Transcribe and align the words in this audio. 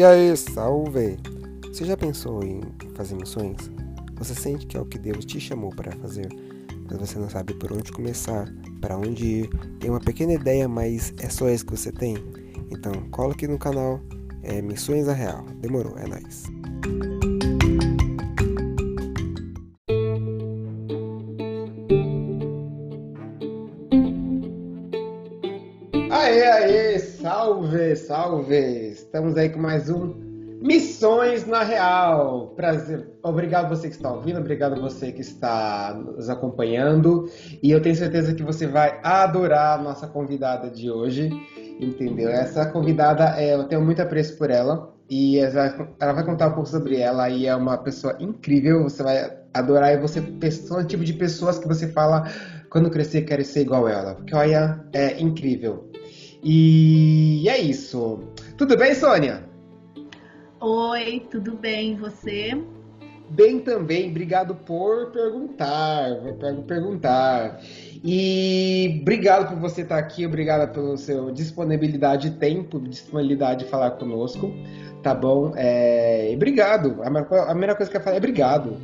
E 0.00 0.02
aí, 0.02 0.34
salve! 0.34 1.18
Você 1.68 1.84
já 1.84 1.94
pensou 1.94 2.42
em 2.42 2.62
fazer 2.94 3.14
missões? 3.16 3.70
Você 4.14 4.34
sente 4.34 4.66
que 4.66 4.74
é 4.74 4.80
o 4.80 4.86
que 4.86 4.98
Deus 4.98 5.26
te 5.26 5.38
chamou 5.38 5.68
para 5.68 5.92
fazer, 5.92 6.26
mas 6.88 6.98
você 6.98 7.18
não 7.18 7.28
sabe 7.28 7.52
por 7.52 7.70
onde 7.70 7.92
começar, 7.92 8.50
para 8.80 8.96
onde 8.96 9.26
ir, 9.26 9.50
tem 9.78 9.90
uma 9.90 10.00
pequena 10.00 10.32
ideia, 10.32 10.66
mas 10.66 11.12
é 11.18 11.28
só 11.28 11.50
isso 11.50 11.66
que 11.66 11.76
você 11.76 11.92
tem? 11.92 12.16
Então, 12.70 13.10
cola 13.10 13.34
aqui 13.34 13.46
no 13.46 13.58
canal, 13.58 14.00
é 14.42 14.62
Missões 14.62 15.06
a 15.06 15.12
Real. 15.12 15.44
Demorou, 15.60 15.94
é 15.98 16.06
nóis. 16.08 16.44
Aê, 26.10 26.42
aê, 26.42 26.98
salve, 26.98 27.96
salve! 27.96 28.79
Estamos 29.10 29.36
aí 29.36 29.48
com 29.48 29.58
mais 29.58 29.90
um 29.90 30.14
Missões 30.62 31.44
na 31.44 31.64
Real. 31.64 32.52
Prazer, 32.54 33.08
obrigado 33.24 33.68
você 33.68 33.88
que 33.88 33.96
está 33.96 34.12
ouvindo, 34.12 34.38
obrigado 34.38 34.80
você 34.80 35.10
que 35.10 35.20
está 35.20 36.00
nos 36.00 36.30
acompanhando. 36.30 37.28
E 37.60 37.72
eu 37.72 37.82
tenho 37.82 37.96
certeza 37.96 38.32
que 38.32 38.44
você 38.44 38.68
vai 38.68 39.00
adorar 39.02 39.80
a 39.80 39.82
nossa 39.82 40.06
convidada 40.06 40.70
de 40.70 40.88
hoje, 40.88 41.28
entendeu? 41.80 42.30
Essa 42.30 42.66
convidada, 42.66 43.34
é, 43.36 43.52
eu 43.56 43.64
tenho 43.64 43.84
muito 43.84 44.00
apreço 44.00 44.38
por 44.38 44.48
ela 44.48 44.94
e 45.10 45.38
ela 45.40 46.12
vai 46.12 46.24
contar 46.24 46.46
um 46.46 46.52
pouco 46.52 46.68
sobre 46.68 46.98
ela 46.98 47.28
e 47.28 47.48
é 47.48 47.56
uma 47.56 47.78
pessoa 47.78 48.16
incrível. 48.20 48.84
Você 48.84 49.02
vai 49.02 49.28
adorar 49.52 49.92
e 49.92 49.98
você 49.98 50.22
são 50.52 50.78
o 50.78 50.84
tipo 50.84 51.04
de 51.04 51.14
pessoas 51.14 51.58
que 51.58 51.66
você 51.66 51.88
fala 51.88 52.30
quando 52.70 52.88
crescer 52.88 53.22
quero 53.22 53.44
ser 53.44 53.62
igual 53.62 53.88
ela, 53.88 54.14
porque 54.14 54.36
olha, 54.36 54.84
é 54.92 55.20
incrível. 55.20 55.90
E 56.42 57.48
é 57.48 57.58
isso. 57.58 58.20
Tudo 58.60 58.76
bem, 58.76 58.94
Sônia? 58.94 59.42
Oi, 60.60 61.26
tudo 61.30 61.56
bem? 61.56 61.96
você? 61.96 62.62
Bem 63.30 63.58
também, 63.58 64.10
obrigado 64.10 64.54
por 64.54 65.10
perguntar, 65.12 66.10
por 66.38 66.64
perguntar. 66.64 67.58
E 68.04 68.98
obrigado 69.00 69.48
por 69.48 69.58
você 69.58 69.80
estar 69.80 69.96
aqui, 69.96 70.26
obrigado 70.26 70.74
pela 70.74 70.94
sua 70.98 71.32
disponibilidade 71.32 72.28
de 72.28 72.36
tempo, 72.36 72.78
disponibilidade 72.80 73.64
de 73.64 73.70
falar 73.70 73.92
conosco, 73.92 74.52
tá 75.02 75.14
bom? 75.14 75.54
É, 75.56 76.30
obrigado. 76.34 76.98
A 77.02 77.46
primeira 77.46 77.74
coisa 77.74 77.90
que 77.90 77.96
eu 77.96 78.02
falar 78.02 78.16
é 78.16 78.18
obrigado. 78.18 78.76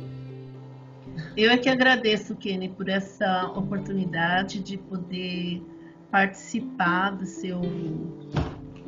Eu 1.37 1.51
é 1.51 1.57
que 1.59 1.69
agradeço, 1.69 2.35
Kenny, 2.35 2.69
por 2.69 2.89
essa 2.89 3.51
oportunidade 3.55 4.59
de 4.59 4.75
poder 4.75 5.61
participar 6.09 7.11
do 7.11 7.27
seu, 7.27 7.61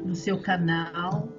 do 0.03 0.15
seu 0.15 0.39
canal. 0.41 1.29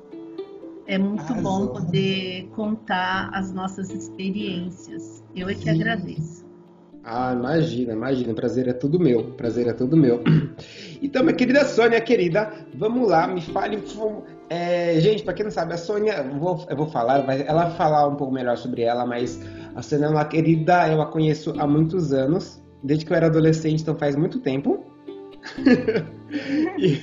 É 0.87 0.99
muito 0.99 1.33
bom 1.35 1.69
poder 1.69 2.49
contar 2.55 3.31
as 3.33 3.53
nossas 3.53 3.91
experiências. 3.91 5.23
Eu 5.37 5.49
é 5.49 5.55
que 5.55 5.63
Sim. 5.63 5.71
agradeço. 5.71 6.45
Ah, 7.03 7.33
imagina, 7.33 7.93
imagina. 7.93 8.35
Prazer 8.35 8.69
é 8.69 8.73
tudo 8.73 8.99
meu. 8.99 9.33
Prazer 9.33 9.67
é 9.69 9.73
tudo 9.73 9.97
meu. 9.97 10.23
Então, 11.03 11.23
minha 11.23 11.35
querida 11.35 11.65
Sônia, 11.65 11.99
querida, 11.99 12.53
vamos 12.75 13.09
lá, 13.09 13.27
me 13.27 13.41
fale. 13.41 13.83
É, 14.51 15.01
gente, 15.01 15.23
para 15.23 15.33
quem 15.33 15.45
não 15.45 15.51
sabe, 15.51 15.73
a 15.73 15.79
Sônia, 15.79 16.13
eu 16.13 16.39
vou, 16.39 16.67
eu 16.69 16.77
vou 16.77 16.87
falar, 16.89 17.25
ela 17.47 17.65
vai 17.65 17.77
falar 17.77 18.07
um 18.07 18.17
pouco 18.17 18.35
melhor 18.35 18.59
sobre 18.59 18.83
ela, 18.83 19.07
mas 19.07 19.41
a 19.75 19.81
Sônia 19.81 20.07
é 20.07 20.09
uma 20.11 20.27
querida, 20.27 20.89
eu 20.93 21.01
a 21.01 21.07
conheço 21.07 21.55
há 21.59 21.67
muitos 21.67 22.13
anos, 22.13 22.63
desde 22.85 23.07
que 23.07 23.13
eu 23.13 23.17
era 23.17 23.29
adolescente, 23.29 23.81
então 23.81 23.97
faz 23.97 24.15
muito 24.15 24.41
tempo. 24.41 24.85
e, 26.79 27.01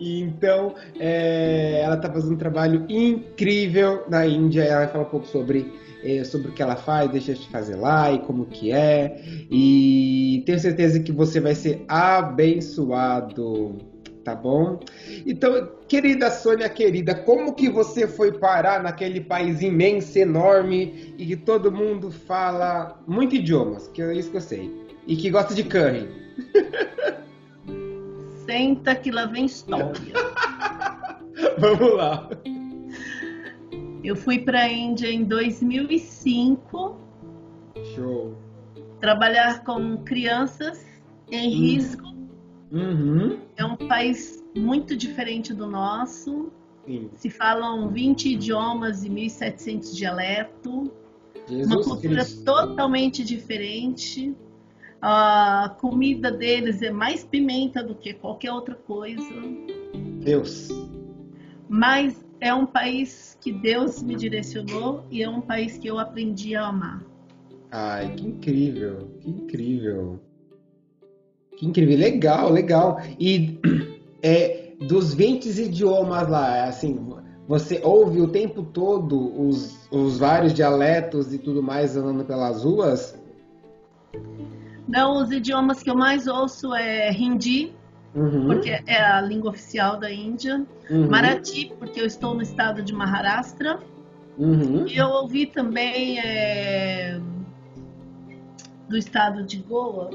e, 0.00 0.20
então, 0.20 0.74
é, 0.98 1.80
ela 1.82 1.96
está 1.96 2.10
fazendo 2.10 2.34
um 2.34 2.38
trabalho 2.38 2.84
incrível 2.88 4.04
na 4.08 4.26
Índia. 4.26 4.62
Ela 4.62 4.80
vai 4.80 4.88
falar 4.88 5.04
um 5.04 5.10
pouco 5.10 5.26
sobre, 5.26 5.72
é, 6.02 6.24
sobre 6.24 6.48
o 6.48 6.52
que 6.52 6.62
ela 6.62 6.76
faz, 6.76 7.10
deixa 7.10 7.34
de 7.34 7.48
fazer 7.48 7.76
lá 7.76 8.12
e 8.12 8.18
como 8.20 8.46
que 8.46 8.72
é. 8.72 9.22
E 9.50 10.42
tenho 10.46 10.58
certeza 10.58 11.00
que 11.00 11.12
você 11.12 11.40
vai 11.40 11.54
ser 11.54 11.84
abençoado, 11.88 13.76
tá 14.24 14.34
bom? 14.34 14.80
Então, 15.26 15.68
querida 15.86 16.30
Sônia, 16.30 16.68
querida, 16.68 17.14
como 17.14 17.54
que 17.54 17.68
você 17.68 18.06
foi 18.06 18.32
parar 18.32 18.82
naquele 18.82 19.20
país 19.20 19.60
imenso, 19.60 20.18
enorme 20.18 21.14
e 21.18 21.26
que 21.26 21.36
todo 21.36 21.70
mundo 21.70 22.10
fala 22.10 23.00
muito 23.06 23.36
idiomas, 23.36 23.88
que 23.88 24.02
é 24.02 24.14
isso 24.14 24.30
que 24.30 24.36
eu 24.36 24.40
sei, 24.40 24.70
e 25.06 25.16
que 25.16 25.30
gosta 25.30 25.54
de 25.54 25.64
curry? 25.64 26.08
Senta 28.44 28.94
que 28.94 29.10
lá 29.10 29.26
vem 29.26 29.46
história. 29.46 29.94
Vamos 31.58 31.94
lá. 31.94 32.28
Eu 34.02 34.14
fui 34.14 34.38
para 34.38 34.62
a 34.62 34.68
Índia 34.68 35.10
em 35.10 35.24
2005. 35.24 36.96
Show. 37.94 38.36
Trabalhar 39.00 39.64
com 39.64 39.98
crianças 40.04 40.84
em 41.30 41.48
hum. 41.48 41.58
risco. 41.58 42.14
Uhum. 42.70 43.38
É 43.56 43.64
um 43.64 43.76
país 43.76 44.44
muito 44.56 44.96
diferente 44.96 45.54
do 45.54 45.66
nosso. 45.66 46.52
Sim. 46.86 47.10
Se 47.14 47.30
falam 47.30 47.88
20 47.88 48.34
idiomas 48.34 49.04
e 49.04 49.08
1.700 49.08 49.94
dialetos. 49.94 50.90
Jesus 51.48 51.66
uma 51.66 51.82
cultura 51.82 52.24
Cristo. 52.24 52.44
totalmente 52.44 53.24
diferente. 53.24 54.34
A 55.06 55.76
comida 55.82 56.32
deles 56.32 56.80
é 56.80 56.90
mais 56.90 57.22
pimenta 57.22 57.84
do 57.84 57.94
que 57.94 58.14
qualquer 58.14 58.50
outra 58.50 58.74
coisa. 58.74 59.34
Deus. 60.22 60.70
Mas 61.68 62.24
é 62.40 62.54
um 62.54 62.64
país 62.64 63.36
que 63.38 63.52
Deus 63.52 64.02
me 64.02 64.14
direcionou 64.16 65.04
e 65.10 65.22
é 65.22 65.28
um 65.28 65.42
país 65.42 65.76
que 65.76 65.88
eu 65.88 65.98
aprendi 65.98 66.56
a 66.56 66.68
amar. 66.68 67.04
Ai, 67.70 68.14
que 68.14 68.26
incrível, 68.26 69.10
que 69.20 69.28
incrível. 69.28 70.20
Que 71.58 71.66
incrível, 71.66 71.98
legal, 71.98 72.50
legal. 72.50 72.98
E 73.20 73.60
é, 74.24 74.72
dos 74.88 75.12
20 75.12 75.50
idiomas 75.50 76.30
lá, 76.30 76.64
assim, 76.64 76.98
você 77.46 77.78
ouve 77.84 78.22
o 78.22 78.28
tempo 78.28 78.62
todo 78.62 79.38
os, 79.38 79.86
os 79.90 80.18
vários 80.18 80.54
dialetos 80.54 81.34
e 81.34 81.36
tudo 81.36 81.62
mais 81.62 81.94
andando 81.94 82.24
pelas 82.24 82.64
ruas? 82.64 83.22
Não, 84.86 85.22
os 85.22 85.30
idiomas 85.30 85.82
que 85.82 85.90
eu 85.90 85.96
mais 85.96 86.26
ouço 86.26 86.74
é 86.74 87.10
hindi, 87.12 87.72
uhum. 88.14 88.46
porque 88.46 88.82
é 88.86 89.02
a 89.02 89.20
língua 89.20 89.50
oficial 89.50 89.98
da 89.98 90.10
Índia. 90.10 90.66
Uhum. 90.90 91.08
Marathi, 91.08 91.72
porque 91.78 92.00
eu 92.00 92.06
estou 92.06 92.34
no 92.34 92.42
estado 92.42 92.82
de 92.82 92.92
Maharashtra. 92.92 93.80
Uhum. 94.36 94.86
E 94.86 94.96
eu 94.96 95.08
ouvi 95.08 95.46
também 95.46 96.18
é, 96.18 97.18
do 98.88 98.96
estado 98.96 99.42
de 99.42 99.58
Goa, 99.58 100.10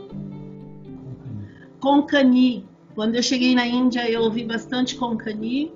Konkani. 1.79 2.65
Quando 2.93 3.15
eu 3.15 3.23
cheguei 3.23 3.55
na 3.55 3.65
Índia, 3.65 4.09
eu 4.09 4.21
ouvi 4.21 4.43
bastante 4.43 4.95
Konkani. 4.95 5.71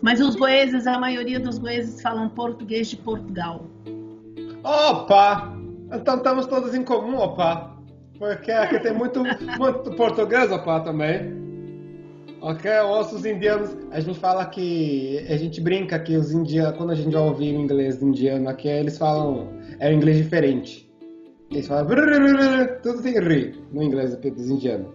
Mas 0.00 0.20
os 0.20 0.36
goeses, 0.36 0.86
a 0.86 0.98
maioria 0.98 1.40
dos 1.40 1.58
goeses 1.58 2.00
falam 2.00 2.28
português 2.28 2.88
de 2.88 2.96
Portugal. 2.96 3.66
Opa! 4.62 5.54
Então 5.92 6.16
estamos 6.16 6.46
todos 6.46 6.74
em 6.74 6.84
comum, 6.84 7.16
opa! 7.16 7.73
Porque 8.18 8.50
aqui 8.50 8.78
tem 8.80 8.92
muito, 8.92 9.22
muito 9.22 9.90
português 9.96 10.50
opa, 10.50 10.80
também. 10.80 11.44
Ok? 12.40 12.70
Os 12.80 13.24
indianos, 13.24 13.76
a 13.90 14.00
gente 14.00 14.18
fala 14.18 14.44
que. 14.46 15.24
A 15.28 15.36
gente 15.36 15.60
brinca 15.60 15.98
que 15.98 16.16
os 16.16 16.32
indianos, 16.32 16.76
quando 16.76 16.90
a 16.90 16.94
gente 16.94 17.14
ouve 17.16 17.44
o 17.44 17.60
inglês 17.60 18.02
indiano 18.02 18.48
aqui, 18.48 18.68
eles 18.68 18.98
falam. 18.98 19.48
É 19.78 19.88
um 19.88 19.92
inglês 19.92 20.18
diferente. 20.18 20.88
Eles 21.50 21.66
falam. 21.66 21.86
Tudo 22.82 23.02
tem 23.02 23.18
ri 23.18 23.54
no 23.72 23.82
inglês 23.82 24.16
dos 24.16 24.50
indianos. 24.50 24.88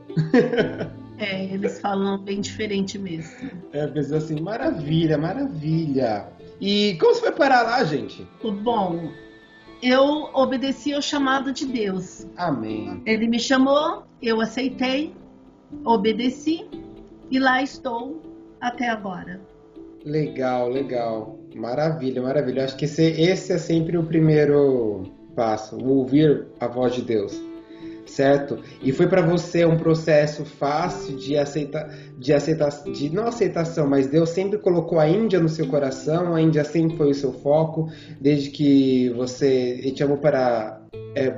É, 1.19 1.43
eles 1.53 1.81
falam 1.81 2.17
bem 2.17 2.39
diferente 2.39 2.97
mesmo. 2.97 3.51
É, 3.73 3.85
mas 3.87 4.09
assim, 4.13 4.39
maravilha, 4.39 5.17
maravilha. 5.17 6.27
E 6.61 6.95
como 6.97 7.13
você 7.13 7.21
foi 7.21 7.31
parar 7.33 7.63
lá, 7.63 7.83
gente? 7.83 8.25
Bom, 8.63 9.11
eu 9.81 10.29
obedeci 10.33 10.93
ao 10.93 11.01
chamado 11.01 11.51
de 11.51 11.65
Deus. 11.65 12.27
Amém. 12.37 13.01
Ele 13.05 13.27
me 13.27 13.39
chamou, 13.39 14.03
eu 14.21 14.41
aceitei, 14.41 15.13
obedeci 15.83 16.67
e 17.29 17.39
lá 17.39 17.61
estou 17.61 18.21
até 18.59 18.89
agora. 18.89 19.39
Legal, 20.05 20.69
legal. 20.69 21.39
Maravilha, 21.55 22.21
maravilha. 22.21 22.65
Acho 22.65 22.77
que 22.77 22.85
esse, 22.85 23.03
esse 23.03 23.53
é 23.53 23.57
sempre 23.57 23.97
o 23.97 24.03
primeiro 24.03 25.03
passo, 25.35 25.77
ouvir 25.83 26.47
a 26.59 26.67
voz 26.67 26.93
de 26.93 27.01
Deus 27.01 27.48
certo? 28.19 28.59
E 28.83 28.91
foi 28.91 29.07
para 29.07 29.21
você 29.21 29.63
um 29.63 29.77
processo 29.77 30.43
fácil 30.43 31.15
de 31.15 31.37
aceitar, 31.37 31.87
de 32.17 32.33
aceitar, 32.33 32.69
de 32.83 33.09
não 33.09 33.27
aceitação, 33.27 33.87
mas 33.87 34.07
Deus 34.07 34.31
sempre 34.31 34.59
colocou 34.59 34.99
a 34.99 35.07
Índia 35.07 35.39
no 35.39 35.47
seu 35.47 35.65
coração, 35.67 36.35
a 36.35 36.41
Índia 36.41 36.65
sempre 36.65 36.97
foi 36.97 37.11
o 37.11 37.13
seu 37.13 37.31
foco, 37.31 37.89
desde 38.19 38.49
que 38.49 39.09
você 39.11 39.79
ele 39.79 39.93
te 39.93 39.99
chamou 39.99 40.17
para 40.17 40.81
é, 41.15 41.33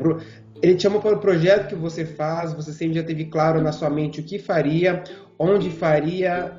ele 0.60 0.76
te 0.76 0.82
chamou 0.82 1.00
para 1.00 1.16
o 1.16 1.20
projeto 1.20 1.68
que 1.68 1.76
você 1.76 2.04
faz, 2.04 2.52
você 2.52 2.74
sempre 2.74 2.96
já 2.96 3.04
teve 3.04 3.26
claro 3.26 3.62
na 3.62 3.72
sua 3.72 3.92
mente 3.92 4.20
o 4.20 4.24
que 4.24 4.40
faria, 4.40 5.04
onde 5.38 5.70
faria, 5.70 6.52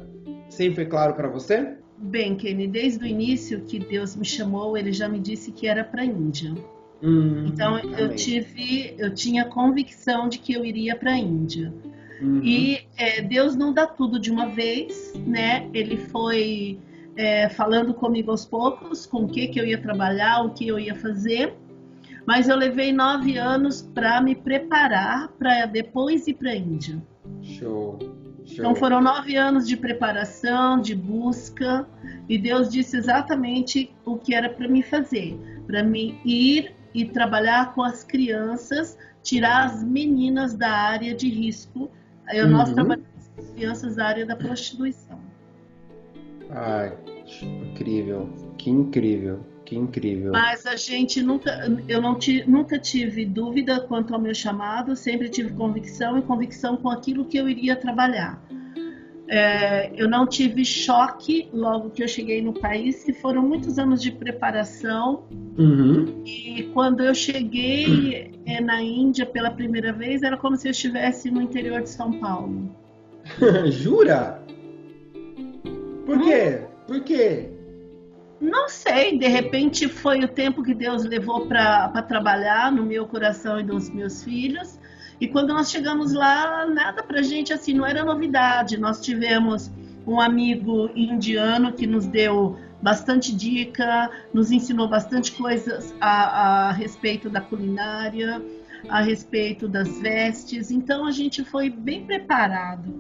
sempre 0.48 0.76
foi 0.76 0.86
claro 0.86 1.14
para 1.14 1.28
você? 1.28 1.78
Bem, 1.98 2.36
Kenny, 2.36 2.68
desde 2.68 3.02
o 3.02 3.06
início 3.08 3.62
que 3.62 3.80
Deus 3.80 4.14
me 4.14 4.25
chamou, 4.25 4.76
ele 4.76 4.92
já 4.92 5.08
me 5.08 5.18
disse 5.18 5.50
que 5.50 5.66
era 5.66 5.82
para 5.82 6.02
a 6.02 6.04
Índia. 6.04 6.54
Hum, 7.02 7.46
então 7.46 7.78
eu 7.78 8.14
tive, 8.14 8.94
eu 8.96 9.12
tinha 9.12 9.44
convicção 9.44 10.28
de 10.28 10.38
que 10.38 10.52
eu 10.52 10.64
iria 10.64 10.94
para 10.94 11.12
a 11.12 11.19
Índia. 11.19 11.72
Uhum. 12.20 12.40
E 12.44 12.87
é, 12.96 13.20
Deus 13.20 13.56
não 13.56 13.72
dá 13.72 13.87
tudo 13.87 14.20
de 14.20 14.31
uma 14.31 14.46
vez, 14.46 15.12
né? 15.26 15.69
Ele 15.75 15.96
foi 15.96 16.78
é, 17.16 17.49
falando 17.49 17.93
comigo 17.93 18.31
aos 18.31 18.44
poucos, 18.44 19.04
com 19.04 19.25
o 19.25 19.28
que 19.28 19.49
que 19.49 19.60
eu 19.60 19.66
ia 19.66 19.78
trabalhar, 19.78 20.43
o 20.43 20.50
que 20.50 20.69
eu 20.69 20.78
ia 20.78 20.94
fazer. 20.94 21.52
Mas 22.25 22.49
eu 22.49 22.56
levei 22.56 22.93
nove 22.93 23.37
anos 23.37 23.82
para 23.82 24.20
me 24.20 24.37
preparar 24.37 25.28
para 25.31 25.66
depois 25.66 26.28
ir 26.28 26.34
para 26.34 26.50
a 26.50 26.56
Índia. 26.56 27.02
Show. 27.43 27.99
Show. 28.44 28.58
Então 28.58 28.75
foram 28.76 29.00
nove 29.00 29.37
anos 29.37 29.66
de 29.66 29.76
preparação, 29.76 30.81
de 30.81 30.94
busca, 30.94 31.87
e 32.28 32.38
Deus 32.38 32.69
disse 32.69 32.96
exatamente 32.96 33.90
o 34.04 34.16
que 34.16 34.34
era 34.34 34.49
para 34.49 34.69
me 34.69 34.82
fazer, 34.82 35.37
para 35.66 35.82
me 35.82 36.20
ir 36.25 36.72
e 36.94 37.04
trabalhar 37.04 37.74
com 37.74 37.82
as 37.82 38.04
crianças, 38.04 38.98
tirar 39.22 39.66
as 39.66 39.82
meninas 39.82 40.54
da 40.54 40.70
área 40.70 41.14
de 41.14 41.28
risco. 41.28 41.90
Eu, 42.32 42.46
uhum. 42.46 42.52
Nós 42.52 42.72
trabalhamos 42.72 43.30
com 43.34 43.40
as 43.40 43.50
crianças 43.50 43.96
da 43.96 44.06
área 44.06 44.26
da 44.26 44.36
prostituição. 44.36 45.18
Ai, 46.50 46.92
incrível, 47.42 48.28
que 48.58 48.70
incrível. 48.70 49.40
Que 49.64 49.78
incrível. 49.78 50.32
Mas 50.32 50.66
a 50.66 50.76
gente 50.76 51.22
nunca, 51.22 51.50
eu 51.88 51.98
não 52.02 52.18
nunca 52.46 52.78
tive 52.78 53.24
dúvida 53.24 53.80
quanto 53.80 54.12
ao 54.12 54.20
meu 54.20 54.34
chamado, 54.34 54.94
sempre 54.94 55.30
tive 55.30 55.50
convicção 55.54 56.18
e 56.18 56.22
convicção 56.22 56.76
com 56.76 56.90
aquilo 56.90 57.24
que 57.24 57.38
eu 57.38 57.48
iria 57.48 57.74
trabalhar. 57.74 58.38
É, 59.28 59.90
eu 59.94 60.08
não 60.08 60.26
tive 60.26 60.64
choque 60.64 61.48
logo 61.52 61.90
que 61.90 62.02
eu 62.02 62.08
cheguei 62.08 62.42
no 62.42 62.52
país, 62.52 63.04
que 63.04 63.12
foram 63.12 63.42
muitos 63.42 63.78
anos 63.78 64.02
de 64.02 64.10
preparação. 64.10 65.24
Uhum. 65.58 66.22
E 66.24 66.64
quando 66.74 67.02
eu 67.02 67.14
cheguei 67.14 68.32
é, 68.44 68.60
na 68.60 68.82
Índia 68.82 69.24
pela 69.24 69.50
primeira 69.50 69.92
vez, 69.92 70.22
era 70.22 70.36
como 70.36 70.56
se 70.56 70.69
eu 70.69 70.72
estivesse 70.72 71.30
no 71.30 71.40
interior 71.40 71.82
de 71.82 71.88
São 71.88 72.12
Paulo. 72.19 72.70
Jura? 73.70 74.42
Por 76.04 76.20
quê? 76.20 76.60
Hum? 76.60 76.66
Por 76.86 77.00
quê? 77.00 77.48
Não 78.40 78.68
sei, 78.68 79.16
de 79.16 79.28
repente 79.28 79.88
foi 79.88 80.25
o 80.25 80.28
tempo 80.28 80.64
que 80.64 80.75
Deus 80.75 81.04
levou 81.04 81.46
para 81.46 82.02
trabalhar 82.02 82.72
no 82.72 82.84
meu 82.84 83.06
coração 83.06 83.60
e 83.60 83.62
nos 83.62 83.88
meus 83.88 84.25
filhos. 84.25 84.80
E 85.22 85.28
quando 85.28 85.50
nós 85.50 85.70
chegamos 85.70 86.12
lá, 86.12 86.66
nada 86.66 87.00
para 87.00 87.22
gente 87.22 87.52
assim, 87.52 87.74
não 87.74 87.86
era 87.86 88.04
novidade. 88.04 88.76
Nós 88.76 89.00
tivemos 89.00 89.70
um 90.04 90.20
amigo 90.20 90.90
indiano 90.96 91.72
que 91.72 91.86
nos 91.86 92.06
deu 92.06 92.58
bastante 92.82 93.32
dica, 93.32 94.10
nos 94.34 94.50
ensinou 94.50 94.88
bastante 94.88 95.30
coisas 95.30 95.94
a, 96.00 96.70
a 96.70 96.72
respeito 96.72 97.30
da 97.30 97.40
culinária, 97.40 98.42
a 98.88 99.00
respeito 99.00 99.69
das 99.69 100.00
vestes. 100.00 100.72
Então 100.72 101.06
a 101.06 101.12
gente 101.12 101.44
foi 101.44 101.70
bem 101.70 102.04
preparado, 102.04 102.92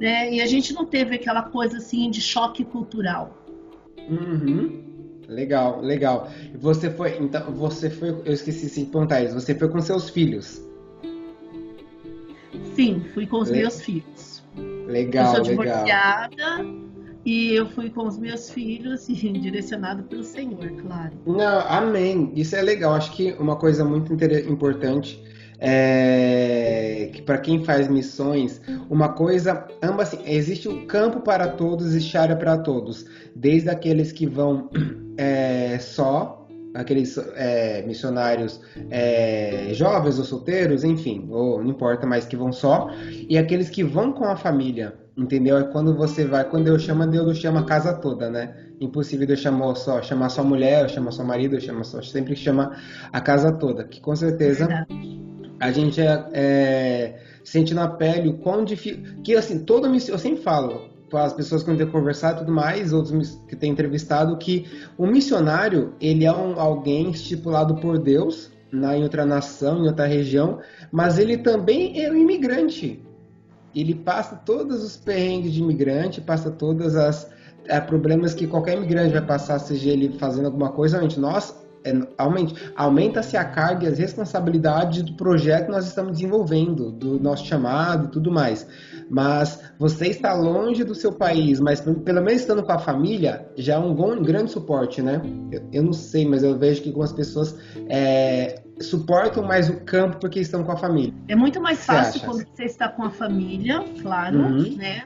né? 0.00 0.34
E 0.34 0.40
a 0.40 0.46
gente 0.46 0.74
não 0.74 0.84
teve 0.84 1.14
aquela 1.14 1.42
coisa 1.42 1.76
assim 1.76 2.10
de 2.10 2.20
choque 2.20 2.64
cultural. 2.64 3.38
Uhum. 4.10 4.82
Legal, 5.28 5.80
legal. 5.80 6.28
Você 6.58 6.90
foi, 6.90 7.18
então, 7.18 7.52
você 7.52 7.88
foi, 7.88 8.20
eu 8.24 8.32
esqueci 8.32 8.66
de 8.68 8.90
perguntar 8.90 9.22
isso, 9.22 9.34
você 9.34 9.54
foi 9.54 9.68
com 9.68 9.80
seus 9.80 10.10
filhos? 10.10 10.66
Sim, 12.78 13.02
fui 13.12 13.26
com 13.26 13.40
os 13.40 13.50
Le... 13.50 13.58
meus 13.58 13.82
filhos. 13.82 14.44
Legal, 14.86 15.26
eu 15.26 15.34
sou 15.34 15.42
divorciada 15.42 16.28
legal. 16.28 16.74
e 17.26 17.52
eu 17.52 17.66
fui 17.66 17.90
com 17.90 18.06
os 18.06 18.16
meus 18.16 18.50
filhos 18.50 19.08
e 19.08 19.14
direcionado 19.36 20.04
pelo 20.04 20.22
Senhor, 20.22 20.70
claro. 20.80 21.10
Não, 21.26 21.60
amém. 21.68 22.30
Isso 22.36 22.54
é 22.54 22.62
legal. 22.62 22.94
Acho 22.94 23.10
que 23.16 23.32
uma 23.32 23.56
coisa 23.56 23.84
muito 23.84 24.12
importante 24.48 25.20
é, 25.58 27.10
que 27.12 27.20
para 27.22 27.38
quem 27.38 27.64
faz 27.64 27.88
missões, 27.88 28.60
uma 28.88 29.08
coisa, 29.08 29.66
ambas 29.82 30.14
assim, 30.14 30.22
existe 30.24 30.68
o 30.68 30.74
um 30.74 30.86
campo 30.86 31.18
para 31.18 31.48
todos, 31.48 31.84
existe 31.84 32.16
área 32.16 32.36
para 32.36 32.58
todos, 32.58 33.04
desde 33.34 33.70
aqueles 33.70 34.12
que 34.12 34.24
vão 34.24 34.70
é, 35.18 35.80
só, 35.80 36.37
aqueles 36.74 37.16
é, 37.34 37.82
missionários 37.82 38.60
é, 38.90 39.70
jovens 39.72 40.18
ou 40.18 40.24
solteiros, 40.24 40.84
enfim, 40.84 41.26
ou 41.30 41.62
não 41.62 41.70
importa, 41.70 42.06
mas 42.06 42.26
que 42.26 42.36
vão 42.36 42.52
só, 42.52 42.90
e 43.28 43.38
aqueles 43.38 43.70
que 43.70 43.82
vão 43.82 44.12
com 44.12 44.24
a 44.24 44.36
família, 44.36 44.94
entendeu? 45.16 45.56
É 45.56 45.64
quando 45.64 45.94
você 45.96 46.24
vai, 46.24 46.44
quando 46.48 46.64
Deus 46.64 46.82
chama, 46.82 47.06
Deus 47.06 47.38
chama 47.38 47.60
a 47.60 47.64
casa 47.64 47.94
toda, 47.94 48.30
né? 48.30 48.54
Impossível 48.80 49.26
Deus 49.26 49.40
chamar 49.40 49.74
só, 49.74 50.00
chamar 50.02 50.28
só 50.28 50.44
mulher, 50.44 50.88
chamar 50.88 51.12
só 51.12 51.24
marido, 51.24 51.60
chamar 51.60 51.84
só, 51.84 52.02
sempre 52.02 52.36
chama 52.36 52.76
a 53.12 53.20
casa 53.20 53.52
toda, 53.52 53.84
que 53.84 54.00
com 54.00 54.14
certeza 54.14 54.68
a 55.60 55.72
gente 55.72 56.00
é, 56.00 56.26
é, 56.32 57.20
sente 57.42 57.74
na 57.74 57.88
pele 57.88 58.28
o 58.28 58.38
quão 58.38 58.64
difícil, 58.64 59.02
que 59.24 59.34
assim, 59.34 59.64
todo 59.64 59.86
eu 59.86 60.18
sempre 60.18 60.42
falo, 60.42 60.97
as 61.16 61.32
pessoas 61.32 61.62
que 61.62 61.70
eu 61.70 61.76
tenho 61.76 61.90
conversado 61.90 62.36
e 62.36 62.38
tudo 62.40 62.52
mais, 62.52 62.92
outros 62.92 63.40
que 63.48 63.56
têm 63.56 63.72
entrevistado, 63.72 64.36
que 64.36 64.66
o 64.96 65.06
missionário, 65.06 65.94
ele 66.00 66.24
é 66.24 66.32
um, 66.32 66.58
alguém 66.60 67.10
estipulado 67.10 67.76
por 67.76 67.98
Deus 67.98 68.50
na, 68.70 68.96
em 68.96 69.02
outra 69.02 69.24
nação, 69.24 69.84
em 69.84 69.86
outra 69.86 70.06
região, 70.06 70.60
mas 70.92 71.18
ele 71.18 71.38
também 71.38 72.02
é 72.02 72.10
um 72.10 72.16
imigrante. 72.16 73.02
Ele 73.74 73.94
passa 73.94 74.36
todos 74.36 74.82
os 74.82 74.96
perrengues 74.96 75.52
de 75.52 75.60
imigrante, 75.60 76.20
passa 76.20 76.50
todas 76.50 76.96
as 76.96 77.30
é, 77.66 77.80
problemas 77.80 78.34
que 78.34 78.46
qualquer 78.46 78.76
imigrante 78.76 79.12
vai 79.12 79.24
passar, 79.24 79.58
seja 79.58 79.90
ele 79.90 80.18
fazendo 80.18 80.46
alguma 80.46 80.70
coisa, 80.70 80.96
realmente 80.96 81.20
nós 81.20 81.54
é, 81.84 81.92
aumenta-se 82.76 83.36
a 83.36 83.44
carga 83.44 83.84
e 83.84 83.88
as 83.88 83.98
responsabilidades 83.98 85.02
do 85.02 85.14
projeto 85.14 85.66
que 85.66 85.70
nós 85.70 85.86
estamos 85.86 86.12
desenvolvendo, 86.12 86.90
do 86.90 87.20
nosso 87.20 87.46
chamado 87.46 88.06
e 88.06 88.08
tudo 88.08 88.30
mais. 88.30 88.66
Mas 89.10 89.62
você 89.78 90.08
está 90.08 90.34
longe 90.34 90.84
do 90.84 90.94
seu 90.94 91.12
país, 91.12 91.58
mas 91.60 91.80
pelo 91.80 92.22
menos 92.22 92.42
estando 92.42 92.62
com 92.62 92.72
a 92.72 92.78
família, 92.78 93.48
já 93.56 93.74
é 93.74 93.78
um, 93.78 93.94
bom, 93.94 94.20
grande 94.22 94.50
suporte, 94.50 95.00
né? 95.00 95.20
Eu, 95.50 95.62
eu, 95.72 95.82
não 95.82 95.92
sei, 95.92 96.26
mas 96.26 96.42
eu 96.42 96.58
vejo 96.58 96.82
que 96.82 96.88
algumas 96.88 97.12
pessoas 97.12 97.58
é, 97.88 98.60
suportam 98.80 99.42
mais 99.42 99.70
o 99.70 99.80
campo 99.80 100.18
porque 100.18 100.40
estão 100.40 100.62
com 100.62 100.72
a 100.72 100.76
família. 100.76 101.14
É 101.26 101.34
muito 101.34 101.60
mais 101.60 101.84
fácil 101.84 102.20
quando 102.20 102.46
você 102.46 102.64
está 102.64 102.88
com 102.88 103.02
a 103.02 103.10
família, 103.10 103.82
claro, 104.02 104.38
uhum. 104.38 104.76
né? 104.76 105.02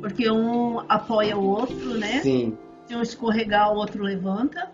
Porque 0.00 0.30
um 0.30 0.80
apoia 0.88 1.36
o 1.36 1.44
outro, 1.44 1.98
né? 1.98 2.20
Sim. 2.22 2.56
Se 2.86 2.94
um 2.94 3.02
escorregar, 3.02 3.72
o 3.72 3.76
outro 3.76 4.02
levanta. 4.02 4.70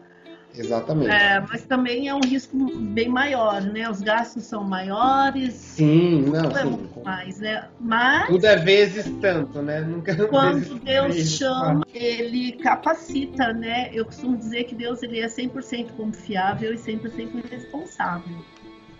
Exatamente. 0.55 1.11
É, 1.11 1.41
mas 1.41 1.63
também 1.65 2.09
é 2.09 2.15
um 2.15 2.21
risco 2.21 2.57
bem 2.77 3.09
maior, 3.09 3.63
né? 3.63 3.89
Os 3.89 4.01
gastos 4.01 4.45
são 4.45 4.65
maiores. 4.65 5.55
Sim, 5.55 6.23
não, 6.23 6.43
tudo 6.43 6.59
é 6.59 6.63
sim. 6.63 6.71
muito 6.71 7.05
mais, 7.05 7.39
né? 7.39 7.69
Mas 7.79 8.27
tudo 8.27 8.47
é 8.47 8.57
vezes 8.57 9.07
tanto, 9.21 9.63
né? 9.63 9.81
Nunca 9.81 10.13
é 10.13 10.17
quando 10.27 10.81
Deus 10.81 11.17
chama, 11.31 11.83
ele 11.95 12.53
capacita, 12.53 13.53
né? 13.53 13.91
Eu 13.93 14.05
costumo 14.05 14.37
dizer 14.37 14.65
que 14.65 14.75
Deus 14.75 15.03
ele 15.03 15.21
é 15.21 15.27
100% 15.27 15.93
confiável 15.97 16.75
e 16.75 16.77
100% 16.77 17.49
responsável. 17.49 18.37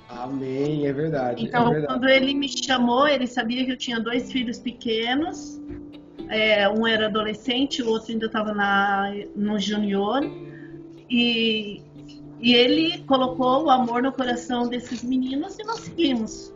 Amém, 0.09 0.87
é 0.87 0.93
verdade. 0.93 1.45
Então, 1.45 1.69
é 1.69 1.71
verdade. 1.71 1.87
quando 1.87 2.09
ele 2.09 2.35
me 2.35 2.49
chamou, 2.49 3.09
ele 3.09 3.27
sabia 3.27 3.65
que 3.65 3.73
eu 3.73 3.77
tinha 3.77 4.01
dois 4.01 4.31
filhos 4.31 4.59
pequenos. 4.59 5.61
É, 6.29 6.69
um 6.69 6.87
era 6.87 7.07
adolescente, 7.07 7.83
o 7.83 7.89
outro 7.89 8.13
ainda 8.13 8.27
estava 8.27 8.55
no 9.35 9.59
junior 9.59 10.23
e, 11.11 11.83
e 12.41 12.55
ele 12.55 12.99
colocou 13.05 13.65
o 13.65 13.71
amor 13.71 14.03
no 14.03 14.13
coração 14.13 14.69
desses 14.69 15.03
meninos 15.03 15.59
e 15.59 15.65
nós 15.65 15.81
seguimos. 15.81 16.53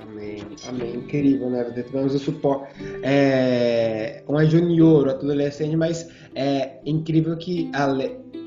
Amém, 0.00 0.38
amém. 0.68 0.96
Incrível, 0.96 1.50
né? 1.50 1.64
Tivemos 1.64 2.14
o 2.14 2.18
suporte. 2.18 2.72
É, 3.02 4.22
um 4.28 4.38
é 4.38 4.46
junior, 4.46 5.08
outro 5.08 5.26
adolescente, 5.26 5.76
mas 5.76 6.08
é 6.34 6.78
incrível 6.86 7.36
que 7.36 7.70
a, 7.74 7.88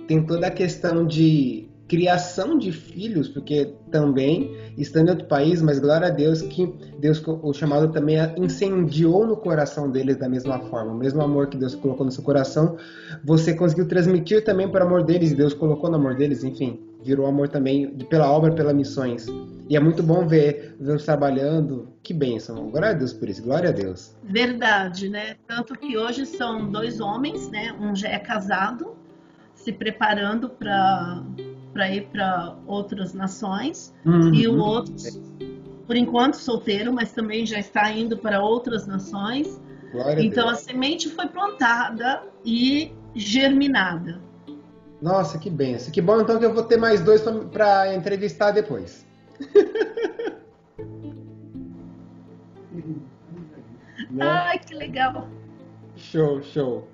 tem 0.08 0.26
toda 0.26 0.48
a 0.48 0.52
questão 0.52 1.06
de 1.06 1.71
criação 1.92 2.58
de 2.58 2.72
filhos, 2.72 3.28
porque 3.28 3.74
também 3.92 4.56
estando 4.78 5.10
em 5.10 5.12
outro 5.12 5.28
país, 5.28 5.62
mas 5.62 5.78
glória 5.78 6.08
a 6.08 6.10
Deus 6.10 6.42
que 6.42 6.74
Deus 6.98 7.22
o 7.28 7.52
chamado 7.52 7.92
também 7.92 8.16
incendiou 8.38 9.28
no 9.28 9.36
coração 9.36 9.92
deles 9.92 10.16
da 10.16 10.30
mesma 10.30 10.58
forma, 10.58 10.94
o 10.94 10.98
mesmo 10.98 11.22
amor 11.22 11.48
que 11.48 11.58
Deus 11.58 11.76
colocou 11.76 12.06
no 12.06 12.12
seu 12.14 12.24
coração, 12.24 12.78
você 13.26 13.54
conseguiu 13.54 13.90
transmitir 13.90 14.42
também 14.46 14.70
para 14.70 14.86
amor 14.86 15.04
deles, 15.04 15.34
Deus 15.34 15.54
colocou 15.54 15.90
no 15.90 15.98
amor 15.98 16.16
deles, 16.16 16.46
enfim, 16.46 16.80
virou 17.04 17.26
amor 17.26 17.50
também 17.50 17.90
pela 18.10 18.32
obra, 18.32 18.54
pelas 18.54 18.74
missões. 18.74 19.28
E 19.68 19.76
é 19.76 19.80
muito 19.82 20.02
bom 20.02 20.26
ver 20.26 20.78
Deus 20.80 21.04
trabalhando. 21.04 21.90
Que 22.02 22.14
bênção. 22.14 22.70
Glória 22.70 22.90
a 22.92 22.94
Deus 22.94 23.12
por 23.12 23.30
isso. 23.30 23.42
Glória 23.42 23.70
a 23.70 23.72
Deus. 23.72 24.16
Verdade, 24.24 25.10
né? 25.10 25.36
Tanto 25.48 25.78
que 25.78 25.98
hoje 25.98 26.26
são 26.26 26.72
dois 26.72 27.00
homens, 27.00 27.50
né? 27.50 27.74
Um 27.80 27.96
já 27.96 28.10
é 28.10 28.20
casado, 28.20 28.96
se 29.62 29.72
preparando 29.72 30.50
para 30.50 31.24
para 31.74 31.90
ir 31.90 32.08
para 32.08 32.56
outras 32.66 33.14
nações 33.14 33.94
uhum. 34.06 34.34
e 34.34 34.48
o 34.48 34.58
outro, 34.58 34.94
por 35.88 35.96
enquanto, 35.96 36.36
solteiro, 36.36 36.94
mas 36.94 37.12
também 37.12 37.46
já 37.46 37.60
está 37.60 37.92
indo 37.92 38.18
para 38.18 38.42
outras 38.42 38.88
nações. 38.88 39.60
Glória 39.92 40.22
então 40.24 40.48
a, 40.48 40.54
a 40.54 40.56
semente 40.56 41.10
foi 41.10 41.28
plantada 41.28 42.24
e 42.46 42.94
germinada. 43.14 44.22
Nossa, 45.02 45.40
que 45.40 45.50
benção. 45.50 45.92
Que 45.92 46.02
bom 46.02 46.22
então 46.22 46.38
que 46.38 46.46
eu 46.46 46.54
vou 46.54 46.64
ter 46.64 46.78
mais 46.78 47.02
dois 47.02 47.22
para 47.52 47.94
entrevistar 47.96 48.52
depois. 48.52 49.06
Ai, 54.20 54.60
que 54.60 54.76
legal. 54.76 55.28
Show, 55.96 56.42
show. 56.42 56.88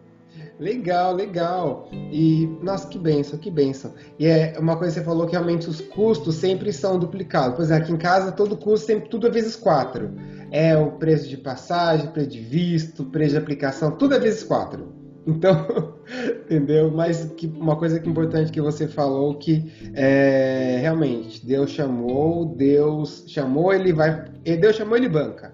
Legal, 0.60 1.14
legal. 1.14 1.88
E, 2.12 2.48
nossa, 2.62 2.88
que 2.88 2.98
benção, 2.98 3.38
que 3.38 3.52
benção. 3.52 3.94
E 4.18 4.26
é 4.26 4.56
uma 4.60 4.76
coisa 4.76 4.94
que 4.94 5.00
você 5.00 5.06
falou 5.06 5.28
que 5.28 5.34
realmente 5.34 5.70
os 5.70 5.82
custos 5.82 6.36
sempre 6.36 6.74
são 6.74 6.98
duplicados. 6.98 7.56
Por 7.56 7.64
exemplo, 7.64 7.84
aqui 7.84 7.94
em 7.94 7.98
casa 7.98 8.32
todo 8.32 8.58
custo 8.58 8.88
sempre 8.88 9.10
tudo 9.10 9.28
é 9.28 9.30
vezes 9.30 9.56
quatro. 9.56 10.12
É 10.52 10.76
o 10.76 10.92
preço 10.94 11.28
de 11.30 11.38
passagem, 11.38 12.10
preço 12.10 12.30
de 12.30 12.40
visto, 12.40 13.06
preço 13.06 13.32
de 13.32 13.38
aplicação, 13.38 13.92
tudo 13.92 14.16
é 14.16 14.20
vezes 14.20 14.44
quatro. 14.44 14.96
Então, 15.28 15.94
entendeu? 16.46 16.90
Mas 16.90 17.26
que, 17.36 17.48
uma 17.48 17.76
coisa 17.76 18.00
que 18.00 18.08
é 18.08 18.12
importante 18.12 18.52
que 18.52 18.62
você 18.62 18.88
falou 18.88 19.36
que 19.36 19.92
é, 19.94 20.78
realmente 20.80 21.46
Deus 21.46 21.70
chamou, 21.70 22.46
Deus 22.46 23.26
chamou, 23.28 23.74
ele 23.74 23.92
vai, 23.92 24.26
Deus 24.44 24.76
chamou, 24.78 24.96
ele 24.96 25.10
banca. 25.10 25.54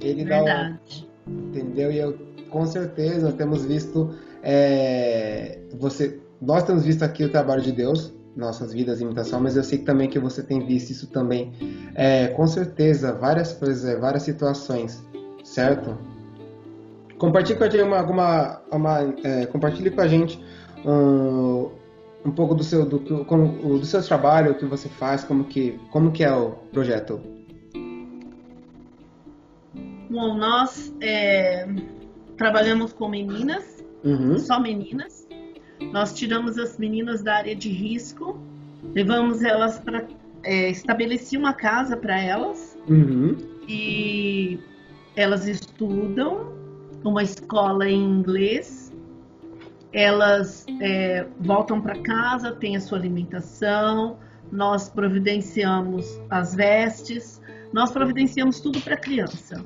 Ele 0.00 0.24
Verdade. 0.24 1.06
dá, 1.26 1.32
entendeu? 1.32 1.92
E 1.92 1.98
eu 1.98 2.25
com 2.50 2.66
certeza 2.66 3.32
temos 3.32 3.64
visto 3.64 4.14
é, 4.42 5.58
você, 5.78 6.20
nós 6.40 6.62
temos 6.62 6.84
visto 6.84 7.02
aqui 7.02 7.24
o 7.24 7.30
trabalho 7.30 7.62
de 7.62 7.72
Deus, 7.72 8.14
nossas 8.36 8.72
vidas 8.72 9.00
imitação, 9.00 9.40
mas 9.40 9.56
eu 9.56 9.64
sei 9.64 9.78
também 9.78 10.08
que 10.08 10.18
você 10.18 10.42
tem 10.42 10.64
visto 10.64 10.90
isso 10.90 11.08
também, 11.08 11.52
é, 11.94 12.28
com 12.28 12.46
certeza, 12.46 13.12
várias 13.12 13.52
coisas, 13.52 13.84
é, 13.84 13.96
várias 13.96 14.22
situações, 14.22 15.02
certo? 15.42 15.98
Compartilhe 17.18 17.58
com 17.58 17.64
a 17.64 17.70
gente 17.70 17.82
uma, 17.82 18.02
uma, 18.02 18.62
uma 18.70 19.14
é, 19.24 19.46
compartilhe 19.46 19.90
com 19.90 20.00
a 20.02 20.06
gente 20.06 20.38
um, 20.84 21.70
um 22.24 22.30
pouco 22.30 22.54
do 22.54 22.62
seu 22.62 22.84
do, 22.84 23.24
com, 23.24 23.78
do 23.78 23.86
seu 23.86 24.02
trabalho, 24.02 24.52
o 24.52 24.54
que 24.54 24.66
você 24.66 24.88
faz, 24.88 25.24
como 25.24 25.44
que 25.44 25.80
como 25.90 26.12
que 26.12 26.22
é 26.22 26.32
o 26.32 26.50
projeto. 26.72 27.20
Bom, 30.10 30.36
nós 30.36 30.94
é, 31.00 31.66
trabalhamos 32.36 32.92
com 32.92 33.08
meninas, 33.08 33.84
uhum. 34.04 34.38
só 34.38 34.60
meninas. 34.60 35.26
Nós 35.92 36.14
tiramos 36.14 36.58
as 36.58 36.78
meninas 36.78 37.22
da 37.22 37.36
área 37.36 37.54
de 37.54 37.68
risco, 37.68 38.40
levamos 38.94 39.42
elas 39.42 39.78
para 39.78 40.06
é, 40.42 40.70
estabelecer 40.70 41.38
uma 41.38 41.52
casa 41.52 41.96
para 41.96 42.18
elas 42.20 42.78
uhum. 42.88 43.36
e 43.68 44.58
elas 45.14 45.46
estudam 45.46 46.52
uma 47.04 47.22
escola 47.22 47.88
em 47.88 48.02
inglês. 48.02 48.92
Elas 49.92 50.66
é, 50.80 51.26
voltam 51.40 51.80
para 51.80 51.98
casa, 52.02 52.52
têm 52.52 52.76
a 52.76 52.80
sua 52.80 52.98
alimentação, 52.98 54.18
nós 54.52 54.88
providenciamos 54.88 56.20
as 56.28 56.54
vestes, 56.54 57.40
nós 57.72 57.90
providenciamos 57.90 58.60
tudo 58.60 58.80
para 58.80 58.94
a 58.94 58.98
criança. 58.98 59.64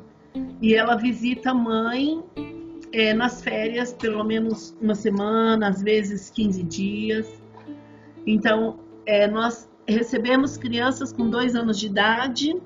E 0.62 0.75
ela 0.75 0.97
visita 0.97 1.50
a 1.50 1.55
mãe 1.55 2.23
é, 2.92 3.14
nas 3.14 3.42
férias, 3.42 3.92
pelo 3.92 4.25
menos 4.25 4.76
uma 4.80 4.94
semana, 4.94 5.68
às 5.68 5.82
vezes 5.82 6.30
15 6.30 6.62
dias. 6.64 7.42
Então, 8.26 8.80
é, 9.06 9.26
nós 9.26 9.68
recebemos 9.87 10.56
crianças 10.56 11.12
com 11.12 11.28
dois 11.28 11.54
anos 11.54 11.78
de 11.78 11.87
idade. 11.87 12.56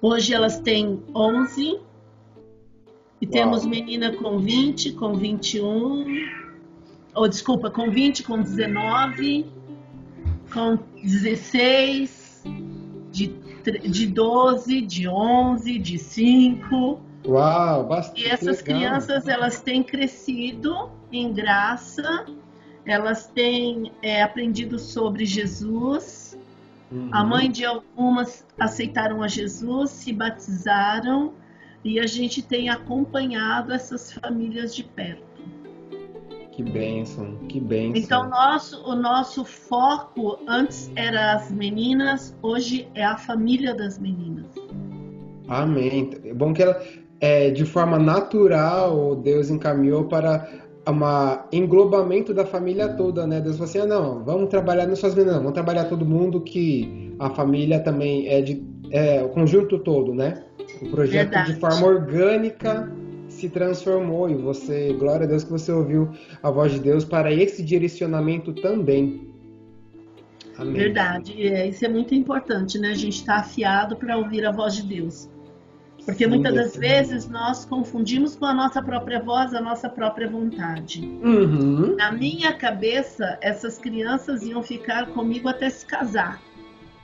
Hoje 0.00 0.32
elas 0.32 0.60
têm 0.60 1.02
11. 1.14 1.80
E 3.20 3.26
Uau. 3.26 3.32
temos 3.32 3.66
menina 3.66 4.12
com 4.16 4.38
20, 4.38 4.92
com 4.92 5.14
21. 5.14 6.04
Ou, 7.14 7.28
desculpa, 7.28 7.70
com 7.70 7.90
20, 7.90 8.22
com 8.22 8.40
19, 8.40 9.46
com 10.52 10.78
16, 11.02 12.44
de, 13.10 13.26
de 13.88 14.06
12, 14.06 14.80
de 14.82 15.08
11, 15.08 15.78
de 15.78 15.98
5. 15.98 17.07
Uau, 17.28 17.84
bastante. 17.84 18.22
E 18.22 18.26
essas 18.26 18.62
legal. 18.62 18.64
crianças 18.64 19.28
elas 19.28 19.60
têm 19.60 19.82
crescido 19.82 20.90
em 21.12 21.32
graça, 21.32 22.24
elas 22.86 23.26
têm 23.26 23.92
é, 24.00 24.22
aprendido 24.22 24.78
sobre 24.78 25.26
Jesus. 25.26 26.38
Uhum. 26.90 27.10
A 27.12 27.22
mãe 27.22 27.50
de 27.50 27.66
algumas 27.66 28.46
aceitaram 28.58 29.22
a 29.22 29.28
Jesus, 29.28 29.90
se 29.90 30.10
batizaram 30.10 31.34
e 31.84 32.00
a 32.00 32.06
gente 32.06 32.40
tem 32.40 32.70
acompanhado 32.70 33.74
essas 33.74 34.10
famílias 34.12 34.74
de 34.74 34.82
perto. 34.82 35.28
Que 36.50 36.62
bênção, 36.62 37.36
que 37.46 37.60
bênção. 37.60 38.02
Então, 38.02 38.28
nosso, 38.28 38.82
o 38.84 38.96
nosso 38.96 39.44
foco 39.44 40.40
antes 40.48 40.90
era 40.96 41.34
as 41.34 41.52
meninas, 41.52 42.34
hoje 42.42 42.88
é 42.94 43.04
a 43.04 43.16
família 43.16 43.74
das 43.74 43.98
meninas. 43.98 44.46
Amém. 45.46 46.10
É 46.24 46.34
bom 46.34 46.52
que 46.52 46.62
ela, 46.62 46.82
é, 47.20 47.50
de 47.50 47.64
forma 47.64 47.98
natural, 47.98 49.16
Deus 49.16 49.50
encaminhou 49.50 50.04
para 50.04 50.48
um 50.86 51.56
englobamento 51.56 52.32
da 52.32 52.46
família 52.46 52.88
toda, 52.88 53.26
né? 53.26 53.40
Deus 53.40 53.56
falou 53.56 53.68
assim, 53.68 53.78
ah, 53.80 53.86
não, 53.86 54.24
vamos 54.24 54.48
trabalhar 54.48 54.86
nas 54.86 54.98
suas 54.98 55.14
meninas, 55.14 55.36
vamos 55.36 55.52
trabalhar 55.52 55.84
todo 55.84 56.04
mundo, 56.04 56.40
que 56.40 57.14
a 57.18 57.28
família 57.30 57.80
também 57.80 58.26
é, 58.28 58.40
de, 58.40 58.64
é 58.90 59.22
o 59.22 59.28
conjunto 59.28 59.78
todo, 59.78 60.14
né? 60.14 60.44
O 60.80 60.88
projeto 60.90 61.30
Verdade. 61.30 61.54
de 61.54 61.60
forma 61.60 61.86
orgânica 61.86 62.90
se 63.28 63.48
transformou 63.48 64.30
e 64.30 64.34
você, 64.34 64.92
glória 64.94 65.24
a 65.24 65.28
Deus 65.28 65.44
que 65.44 65.50
você 65.50 65.70
ouviu 65.70 66.10
a 66.42 66.50
voz 66.50 66.72
de 66.72 66.80
Deus 66.80 67.04
para 67.04 67.32
esse 67.32 67.62
direcionamento 67.62 68.52
também. 68.54 69.28
Amém. 70.56 70.72
Verdade, 70.72 71.46
é, 71.46 71.68
isso 71.68 71.84
é 71.84 71.88
muito 71.88 72.14
importante, 72.14 72.78
né? 72.78 72.90
A 72.90 72.94
gente 72.94 73.16
está 73.16 73.36
afiado 73.36 73.96
para 73.96 74.16
ouvir 74.16 74.44
a 74.44 74.50
voz 74.50 74.74
de 74.74 74.82
Deus. 74.82 75.28
Porque 76.08 76.26
muitas 76.26 76.54
das 76.54 76.74
vezes 76.74 77.28
nós 77.28 77.66
confundimos 77.66 78.34
com 78.34 78.46
a 78.46 78.54
nossa 78.54 78.82
própria 78.82 79.20
voz, 79.20 79.52
a 79.52 79.60
nossa 79.60 79.90
própria 79.90 80.26
vontade. 80.26 81.02
Uhum. 81.02 81.96
Na 81.96 82.10
minha 82.10 82.54
cabeça, 82.54 83.38
essas 83.42 83.76
crianças 83.76 84.42
iam 84.42 84.62
ficar 84.62 85.08
comigo 85.08 85.50
até 85.50 85.68
se 85.68 85.84
casar. 85.84 86.40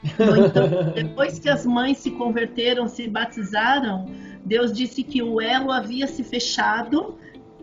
Então, 0.03 0.93
depois 0.97 1.39
que 1.39 1.51
as 1.51 1.67
mães 1.67 1.99
se 1.99 2.13
converteram, 2.13 2.89
se 2.89 3.07
batizaram, 3.07 4.07
Deus 4.43 4.73
disse 4.73 5.03
que 5.03 5.23
o 5.23 5.39
elo 5.39 5.71
havia 5.71 6.07
se 6.07 6.25
fechado, 6.25 7.19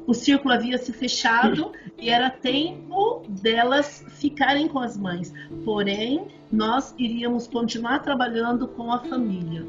o 0.05 0.13
círculo 0.13 0.53
havia 0.53 0.77
se 0.77 0.93
fechado 0.93 1.71
e 1.97 2.11
era 2.11 2.29
tempo 2.29 3.23
delas 3.27 4.05
ficarem 4.09 4.67
com 4.67 4.77
as 4.77 4.95
mães. 4.95 5.33
Porém, 5.65 6.27
nós 6.51 6.93
iríamos 6.99 7.47
continuar 7.47 7.97
trabalhando 8.03 8.67
com 8.67 8.91
a 8.91 8.99
família. 8.99 9.65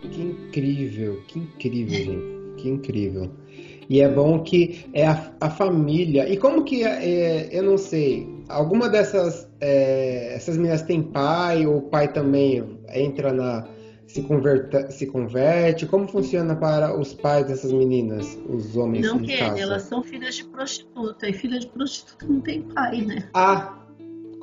Que 0.00 0.22
incrível, 0.22 1.22
que 1.26 1.38
incrível, 1.38 1.94
gente. 1.94 2.40
Que 2.56 2.68
incrível. 2.68 3.30
E 3.88 4.00
é 4.00 4.08
bom 4.08 4.42
que 4.42 4.86
é 4.92 5.06
a, 5.06 5.32
a 5.40 5.50
família. 5.50 6.28
E 6.28 6.36
como 6.36 6.64
que 6.64 6.84
é, 6.84 7.48
eu 7.50 7.62
não 7.62 7.76
sei, 7.76 8.28
alguma 8.48 8.88
dessas 8.88 9.50
é, 9.60 10.34
essas 10.34 10.56
meninas 10.56 10.82
têm 10.82 11.02
pai 11.02 11.66
ou 11.66 11.78
o 11.78 11.82
pai 11.82 12.12
também 12.12 12.78
entra 12.94 13.32
na 13.32 13.66
se 14.06 14.22
converte, 14.22 14.92
se 14.92 15.06
converte? 15.06 15.86
Como 15.86 16.06
funciona 16.08 16.54
para 16.56 16.98
os 16.98 17.14
pais 17.14 17.46
dessas 17.46 17.72
meninas, 17.72 18.38
os 18.48 18.76
homens 18.76 19.06
Não 19.06 19.20
que 19.20 19.32
elas 19.32 19.82
são 19.82 20.02
filhas 20.02 20.36
de 20.36 20.44
prostituta 20.44 21.28
e 21.28 21.32
filha 21.32 21.58
de 21.58 21.68
prostituta 21.68 22.26
não 22.26 22.40
tem 22.40 22.62
pai, 22.62 23.02
né? 23.02 23.28
Ah, 23.34 23.86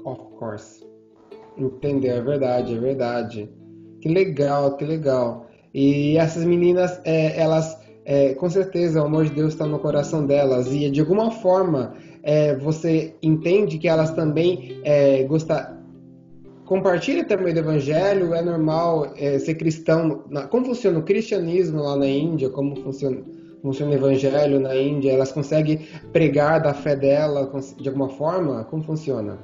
of 0.06 0.22
course. 0.38 0.86
Entendeu? 1.58 2.16
É 2.16 2.22
verdade, 2.22 2.76
é 2.76 2.80
verdade. 2.80 3.50
Que 4.02 4.10
legal, 4.10 4.78
que 4.78 4.86
legal. 4.86 5.47
E 5.78 6.18
essas 6.18 6.44
meninas, 6.44 7.00
é, 7.06 7.40
elas, 7.40 7.80
é, 8.04 8.34
com 8.34 8.50
certeza, 8.50 9.00
o 9.00 9.06
amor 9.06 9.26
de 9.26 9.36
Deus 9.36 9.54
está 9.54 9.68
no 9.68 9.78
coração 9.78 10.26
delas. 10.26 10.74
E 10.74 10.90
de 10.90 11.00
alguma 11.02 11.30
forma, 11.30 11.94
é, 12.24 12.56
você 12.56 13.16
entende 13.22 13.78
que 13.78 13.88
elas 13.88 14.10
também 14.10 14.82
é, 14.84 15.22
gostam. 15.26 15.78
Compartilha 16.66 17.24
também 17.26 17.54
do 17.54 17.60
evangelho, 17.60 18.34
é 18.34 18.42
normal 18.42 19.14
é, 19.18 19.38
ser 19.38 19.54
cristão. 19.54 20.24
Como 20.50 20.66
funciona 20.66 20.98
o 20.98 21.04
cristianismo 21.04 21.80
lá 21.84 21.96
na 21.96 22.08
Índia? 22.08 22.50
Como 22.50 22.76
funciona, 22.78 23.22
funciona 23.62 23.92
o 23.92 23.96
evangelho 23.96 24.60
na 24.60 24.76
Índia? 24.76 25.12
Elas 25.12 25.32
conseguem 25.32 25.88
pregar 26.12 26.60
da 26.60 26.74
fé 26.74 26.96
dela 26.96 27.52
de 27.78 27.88
alguma 27.88 28.10
forma? 28.10 28.64
Como 28.64 28.82
funciona? 28.82 29.38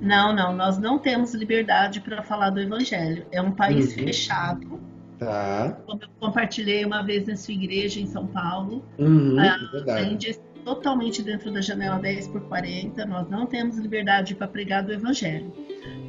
Não, 0.00 0.32
não, 0.32 0.54
nós 0.54 0.78
não 0.78 1.00
temos 1.00 1.34
liberdade 1.34 2.00
para 2.00 2.22
falar 2.22 2.50
do 2.50 2.60
evangelho. 2.60 3.26
É 3.32 3.42
um 3.42 3.50
país 3.50 3.96
uhum. 3.96 4.04
fechado 4.04 4.91
Tá. 5.24 5.78
Como 5.86 6.02
eu 6.02 6.08
compartilhei 6.20 6.84
uma 6.84 7.02
vez 7.02 7.26
na 7.26 7.36
sua 7.36 7.54
igreja 7.54 8.00
em 8.00 8.06
São 8.06 8.26
Paulo. 8.26 8.84
Uhum, 8.98 9.36
a, 9.38 9.94
a 9.94 10.02
Índia 10.02 10.30
é 10.30 10.62
totalmente 10.64 11.22
dentro 11.22 11.50
da 11.50 11.60
janela 11.60 11.98
10 11.98 12.28
por 12.28 12.40
40. 12.42 13.04
Nós 13.06 13.28
não 13.28 13.46
temos 13.46 13.76
liberdade 13.78 14.34
para 14.34 14.48
pregar 14.48 14.82
do 14.82 14.92
evangelho. 14.92 15.52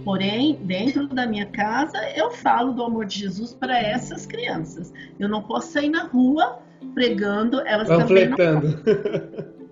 Porém, 0.03 0.60
dentro 0.63 1.08
da 1.08 1.25
minha 1.25 1.46
casa, 1.46 1.98
eu 2.15 2.32
falo 2.32 2.74
do 2.74 2.84
amor 2.84 3.05
de 3.05 3.20
Jesus 3.20 3.53
para 3.53 3.79
essas 3.79 4.25
crianças. 4.25 4.93
Eu 5.17 5.29
não 5.29 5.41
posso 5.41 5.72
sair 5.72 5.89
na 5.89 6.03
rua 6.03 6.60
pregando, 6.93 7.62
elas 7.62 7.88
também 7.88 8.27
não 8.27 8.38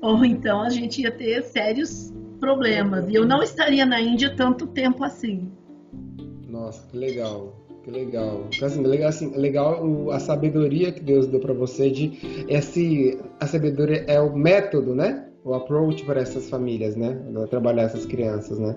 ou 0.00 0.24
então 0.24 0.62
a 0.62 0.70
gente 0.70 1.02
ia 1.02 1.10
ter 1.10 1.42
sérios 1.42 2.12
problemas. 2.38 3.06
E 3.08 3.14
eu 3.14 3.26
não 3.26 3.42
estaria 3.42 3.84
na 3.84 4.00
Índia 4.00 4.34
tanto 4.34 4.66
tempo 4.66 5.04
assim. 5.04 5.50
Nossa, 6.60 6.86
que 6.88 6.96
legal. 6.96 7.54
Que 7.82 7.90
legal. 7.90 8.46
Então, 8.54 8.68
assim, 8.68 8.82
legal, 8.82 9.08
assim, 9.08 9.34
legal 9.34 10.10
a 10.10 10.20
sabedoria 10.20 10.92
que 10.92 11.00
Deus 11.00 11.26
deu 11.26 11.40
para 11.40 11.54
você 11.54 11.90
de 11.90 12.44
esse 12.48 13.18
a 13.40 13.46
sabedoria 13.46 14.04
é 14.06 14.20
o 14.20 14.36
método, 14.36 14.94
né? 14.94 15.26
O 15.42 15.54
approach 15.54 16.04
para 16.04 16.20
essas 16.20 16.50
famílias, 16.50 16.94
né? 16.96 17.18
Para 17.32 17.46
trabalhar 17.46 17.84
essas 17.84 18.04
crianças, 18.04 18.58
né? 18.58 18.76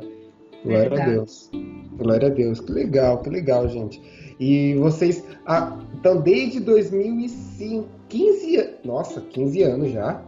Glória 0.63 0.89
Verdade. 0.89 1.01
a 1.01 1.13
Deus. 1.13 1.51
Glória 1.97 2.27
a 2.27 2.31
Deus. 2.31 2.61
Que 2.61 2.71
legal, 2.71 3.21
que 3.21 3.29
legal, 3.29 3.67
gente. 3.67 4.01
E 4.39 4.75
vocês, 4.75 5.21
ah, 5.45 5.77
então 5.99 6.21
desde 6.21 6.61
2005, 6.61 7.85
15, 8.07 8.75
nossa, 8.85 9.19
15 9.19 9.61
anos 9.63 9.91
já. 9.91 10.23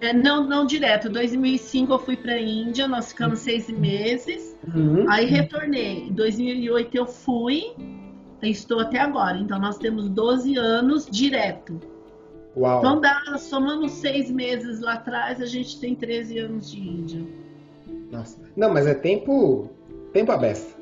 É, 0.00 0.12
não, 0.12 0.44
não 0.44 0.66
direto. 0.66 1.08
2005 1.08 1.92
eu 1.92 1.98
fui 2.00 2.16
para 2.16 2.32
a 2.32 2.40
Índia, 2.40 2.88
nós 2.88 3.10
ficamos 3.10 3.38
seis 3.38 3.70
meses. 3.70 4.53
Uhum. 4.74 5.06
Aí 5.08 5.26
retornei. 5.26 6.08
Em 6.08 6.12
2008 6.12 6.96
eu 6.96 7.06
fui, 7.06 7.74
estou 8.42 8.80
até 8.80 8.98
agora. 8.98 9.38
Então 9.38 9.58
nós 9.58 9.78
temos 9.78 10.08
12 10.08 10.56
anos 10.56 11.06
direto. 11.10 11.80
Uau. 12.56 12.78
Então 12.78 13.00
dá, 13.00 13.20
somando 13.38 13.88
seis 13.88 14.30
meses 14.30 14.80
lá 14.80 14.94
atrás, 14.94 15.40
a 15.40 15.46
gente 15.46 15.80
tem 15.80 15.94
13 15.94 16.38
anos 16.38 16.70
de 16.70 16.80
Índia. 16.80 17.22
Nossa. 18.10 18.38
Não, 18.56 18.72
mas 18.72 18.86
é 18.86 18.94
tempo, 18.94 19.70
tempo 20.12 20.32
aberto. 20.32 20.76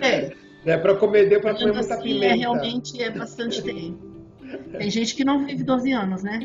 É. 0.00 0.32
É 0.66 0.78
para 0.78 0.96
comer, 0.96 1.28
deu 1.28 1.42
para 1.42 1.52
comer 1.52 1.74
muita 1.74 1.94
assim, 1.94 2.02
pimenta. 2.02 2.26
É, 2.26 2.36
realmente 2.36 3.02
é 3.02 3.10
bastante 3.10 3.62
tempo. 3.62 3.98
Tem 4.78 4.90
gente 4.90 5.14
que 5.14 5.22
não 5.22 5.44
vive 5.44 5.62
12 5.62 5.92
anos, 5.92 6.22
né? 6.22 6.40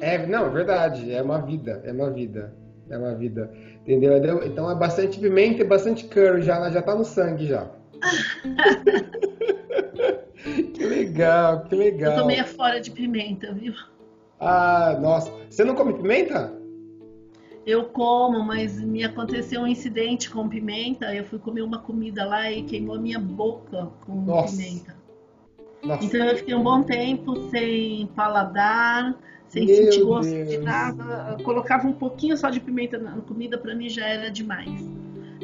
É, 0.00 0.24
não, 0.24 0.46
é 0.46 0.50
verdade. 0.50 1.10
É 1.10 1.20
uma 1.20 1.40
vida, 1.40 1.82
é 1.84 1.92
uma 1.92 2.10
vida. 2.10 2.54
É 2.88 2.98
uma 2.98 3.14
vida. 3.14 3.50
Entendeu? 3.82 4.44
Então 4.44 4.70
é 4.70 4.74
bastante 4.74 5.18
pimenta 5.18 5.62
e 5.62 5.64
bastante 5.64 6.04
curry 6.04 6.42
já, 6.42 6.70
já 6.70 6.82
tá 6.82 6.94
no 6.94 7.04
sangue 7.04 7.46
já. 7.46 7.66
que 10.74 10.84
legal, 10.84 11.64
que 11.64 11.74
legal. 11.74 12.12
Eu 12.12 12.20
tô 12.20 12.26
meio 12.26 12.44
fora 12.44 12.80
de 12.80 12.90
pimenta, 12.90 13.52
viu? 13.52 13.72
Ah, 14.38 14.98
nossa. 15.00 15.32
Você 15.48 15.64
não 15.64 15.74
come 15.74 15.94
pimenta? 15.94 16.52
Eu 17.66 17.86
como, 17.86 18.42
mas 18.42 18.78
me 18.78 19.04
aconteceu 19.04 19.62
um 19.62 19.66
incidente 19.66 20.30
com 20.30 20.48
pimenta. 20.48 21.14
Eu 21.14 21.24
fui 21.24 21.38
comer 21.38 21.62
uma 21.62 21.78
comida 21.78 22.26
lá 22.26 22.50
e 22.50 22.62
queimou 22.62 22.96
a 22.96 22.98
minha 22.98 23.18
boca 23.18 23.88
com 24.04 24.20
nossa. 24.22 24.54
pimenta. 24.54 24.94
Nossa. 25.82 26.04
Então 26.04 26.24
eu 26.24 26.36
fiquei 26.36 26.54
um 26.54 26.62
bom 26.62 26.82
tempo 26.82 27.48
sem 27.50 28.06
paladar 28.08 29.16
sem 29.54 29.66
Meu 29.66 29.76
sentir 29.76 30.02
gosto 30.02 30.30
Deus. 30.30 30.48
de 30.50 30.58
nada. 30.58 31.36
Colocava 31.44 31.86
um 31.86 31.92
pouquinho 31.92 32.36
só 32.36 32.50
de 32.50 32.58
pimenta 32.58 32.98
na 32.98 33.12
comida, 33.18 33.56
para 33.56 33.72
mim 33.74 33.88
já 33.88 34.04
era 34.04 34.28
demais. 34.28 34.68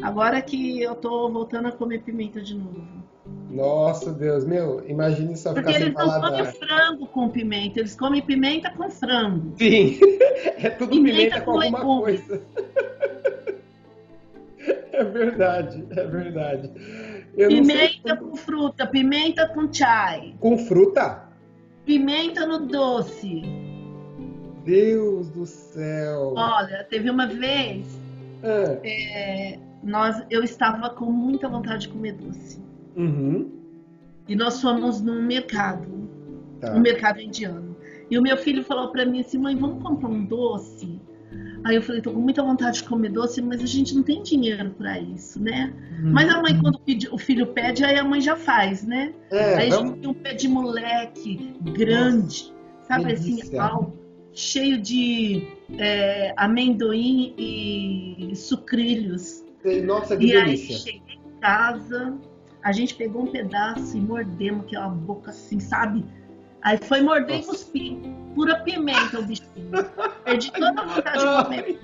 Agora 0.02 0.42
que 0.42 0.82
eu 0.82 0.96
tô 0.96 1.30
voltando 1.30 1.68
a 1.68 1.72
comer 1.72 2.02
pimenta 2.02 2.40
de 2.40 2.56
novo. 2.56 2.84
Nossa 3.48 4.12
Deus, 4.12 4.44
meu, 4.44 4.84
imagine 4.88 5.36
só 5.36 5.52
Porque 5.52 5.72
eles 5.72 5.94
não 5.94 6.20
comem 6.20 6.44
frango 6.44 7.06
com 7.06 7.28
pimenta, 7.28 7.80
eles 7.80 7.94
comem 7.94 8.22
pimenta 8.22 8.70
com 8.70 8.90
frango. 8.90 9.54
Sim, 9.56 9.98
é 10.58 10.70
tudo 10.70 10.90
pimenta, 10.90 11.16
pimenta 11.16 11.40
com, 11.40 11.52
com 11.52 11.60
alguma 11.60 12.00
coisa. 12.00 12.42
É 14.92 15.04
verdade, 15.04 15.86
é 15.96 16.06
verdade. 16.06 16.70
Eu 17.34 17.48
pimenta 17.48 18.14
com 18.16 18.36
fruta, 18.36 18.86
pimenta 18.86 19.48
com 19.48 19.72
chai. 19.72 20.34
Com 20.38 20.58
fruta? 20.58 21.26
Pimenta 21.86 22.46
no 22.46 22.66
doce. 22.66 23.69
Deus 24.64 25.28
do 25.30 25.46
céu! 25.46 26.34
Olha, 26.36 26.84
teve 26.88 27.10
uma 27.10 27.26
vez, 27.26 27.86
é. 28.42 28.80
É, 28.84 29.58
nós, 29.82 30.22
eu 30.30 30.42
estava 30.42 30.90
com 30.90 31.06
muita 31.06 31.48
vontade 31.48 31.82
de 31.82 31.88
comer 31.88 32.14
doce. 32.14 32.62
Uhum. 32.96 33.50
E 34.28 34.34
nós 34.34 34.60
fomos 34.60 35.00
num 35.00 35.22
mercado, 35.22 35.88
tá. 36.60 36.74
um 36.74 36.80
mercado 36.80 37.20
indiano. 37.20 37.76
E 38.10 38.18
o 38.18 38.22
meu 38.22 38.36
filho 38.36 38.64
falou 38.64 38.90
para 38.90 39.04
mim 39.04 39.20
assim, 39.20 39.38
mãe, 39.38 39.56
vamos 39.56 39.82
comprar 39.82 40.08
um 40.08 40.24
doce? 40.24 41.00
Aí 41.62 41.76
eu 41.76 41.82
falei, 41.82 42.00
tô 42.00 42.12
com 42.12 42.20
muita 42.20 42.42
vontade 42.42 42.78
de 42.78 42.84
comer 42.84 43.10
doce, 43.10 43.40
mas 43.40 43.62
a 43.62 43.66
gente 43.66 43.94
não 43.94 44.02
tem 44.02 44.22
dinheiro 44.22 44.70
para 44.70 44.98
isso, 44.98 45.40
né? 45.40 45.72
Uhum. 46.02 46.12
Mas 46.12 46.28
a 46.28 46.40
mãe, 46.42 46.58
quando 46.58 46.80
o 47.12 47.18
filho 47.18 47.46
pede, 47.48 47.84
aí 47.84 47.98
a 47.98 48.04
mãe 48.04 48.20
já 48.20 48.34
faz, 48.34 48.84
né? 48.84 49.12
É, 49.30 49.54
aí 49.56 49.70
vamos... 49.70 49.84
a 49.84 49.94
gente 49.94 50.00
tem 50.00 50.10
um 50.10 50.14
pé 50.14 50.34
de 50.34 50.48
moleque 50.48 51.56
grande, 51.60 52.52
Nossa, 52.52 52.84
sabe 52.88 53.12
assim, 53.12 53.58
alto 53.58 53.99
cheio 54.32 54.80
de 54.80 55.46
é, 55.78 56.32
amendoim 56.36 57.34
e 57.36 58.32
sucrilhos. 58.36 59.44
Nossa, 59.84 60.16
que 60.16 60.26
e 60.26 60.32
delícia. 60.32 60.76
aí 60.76 60.80
cheguei 60.80 61.18
em 61.24 61.40
casa, 61.40 62.18
a 62.62 62.72
gente 62.72 62.94
pegou 62.94 63.22
um 63.22 63.26
pedaço 63.26 63.96
e 63.96 64.00
mordemos 64.00 64.66
aquela 64.66 64.88
boca 64.88 65.30
assim, 65.30 65.60
sabe? 65.60 66.04
Aí 66.62 66.78
foi 66.78 67.00
morder 67.00 67.38
Nossa. 67.38 67.48
e 67.48 67.52
cuspir. 67.52 67.96
Pura 68.34 68.60
pimenta 68.60 69.18
o 69.18 69.24
bichinho. 69.24 69.70
Perdi 70.24 70.52
toda 70.52 70.80
a 70.80 70.84
vontade 70.84 71.18
de 71.18 71.44
comer. 71.44 71.80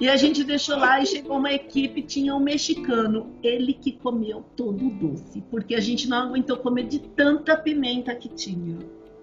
E 0.00 0.08
a 0.08 0.16
gente 0.16 0.42
deixou 0.44 0.78
lá 0.78 1.00
e 1.00 1.06
chegou 1.06 1.36
uma 1.36 1.52
equipe, 1.52 2.00
tinha 2.00 2.34
um 2.34 2.40
mexicano. 2.40 3.34
Ele 3.42 3.74
que 3.74 3.92
comeu 3.92 4.44
todo 4.56 4.86
o 4.86 4.90
doce, 4.90 5.42
porque 5.50 5.74
a 5.74 5.80
gente 5.80 6.08
não 6.08 6.28
aguentou 6.28 6.56
comer 6.56 6.84
de 6.84 7.00
tanta 7.00 7.56
pimenta 7.56 8.14
que 8.14 8.28
tinha. 8.28 8.78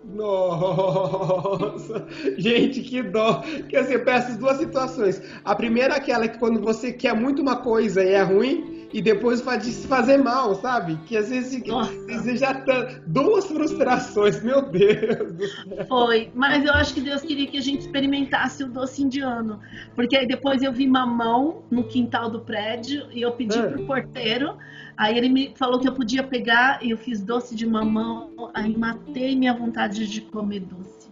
Nossa, 0.08 2.08
gente, 2.38 2.82
que 2.82 3.04
dó. 3.04 3.44
Quer 3.70 3.82
dizer, 3.82 4.04
para 4.04 4.16
essas 4.16 4.38
duas 4.38 4.58
situações. 4.58 5.22
A 5.44 5.54
primeira 5.54 5.96
é 5.96 5.98
aquela 5.98 6.28
que 6.28 6.40
quando 6.40 6.62
você 6.62 6.94
quer 6.94 7.14
muito 7.14 7.42
uma 7.42 7.58
coisa 7.58 8.04
e 8.04 8.14
é 8.14 8.22
ruim, 8.22 8.77
e 8.94 9.02
depois 9.02 9.42
faz 9.42 9.64
se 9.64 9.88
fazer 9.88 10.18
mal, 10.18 10.56
sabe? 10.56 10.98
Que 11.06 11.18
às 11.18 11.30
vezes 11.30 11.62
você 12.08 12.38
já 12.38 12.54
tá 12.54 13.00
duas 13.06 13.46
frustrações, 13.46 14.42
meu 14.42 14.62
Deus. 14.62 15.56
Foi, 15.88 16.30
mas 16.34 16.66
eu 16.66 16.74
acho 16.74 16.94
que 16.94 17.02
Deus 17.02 17.22
queria 17.22 17.48
que 17.48 17.58
a 17.58 17.62
gente 17.62 17.82
experimentasse 17.82 18.64
o 18.64 18.68
doce 18.68 19.04
indiano, 19.04 19.60
porque 19.96 20.16
aí 20.16 20.28
depois 20.28 20.62
eu 20.62 20.72
vi 20.72 20.88
mamão 20.88 21.64
no 21.70 21.84
quintal 21.84 22.30
do 22.30 22.42
prédio 22.42 23.08
e 23.12 23.22
eu 23.22 23.32
pedi 23.34 23.58
é. 23.58 23.68
pro 23.68 23.86
porteiro 23.86 24.58
Aí 24.98 25.16
ele 25.16 25.30
me 25.30 25.54
falou 25.56 25.80
que 25.80 25.88
eu 25.88 25.94
podia 25.94 26.24
pegar 26.24 26.84
e 26.84 26.90
eu 26.90 26.98
fiz 26.98 27.22
doce 27.22 27.54
de 27.54 27.68
mamão, 27.68 28.50
aí 28.52 28.76
matei 28.76 29.36
minha 29.36 29.54
vontade 29.54 30.08
de 30.08 30.22
comer 30.22 30.62
doce. 30.62 31.12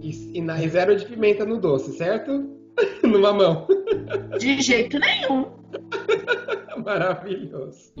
E, 0.00 0.38
e, 0.38 0.40
na, 0.40 0.56
zero 0.68 0.94
de 0.94 1.04
pimenta 1.04 1.44
no 1.44 1.58
doce, 1.58 1.96
certo? 1.96 2.48
no 3.02 3.20
mamão. 3.20 3.66
De 4.38 4.62
jeito 4.62 5.00
nenhum. 5.00 5.61
Maravilhoso. 6.84 7.92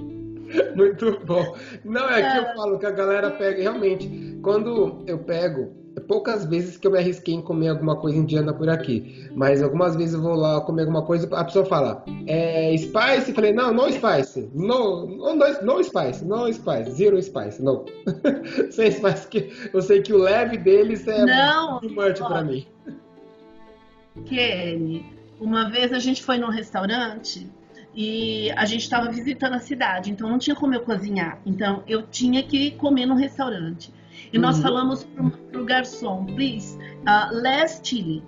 Muito 0.76 1.18
bom. 1.24 1.56
Não, 1.84 2.08
é, 2.10 2.20
é 2.20 2.32
que 2.32 2.38
eu 2.38 2.50
é. 2.50 2.54
falo 2.54 2.78
que 2.78 2.86
a 2.86 2.90
galera 2.90 3.30
pega, 3.30 3.62
realmente, 3.62 4.38
quando 4.42 5.02
eu 5.06 5.18
pego 5.18 5.82
é 5.94 6.00
poucas 6.00 6.46
vezes 6.46 6.76
que 6.76 6.86
eu 6.86 6.90
me 6.90 6.98
arrisquei 6.98 7.34
em 7.34 7.42
comer 7.42 7.68
alguma 7.68 7.96
coisa 7.96 8.16
indiana 8.16 8.52
por 8.52 8.68
aqui. 8.68 9.28
Mas 9.34 9.62
algumas 9.62 9.94
vezes 9.94 10.14
eu 10.14 10.22
vou 10.22 10.34
lá 10.34 10.60
comer 10.60 10.82
alguma 10.82 11.02
coisa, 11.02 11.28
a 11.36 11.44
pessoa 11.44 11.64
fala, 11.66 12.04
é 12.26 12.74
spice? 12.76 13.28
Eu 13.28 13.34
falei, 13.34 13.52
não, 13.52 13.72
não 13.72 13.90
spice. 13.90 14.50
No, 14.54 15.06
no, 15.06 15.34
no 15.34 15.84
spice, 15.84 16.24
no 16.24 16.52
spice, 16.52 16.90
zero 16.92 17.20
spice, 17.22 17.62
não. 17.62 17.84
Sem 18.70 18.90
spice, 18.90 19.28
que 19.28 19.70
eu 19.72 19.82
sei 19.82 20.02
que 20.02 20.12
o 20.12 20.18
leve 20.18 20.56
deles 20.56 21.06
é 21.06 21.24
não, 21.24 21.80
muito 21.80 21.94
much 21.94 22.18
pra 22.18 22.42
mim. 22.42 22.66
Kenny, 24.26 25.04
uma 25.40 25.70
vez 25.70 25.92
a 25.92 25.98
gente 25.98 26.22
foi 26.22 26.38
num 26.38 26.50
restaurante 26.50 27.50
e 27.94 28.50
a 28.52 28.64
gente 28.64 28.82
estava 28.82 29.10
visitando 29.10 29.54
a 29.54 29.58
cidade, 29.58 30.10
então 30.10 30.28
não 30.28 30.38
tinha 30.38 30.56
como 30.56 30.74
eu 30.74 30.80
cozinhar. 30.80 31.38
Então 31.44 31.82
eu 31.86 32.02
tinha 32.02 32.42
que 32.42 32.72
comer 32.72 33.06
no 33.06 33.14
restaurante. 33.14 33.92
E 34.32 34.38
nós 34.38 34.56
uhum. 34.56 34.62
falamos 34.62 35.04
para 35.04 35.60
o 35.60 35.64
garçom, 35.64 36.24
please, 36.24 36.78
uh, 36.78 37.34
less 37.34 37.80
chili. 37.82 38.22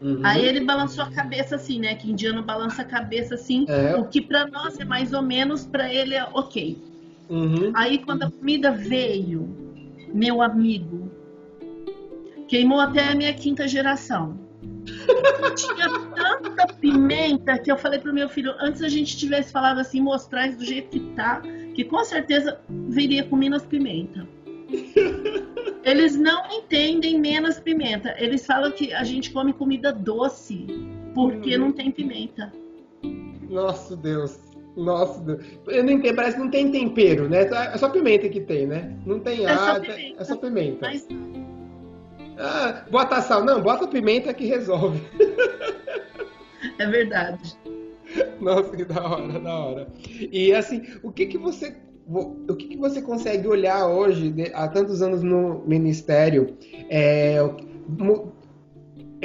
Uhum. 0.00 0.20
Aí 0.22 0.44
ele 0.44 0.60
balançou 0.64 1.02
a 1.02 1.10
cabeça 1.10 1.56
assim, 1.56 1.80
né? 1.80 1.96
Que 1.96 2.10
indiano 2.10 2.42
balança 2.42 2.82
a 2.82 2.84
cabeça 2.84 3.34
assim, 3.34 3.66
é. 3.68 3.96
o 3.96 4.04
que 4.04 4.20
para 4.20 4.46
nós 4.46 4.78
é 4.78 4.84
mais 4.84 5.12
ou 5.12 5.22
menos, 5.22 5.66
para 5.66 5.92
ele 5.92 6.14
é 6.14 6.24
ok. 6.32 6.80
Uhum. 7.28 7.72
Aí 7.74 7.98
quando 7.98 8.22
a 8.22 8.30
comida 8.30 8.70
veio, 8.70 9.48
meu 10.14 10.40
amigo, 10.40 11.10
queimou 12.46 12.80
até 12.80 13.08
a 13.08 13.14
minha 13.16 13.34
quinta 13.34 13.66
geração. 13.66 14.38
Tinha 15.54 15.88
tanta 16.14 16.66
pimenta 16.74 17.58
que 17.58 17.70
eu 17.70 17.76
falei 17.76 17.98
pro 17.98 18.12
meu 18.12 18.28
filho, 18.28 18.54
antes 18.60 18.82
a 18.82 18.88
gente 18.88 19.16
tivesse 19.16 19.52
falado 19.52 19.78
assim, 19.78 20.00
mostrar 20.00 20.50
do 20.52 20.64
jeito 20.64 20.90
que 20.90 21.00
tá, 21.14 21.42
que 21.74 21.84
com 21.84 22.04
certeza 22.04 22.60
viria 22.68 23.24
com 23.24 23.36
menos 23.36 23.64
pimenta. 23.64 24.26
Eles 25.84 26.16
não 26.16 26.44
entendem 26.50 27.18
menos 27.18 27.58
pimenta. 27.58 28.14
Eles 28.18 28.44
falam 28.44 28.70
que 28.72 28.92
a 28.92 29.04
gente 29.04 29.30
come 29.30 29.52
comida 29.52 29.92
doce 29.92 30.66
porque 31.14 31.56
hum. 31.56 31.60
não 31.60 31.72
tem 31.72 31.90
pimenta. 31.90 32.52
Nossa 33.48 33.96
Deus. 33.96 34.38
Nossa 34.76 35.20
Deus. 35.20 35.44
Eu 35.66 35.82
não 35.82 35.92
entendo, 35.92 36.14
parece 36.14 36.36
que 36.36 36.42
não 36.42 36.50
tem 36.50 36.70
tempero, 36.70 37.28
né? 37.28 37.42
É 37.72 37.78
só 37.78 37.88
pimenta 37.88 38.28
que 38.28 38.40
tem, 38.40 38.66
né? 38.66 38.96
Não 39.04 39.18
tem 39.18 39.44
é 39.44 39.50
ar, 39.50 39.84
só 39.84 39.92
é 39.92 40.24
só 40.24 40.36
pimenta. 40.36 40.86
Mas... 40.86 41.08
Ah, 42.38 42.84
bota 42.90 43.20
sal. 43.20 43.44
Não, 43.44 43.60
bota 43.62 43.86
pimenta 43.86 44.32
que 44.32 44.46
resolve. 44.46 45.00
É 46.78 46.86
verdade. 46.86 47.56
Nossa, 48.40 48.76
que 48.76 48.84
da 48.84 49.02
hora, 49.02 49.38
da 49.40 49.54
hora. 49.54 49.88
E 50.32 50.52
assim, 50.52 50.82
o 51.02 51.10
que 51.10 51.26
que 51.26 51.38
você 51.38 51.76
o 52.08 52.56
que, 52.56 52.68
que 52.68 52.76
você 52.76 53.02
consegue 53.02 53.46
olhar 53.46 53.86
hoje, 53.86 54.34
há 54.54 54.66
tantos 54.66 55.02
anos 55.02 55.22
no 55.22 55.62
ministério? 55.66 56.56
É, 56.88 57.36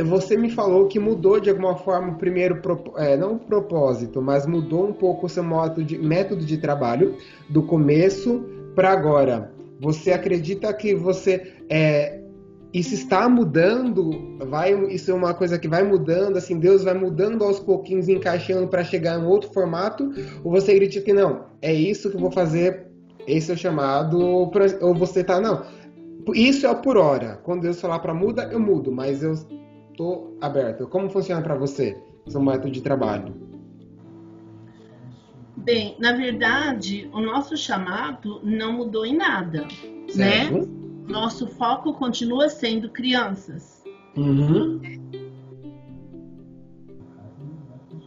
você 0.04 0.36
me 0.36 0.50
falou 0.50 0.88
que 0.88 1.00
mudou 1.00 1.40
de 1.40 1.50
alguma 1.50 1.78
forma 1.78 2.14
o 2.14 2.18
primeiro, 2.18 2.60
é, 2.98 3.16
não 3.16 3.36
o 3.36 3.40
propósito, 3.40 4.22
mas 4.22 4.46
mudou 4.46 4.88
um 4.88 4.94
pouco 4.94 5.28
o 5.28 5.30
seu 5.30 5.44
método 5.44 5.84
de, 5.84 5.98
método 5.98 6.46
de 6.46 6.58
trabalho 6.58 7.16
do 7.50 7.64
começo 7.64 8.44
para 8.76 8.92
agora. 8.92 9.54
Você 9.80 10.12
acredita 10.12 10.74
que 10.74 10.94
você 10.94 11.54
é, 11.70 12.23
isso 12.74 12.96
está 12.96 13.30
mudando, 13.30 14.38
vai, 14.48 14.74
isso 14.88 15.12
é 15.12 15.14
uma 15.14 15.34
coisa 15.34 15.60
que 15.60 15.68
vai 15.68 15.84
mudando, 15.84 16.38
assim, 16.38 16.58
Deus 16.58 16.84
vai 16.84 16.96
mudando 16.96 17.44
aos 17.44 17.60
pouquinhos, 17.60 18.10
encaixando 18.10 18.68
para 18.68 18.84
chegar 18.84 19.20
em 19.20 19.26
outro 19.26 19.52
formato, 19.54 20.12
ou 20.44 20.52
você 20.52 20.72
acredita 20.72 21.06
que 21.06 21.14
não, 21.14 21.46
é 21.62 21.72
isso 21.72 22.10
que 22.10 22.16
eu 22.16 22.22
vou 22.22 22.32
fazer, 22.32 22.88
esse 23.28 23.52
é 23.52 23.54
o 23.54 23.58
chamado, 23.58 24.20
ou 24.20 24.96
você 24.96 25.24
tá, 25.24 25.40
não, 25.40 25.64
isso 26.34 26.66
é 26.66 26.74
por 26.74 26.98
hora, 26.98 27.40
quando 27.44 27.62
Deus 27.62 27.80
falar 27.80 28.00
para 28.00 28.14
muda, 28.14 28.50
eu 28.52 28.60
mudo, 28.60 28.92
mas 28.92 29.22
eu 29.22 29.34
estou 29.92 30.36
aberto. 30.42 30.88
Como 30.88 31.10
funciona 31.10 31.42
para 31.42 31.56
você, 31.56 31.96
seu 32.28 32.42
método 32.42 32.72
de 32.72 32.82
trabalho? 32.82 33.36
Bem, 35.58 35.96
na 36.00 36.14
verdade, 36.14 37.10
o 37.14 37.22
nosso 37.22 37.56
chamado 37.56 38.42
não 38.44 38.74
mudou 38.74 39.06
em 39.06 39.16
nada, 39.16 39.62
né? 39.62 40.48
certo. 40.48 40.58
né? 40.58 40.83
Nosso 41.08 41.48
foco 41.48 41.94
continua 41.94 42.50
sendo 42.50 42.90
crianças. 42.90 43.84
Uhum. 44.16 44.82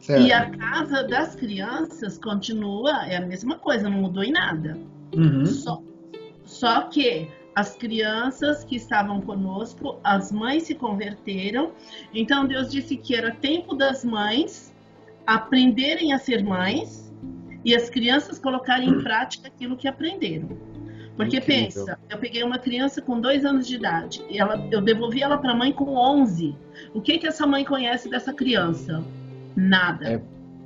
E 0.09 0.33
a 0.33 0.49
casa 0.51 1.03
das 1.03 1.35
crianças 1.35 2.17
continua, 2.17 3.07
é 3.07 3.17
a 3.17 3.27
mesma 3.27 3.59
coisa, 3.59 3.91
não 3.91 3.99
mudou 3.99 4.23
em 4.23 4.31
nada. 4.31 4.79
Uhum. 5.15 5.45
Só, 5.47 5.83
só 6.45 6.83
que 6.83 7.29
as 7.57 7.75
crianças 7.75 8.63
que 8.63 8.77
estavam 8.77 9.21
conosco, 9.21 9.99
as 10.05 10.31
mães 10.31 10.65
se 10.65 10.75
converteram. 10.75 11.73
Então 12.15 12.47
Deus 12.47 12.71
disse 12.71 12.97
que 12.97 13.17
era 13.17 13.35
tempo 13.35 13.75
das 13.75 14.05
mães 14.05 14.75
aprenderem 15.27 16.13
a 16.13 16.19
ser 16.19 16.45
mães 16.45 17.13
e 17.65 17.75
as 17.75 17.91
crianças 17.91 18.39
colocarem 18.39 18.89
em 18.89 19.03
prática 19.03 19.49
aquilo 19.49 19.77
que 19.77 19.89
aprenderam. 19.89 20.66
Porque 21.17 21.39
Incrível. 21.39 21.65
pensa, 21.65 21.99
eu 22.11 22.19
peguei 22.19 22.43
uma 22.43 22.59
criança 22.59 23.01
com 23.01 23.19
dois 23.21 23.45
anos 23.45 23.67
de 23.67 23.77
idade 23.77 24.23
e 24.29 24.39
ela, 24.39 24.63
eu 24.71 24.83
devolvi 24.83 25.23
ela 25.23 25.39
para 25.39 25.53
a 25.53 25.55
mãe 25.55 25.73
com 25.73 25.97
11. 25.97 26.55
O 26.93 27.01
que 27.01 27.19
que 27.19 27.27
essa 27.27 27.47
mãe 27.47 27.65
conhece 27.65 28.11
dessa 28.11 28.33
criança? 28.35 29.03
Nada. 29.57 30.07
É, 30.07 30.23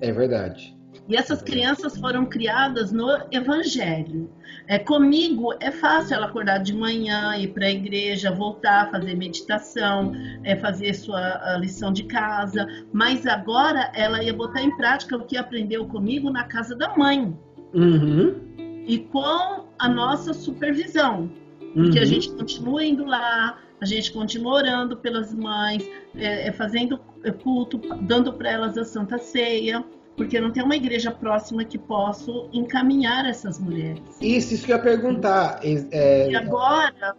é 0.09 0.13
verdade. 0.13 0.77
E 1.09 1.17
essas 1.17 1.41
crianças 1.41 1.97
foram 1.99 2.27
criadas 2.27 2.93
no 2.93 3.09
Evangelho. 3.31 4.31
É, 4.67 4.79
comigo 4.79 5.53
é 5.61 5.71
fácil 5.71 6.15
ela 6.15 6.27
acordar 6.27 6.59
de 6.59 6.75
manhã, 6.75 7.37
ir 7.37 7.49
para 7.49 7.67
a 7.67 7.71
igreja, 7.71 8.31
voltar, 8.33 8.91
fazer 8.91 9.17
meditação, 9.17 10.13
é, 10.45 10.57
fazer 10.57 10.95
sua 10.95 11.57
lição 11.59 11.93
de 11.93 12.05
casa. 12.05 12.67
Mas 12.93 13.27
agora 13.27 13.91
ela 13.95 14.23
ia 14.23 14.35
botar 14.35 14.63
em 14.63 14.77
prática 14.77 15.17
o 15.17 15.25
que 15.25 15.37
aprendeu 15.37 15.87
comigo 15.87 16.31
na 16.31 16.45
casa 16.45 16.77
da 16.77 16.97
mãe. 16.97 17.37
Uhum 17.73 18.50
e 18.87 18.99
com 18.99 19.67
a 19.79 19.89
nossa 19.89 20.33
supervisão. 20.33 21.31
Uhum. 21.75 21.91
Que 21.91 21.99
a 21.99 22.05
gente 22.05 22.31
continua 22.31 22.85
indo 22.85 23.05
lá, 23.05 23.59
a 23.81 23.85
gente 23.85 24.13
continua 24.13 24.55
orando 24.55 24.97
pelas 24.97 25.33
mães, 25.33 25.89
é, 26.15 26.49
é 26.49 26.53
fazendo 26.53 26.99
culto, 27.43 27.79
dando 28.03 28.33
para 28.33 28.51
elas 28.51 28.77
a 28.77 28.85
Santa 28.85 29.19
Ceia, 29.19 29.85
porque 30.17 30.41
não 30.41 30.51
tem 30.51 30.63
uma 30.63 30.77
igreja 30.77 31.11
próxima 31.11 31.65
que 31.65 31.79
possa 31.79 32.31
encaminhar 32.53 33.25
essas 33.27 33.59
mulheres. 33.59 34.03
Isso, 34.21 34.55
isso 34.55 34.67
que 34.67 34.73
eu 34.73 34.77
ia 34.77 34.83
perguntar. 34.83 35.61
É... 35.63 36.31
E 36.31 36.37
agora, 36.37 37.15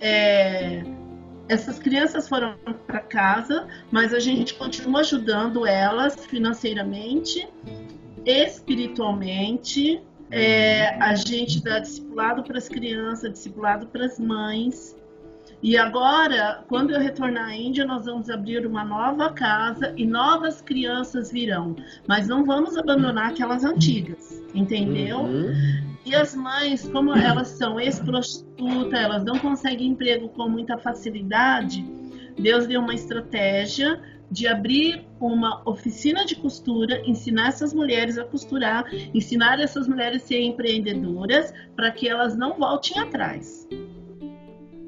é, 0.00 0.82
essas 1.48 1.78
crianças 1.78 2.28
foram 2.28 2.56
para 2.86 3.00
casa, 3.00 3.66
mas 3.90 4.14
a 4.14 4.18
gente 4.18 4.54
continua 4.54 5.00
ajudando 5.00 5.66
elas 5.66 6.24
financeiramente, 6.26 7.46
espiritualmente 8.24 10.02
é, 10.30 10.94
a 11.02 11.14
gente 11.14 11.62
dá 11.62 11.78
discipulado 11.78 12.42
para 12.42 12.58
as 12.58 12.68
crianças, 12.68 13.32
discipulado 13.32 13.86
para 13.86 14.06
as 14.06 14.18
mães. 14.18 14.96
E 15.62 15.76
agora, 15.76 16.64
quando 16.68 16.90
eu 16.90 17.00
retornar 17.00 17.48
à 17.48 17.56
Índia, 17.56 17.84
nós 17.86 18.04
vamos 18.04 18.28
abrir 18.28 18.66
uma 18.66 18.84
nova 18.84 19.32
casa 19.32 19.92
e 19.96 20.04
novas 20.04 20.60
crianças 20.60 21.32
virão. 21.32 21.74
Mas 22.06 22.28
não 22.28 22.44
vamos 22.44 22.76
abandonar 22.76 23.30
aquelas 23.30 23.64
antigas, 23.64 24.42
entendeu? 24.54 25.20
Uhum. 25.20 25.96
E 26.04 26.14
as 26.14 26.36
mães, 26.36 26.88
como 26.88 27.16
elas 27.16 27.48
são 27.48 27.80
ex-prostituta, 27.80 28.96
elas 28.96 29.24
não 29.24 29.38
conseguem 29.38 29.88
emprego 29.88 30.28
com 30.28 30.48
muita 30.48 30.78
facilidade, 30.78 31.84
Deus 32.38 32.66
deu 32.66 32.80
uma 32.80 32.94
estratégia 32.94 34.00
de 34.30 34.46
abrir 34.46 35.04
uma 35.20 35.62
oficina 35.68 36.24
de 36.24 36.36
costura, 36.36 37.00
ensinar 37.06 37.48
essas 37.48 37.72
mulheres 37.72 38.18
a 38.18 38.24
costurar, 38.24 38.84
ensinar 39.14 39.60
essas 39.60 39.88
mulheres 39.88 40.22
a 40.22 40.26
serem 40.26 40.50
empreendedoras 40.50 41.52
para 41.74 41.90
que 41.90 42.08
elas 42.08 42.36
não 42.36 42.54
voltem 42.54 42.98
atrás. 42.98 43.66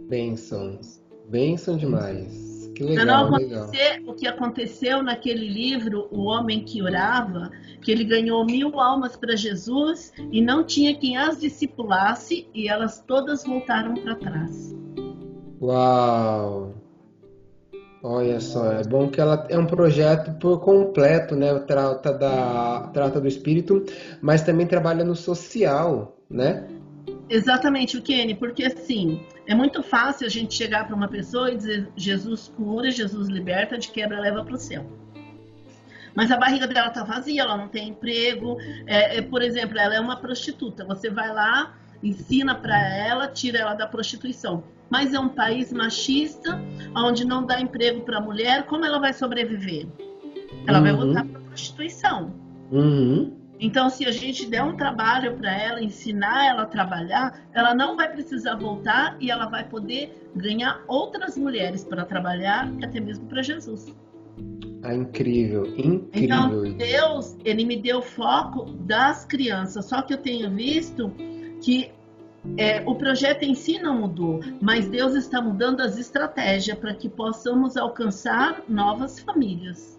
Bênçãos. 0.08 1.02
Bênção 1.28 1.76
demais. 1.76 2.48
Que 2.74 2.84
legal, 2.84 3.06
não 3.06 3.36
acontecer 3.36 3.98
legal. 3.98 4.14
o 4.14 4.14
que 4.14 4.26
aconteceu 4.26 5.02
naquele 5.02 5.48
livro, 5.48 6.06
O 6.12 6.22
Homem 6.24 6.64
que 6.64 6.80
Orava, 6.80 7.50
que 7.82 7.90
ele 7.90 8.04
ganhou 8.04 8.46
mil 8.46 8.78
almas 8.78 9.16
para 9.16 9.34
Jesus 9.34 10.12
e 10.30 10.40
não 10.40 10.64
tinha 10.64 10.96
quem 10.96 11.16
as 11.16 11.40
discipulasse 11.40 12.48
e 12.54 12.68
elas 12.68 13.02
todas 13.04 13.44
voltaram 13.44 13.94
para 13.94 14.14
trás. 14.14 14.74
Uau! 15.60 16.74
Olha 18.02 18.38
só, 18.38 18.72
é 18.72 18.84
bom 18.84 19.08
que 19.08 19.20
ela 19.20 19.44
é 19.48 19.58
um 19.58 19.66
projeto 19.66 20.32
por 20.38 20.60
completo, 20.60 21.34
né? 21.34 21.58
Trata, 21.60 22.12
da, 22.12 22.90
trata 22.92 23.20
do 23.20 23.26
espírito, 23.26 23.84
mas 24.22 24.42
também 24.42 24.66
trabalha 24.66 25.04
no 25.04 25.16
social, 25.16 26.16
né? 26.30 26.68
Exatamente, 27.28 27.96
o 27.96 28.02
Kenny, 28.02 28.34
porque 28.34 28.64
assim, 28.64 29.26
é 29.46 29.54
muito 29.54 29.82
fácil 29.82 30.26
a 30.26 30.30
gente 30.30 30.54
chegar 30.54 30.86
para 30.86 30.94
uma 30.94 31.08
pessoa 31.08 31.50
e 31.50 31.56
dizer 31.56 31.88
Jesus 31.96 32.52
cura, 32.56 32.90
Jesus 32.90 33.28
liberta, 33.28 33.76
de 33.76 33.88
quebra 33.88 34.20
leva 34.20 34.44
para 34.44 34.54
o 34.54 34.58
céu. 34.58 34.86
Mas 36.14 36.30
a 36.30 36.36
barriga 36.36 36.66
dela 36.66 36.90
tá 36.90 37.02
vazia, 37.04 37.42
ela 37.42 37.56
não 37.56 37.68
tem 37.68 37.88
emprego. 37.88 38.56
É, 38.86 39.18
é, 39.18 39.22
por 39.22 39.42
exemplo, 39.42 39.78
ela 39.78 39.94
é 39.94 40.00
uma 40.00 40.16
prostituta. 40.16 40.84
Você 40.84 41.10
vai 41.10 41.32
lá, 41.32 41.76
ensina 42.02 42.54
para 42.54 42.78
ela, 42.96 43.28
tira 43.28 43.58
ela 43.58 43.74
da 43.74 43.86
prostituição 43.86 44.64
mas 44.90 45.12
é 45.12 45.20
um 45.20 45.28
país 45.28 45.72
machista, 45.72 46.58
onde 46.94 47.24
não 47.24 47.44
dá 47.44 47.60
emprego 47.60 48.02
para 48.02 48.18
a 48.18 48.20
mulher, 48.20 48.66
como 48.66 48.84
ela 48.84 48.98
vai 48.98 49.12
sobreviver? 49.12 49.86
Ela 50.66 50.78
uhum. 50.78 50.84
vai 50.84 50.92
voltar 50.92 51.24
para 51.24 51.38
a 51.38 51.42
prostituição. 51.42 52.32
Uhum. 52.70 53.36
Então, 53.60 53.90
se 53.90 54.06
a 54.06 54.12
gente 54.12 54.46
der 54.46 54.62
um 54.62 54.76
trabalho 54.76 55.36
para 55.36 55.52
ela, 55.52 55.82
ensinar 55.82 56.46
ela 56.46 56.62
a 56.62 56.66
trabalhar, 56.66 57.48
ela 57.52 57.74
não 57.74 57.96
vai 57.96 58.08
precisar 58.08 58.54
voltar 58.54 59.16
e 59.20 59.30
ela 59.30 59.46
vai 59.46 59.68
poder 59.68 60.30
ganhar 60.36 60.82
outras 60.86 61.36
mulheres 61.36 61.84
para 61.84 62.04
trabalhar, 62.04 62.72
até 62.82 63.00
mesmo 63.00 63.26
para 63.26 63.42
Jesus. 63.42 63.92
Ah, 64.84 64.94
incrível, 64.94 65.66
incrível. 65.66 66.06
Então, 66.14 66.72
Deus, 66.76 67.36
ele 67.44 67.64
me 67.64 67.76
deu 67.76 68.00
foco 68.00 68.64
das 68.82 69.24
crianças. 69.24 69.86
Só 69.86 70.02
que 70.02 70.14
eu 70.14 70.18
tenho 70.18 70.54
visto 70.54 71.12
que 71.60 71.90
é, 72.56 72.82
o 72.86 72.94
projeto 72.94 73.42
em 73.42 73.54
si 73.54 73.78
não 73.78 74.00
mudou, 74.00 74.40
mas 74.60 74.88
Deus 74.88 75.14
está 75.14 75.40
mudando 75.40 75.80
as 75.80 75.98
estratégias 75.98 76.78
para 76.78 76.94
que 76.94 77.08
possamos 77.08 77.76
alcançar 77.76 78.62
novas 78.68 79.18
famílias. 79.20 79.98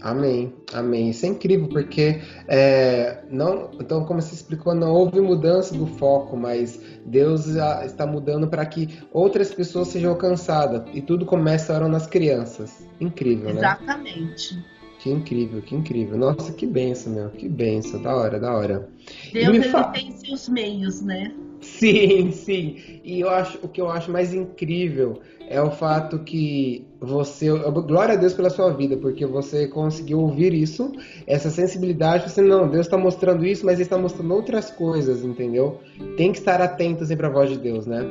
Amém, 0.00 0.54
amém. 0.72 1.10
Isso 1.10 1.26
é 1.26 1.28
incrível 1.28 1.68
porque 1.68 2.22
é, 2.48 3.22
não, 3.30 3.70
então 3.78 4.04
como 4.04 4.20
se 4.22 4.34
explicou, 4.34 4.74
não 4.74 4.92
houve 4.92 5.20
mudança 5.20 5.74
do 5.74 5.86
foco, 5.86 6.36
mas 6.36 6.80
Deus 7.04 7.46
está 7.46 8.06
mudando 8.06 8.48
para 8.48 8.64
que 8.64 8.98
outras 9.12 9.52
pessoas 9.52 9.88
sejam 9.88 10.12
alcançadas 10.12 10.82
e 10.94 11.02
tudo 11.02 11.26
começa 11.26 11.78
nas 11.86 12.06
crianças. 12.06 12.86
Incrível, 12.98 13.50
Exatamente. 13.50 14.54
né? 14.54 14.62
Exatamente. 14.64 14.79
Que 15.02 15.10
incrível, 15.10 15.62
que 15.62 15.74
incrível. 15.74 16.18
Nossa, 16.18 16.52
que 16.52 16.66
benção, 16.66 17.14
meu. 17.14 17.30
Que 17.30 17.48
benção. 17.48 18.02
Da 18.02 18.14
hora, 18.14 18.38
da 18.38 18.54
hora. 18.54 18.88
Deus 19.32 19.48
ele 19.48 19.62
fa... 19.62 19.84
tem 19.84 20.12
seus 20.12 20.48
meios, 20.48 21.00
né? 21.00 21.32
Sim, 21.60 22.30
sim. 22.32 23.00
E 23.02 23.20
eu 23.20 23.30
acho, 23.30 23.58
o 23.62 23.68
que 23.68 23.80
eu 23.80 23.90
acho 23.90 24.10
mais 24.10 24.34
incrível 24.34 25.20
é 25.48 25.60
o 25.60 25.70
fato 25.70 26.18
que 26.18 26.86
você. 27.00 27.48
Glória 27.50 28.14
a 28.14 28.16
Deus 28.16 28.34
pela 28.34 28.50
sua 28.50 28.72
vida, 28.72 28.96
porque 28.98 29.24
você 29.24 29.66
conseguiu 29.68 30.20
ouvir 30.20 30.52
isso, 30.52 30.92
essa 31.26 31.48
sensibilidade. 31.48 32.30
Você, 32.30 32.42
não, 32.42 32.68
Deus 32.68 32.86
está 32.86 32.98
mostrando 32.98 33.46
isso, 33.46 33.64
mas 33.64 33.76
Ele 33.76 33.82
está 33.84 33.96
mostrando 33.96 34.34
outras 34.34 34.70
coisas, 34.70 35.24
entendeu? 35.24 35.80
Tem 36.16 36.30
que 36.30 36.38
estar 36.38 36.60
atento 36.60 37.06
sempre 37.06 37.26
à 37.26 37.30
voz 37.30 37.48
de 37.48 37.56
Deus, 37.56 37.86
né? 37.86 38.06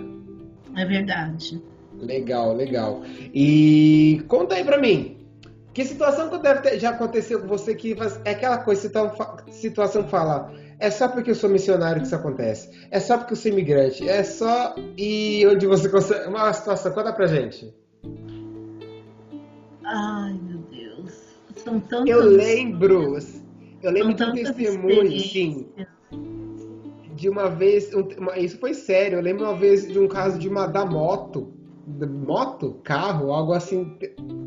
É 0.75 0.86
verdade. 0.86 1.62
Legal, 2.02 2.56
legal. 2.56 3.02
E 3.34 4.23
conta 4.28 4.56
aí 4.56 4.63
pra 4.63 4.80
mim, 4.80 5.18
que 5.80 5.86
situação 5.86 6.30
que 6.30 6.38
deve 6.39 6.62
ter, 6.62 6.78
já 6.78 6.89
aconteceu 6.89 7.39
com 7.39 7.48
você 7.48 7.74
que 7.74 7.96
é 8.26 8.32
aquela 8.32 8.58
coisa, 8.58 8.92
situação 9.50 10.04
que 10.04 10.10
fala, 10.10 10.52
é 10.78 10.92
só 10.92 11.08
porque 11.08 11.32
eu 11.32 11.36
sou 11.36 11.50
missionário 11.50 12.02
que 12.02 12.08
isso 12.08 12.15
acontece, 12.15 12.70
é 12.92 13.00
só 13.00 13.18
porque 13.18 13.32
eu 13.32 13.38
sou 13.38 13.50
imigrante, 13.50 14.08
é 14.08 14.22
só 14.22 14.76
e 14.98 15.48
onde 15.48 15.65
você 15.65 15.88
consegue, 15.88 16.28
uma 16.28 16.52
situação, 16.52 16.92
conta 16.92 17.13
pra 17.13 17.28
gente. 17.28 17.74
Ai, 19.86 20.38
meu 20.44 20.60
Deus, 20.70 21.13
são 21.56 21.80
tantas... 21.80 22.10
Eu 22.10 22.26
lembro, 22.26 23.18
eu 23.82 23.92
lembro 23.92 24.13
de 24.13 24.24
um 24.24 24.34
testemunho, 24.34 25.18
sim, 25.18 25.70
de 27.15 27.30
uma 27.30 27.50
vez, 27.50 27.89
isso 28.36 28.60
foi 28.60 28.74
sério, 28.74 29.18
eu 29.18 29.22
lembro 29.22 29.46
uma 29.46 29.56
vez 29.56 29.88
de 29.88 29.98
um 29.98 30.10
caso 30.10 30.38
de 30.38 30.50
uma 30.50 30.68
da 30.68 30.86
moto, 30.86 31.54
moto, 32.08 32.80
carro, 32.84 33.32
algo 33.32 33.54
assim, 33.54 33.97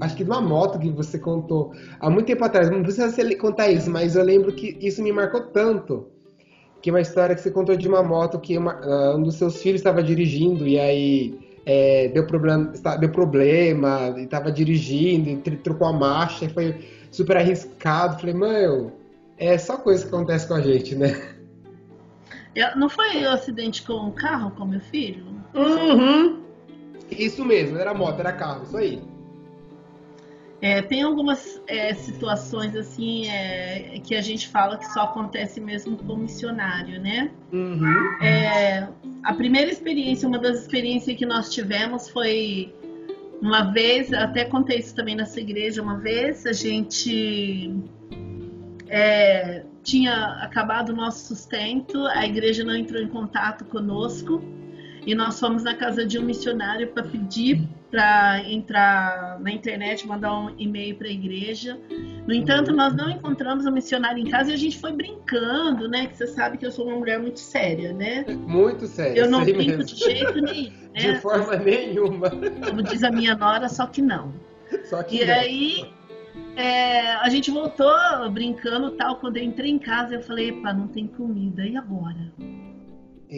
acho 0.01 0.17
que 0.17 0.25
de 0.25 0.31
uma 0.31 0.41
moto 0.41 0.79
que 0.79 0.91
você 0.91 1.19
contou 1.19 1.73
há 2.01 2.09
muito 2.09 2.27
tempo 2.27 2.45
atrás. 2.45 2.71
Não 2.71 2.83
precisa 2.83 3.11
você 3.11 3.35
contar 3.37 3.69
isso, 3.69 3.91
mas 3.91 4.17
eu 4.17 4.25
lembro 4.25 4.53
que 4.53 4.79
isso 4.81 5.03
me 5.03 5.13
marcou 5.13 5.43
tanto. 5.43 6.09
Que 6.81 6.91
é 6.91 6.93
uma 6.93 7.01
história 7.01 7.35
que 7.35 7.41
você 7.41 7.51
contou 7.51 7.77
de 7.77 7.89
uma 7.89 8.03
moto 8.03 8.41
que 8.41 8.57
uma, 8.59 8.81
uh, 8.81 9.17
um 9.17 9.23
dos 9.23 9.37
seus 9.37 9.63
filhos 9.63 9.81
estava 9.81 10.03
dirigindo 10.03 10.67
e 10.67 10.79
aí 10.79 11.39
é, 11.65 12.09
deu 12.09 12.27
problema, 12.27 12.73
deu 12.99 13.11
problema 13.11 14.15
e 14.17 14.25
estava 14.25 14.51
dirigindo, 14.51 15.31
e 15.31 15.57
trocou 15.57 15.87
a 15.87 15.93
marcha 15.93 16.45
e 16.45 16.49
foi 16.49 16.89
super 17.11 17.37
arriscado. 17.37 18.19
Falei, 18.19 18.35
mãe, 18.35 18.93
é 19.39 19.59
só 19.59 19.77
coisa 19.77 20.05
que 20.05 20.15
acontece 20.15 20.49
com 20.49 20.55
a 20.55 20.61
gente, 20.61 20.95
né? 20.95 21.35
Eu, 22.55 22.77
não 22.77 22.89
foi 22.89 23.25
o 23.25 23.29
um 23.29 23.31
acidente 23.31 23.83
com 23.83 24.09
o 24.09 24.13
carro 24.13 24.51
com 24.51 24.67
meu 24.67 24.81
filho? 24.81 25.25
Uhum. 25.55 26.43
Isso 27.19 27.45
mesmo, 27.45 27.79
era 27.79 27.95
moto, 27.95 28.21
era 28.21 28.33
carro, 28.33 28.65
isso 28.65 28.77
aí. 28.77 29.03
É, 30.63 30.81
tem 30.81 31.03
algumas 31.03 31.61
é, 31.67 31.93
situações 31.93 32.77
assim 32.77 33.27
é, 33.29 34.01
que 34.05 34.15
a 34.15 34.23
gente 34.23 34.47
fala 34.47 34.79
que 34.79 34.87
só 34.93 35.03
acontece 35.03 35.61
mesmo 35.61 35.97
com 35.97 36.17
missionário, 36.17 37.01
né? 37.01 37.33
Uhum. 37.53 38.23
É, 38.23 38.89
a 39.25 39.35
primeira 39.35 39.69
experiência, 39.69 40.29
uma 40.29 40.39
das 40.39 40.61
experiências 40.61 41.17
que 41.17 41.27
nós 41.27 41.53
tivemos 41.53 42.09
foi 42.09 42.73
uma 43.41 43.73
vez, 43.73 44.13
até 44.13 44.45
contei 44.45 44.79
isso 44.79 44.95
também 44.95 45.17
nessa 45.17 45.41
igreja 45.41 45.83
uma 45.83 45.99
vez, 45.99 46.47
a 46.47 46.53
gente 46.53 47.75
é, 48.89 49.65
tinha 49.83 50.15
acabado 50.45 50.91
o 50.91 50.95
nosso 50.95 51.27
sustento, 51.27 52.07
a 52.07 52.25
igreja 52.25 52.63
não 52.63 52.77
entrou 52.77 53.03
em 53.03 53.09
contato 53.09 53.65
conosco 53.65 54.41
e 55.07 55.15
nós 55.15 55.39
fomos 55.39 55.63
na 55.63 55.75
casa 55.75 56.07
de 56.07 56.19
um 56.19 56.23
missionário 56.23 56.89
para 56.89 57.03
pedir 57.03 57.69
para 57.93 58.43
entrar 58.51 59.39
na 59.39 59.53
internet, 59.53 60.09
mandar 60.09 60.35
um 60.35 60.55
e-mail 60.59 60.97
para 60.97 61.09
a 61.09 61.11
igreja. 61.11 61.79
No 62.27 62.33
entanto, 62.33 62.73
nós 62.73 62.97
não 62.97 63.11
encontramos 63.11 63.67
o 63.67 63.69
um 63.69 63.73
missionário 63.73 64.19
em 64.19 64.31
casa 64.31 64.51
e 64.51 64.55
a 64.55 64.57
gente 64.57 64.79
foi 64.79 64.93
brincando, 64.93 65.87
né? 65.91 66.07
Que 66.07 66.17
você 66.17 66.27
sabe 66.27 66.57
que 66.57 66.65
eu 66.65 66.73
sou 66.73 66.87
uma 66.87 66.97
mulher 66.97 67.19
muito 67.21 67.39
séria, 67.39 67.93
né? 67.93 68.25
Muito 68.47 68.87
séria. 68.87 69.21
Eu 69.21 69.31
não 69.31 69.45
brinco 69.45 69.59
mesmo. 69.59 69.85
de 69.85 69.95
jeito 69.95 70.41
nenhum. 70.41 70.73
Né? 70.95 71.01
De 71.01 71.21
forma 71.21 71.55
nenhuma. 71.57 72.31
Como 72.31 72.83
diz 72.83 73.05
a 73.05 73.11
minha 73.11 73.35
nora, 73.35 73.69
só 73.69 73.87
que 73.87 74.01
não. 74.01 74.33
Só 74.85 75.03
que 75.03 75.23
e 75.23 75.27
não. 75.27 75.35
aí 75.35 75.93
é, 76.57 77.13
a 77.17 77.29
gente 77.29 77.51
voltou 77.51 77.93
brincando 78.31 78.93
tal. 78.93 79.17
Quando 79.17 79.37
eu 79.37 79.45
entrei 79.45 79.71
em 79.71 79.79
casa, 79.79 80.15
eu 80.15 80.23
falei, 80.23 80.49
epa, 80.49 80.73
não 80.73 80.89
tem 80.89 81.07
comida. 81.07 81.63
E 81.67 81.77
agora? 81.77 82.33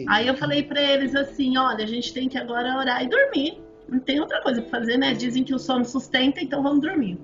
Aí 0.07 0.27
eu 0.27 0.35
falei 0.35 0.63
para 0.63 0.81
eles 0.81 1.15
assim, 1.15 1.57
olha, 1.57 1.83
a 1.83 1.87
gente 1.87 2.13
tem 2.13 2.27
que 2.27 2.37
agora 2.37 2.77
orar 2.77 3.03
e 3.03 3.07
dormir. 3.07 3.61
Não 3.87 3.99
tem 3.99 4.19
outra 4.19 4.41
coisa 4.41 4.61
para 4.61 4.79
fazer, 4.79 4.97
né? 4.97 5.13
Dizem 5.13 5.43
que 5.43 5.53
o 5.53 5.59
sono 5.59 5.85
sustenta, 5.85 6.41
então 6.41 6.61
vamos 6.61 6.81
dormir. 6.81 7.17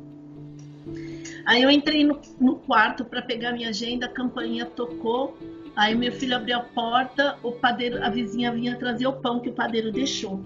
Aí 1.45 1.61
eu 1.61 1.71
entrei 1.71 2.03
no, 2.03 2.19
no 2.39 2.55
quarto 2.55 3.03
para 3.03 3.21
pegar 3.21 3.51
minha 3.51 3.69
agenda, 3.69 4.05
a 4.05 4.09
campainha 4.09 4.65
tocou. 4.65 5.37
Aí 5.75 5.95
meu 5.95 6.11
filho 6.11 6.35
abriu 6.35 6.57
a 6.57 6.61
porta, 6.61 7.37
o 7.41 7.51
padeiro, 7.51 8.03
a 8.03 8.09
vizinha 8.09 8.51
vinha 8.51 8.77
trazer 8.77 9.07
o 9.07 9.13
pão 9.13 9.39
que 9.39 9.49
o 9.49 9.53
padeiro 9.53 9.91
deixou. 9.91 10.43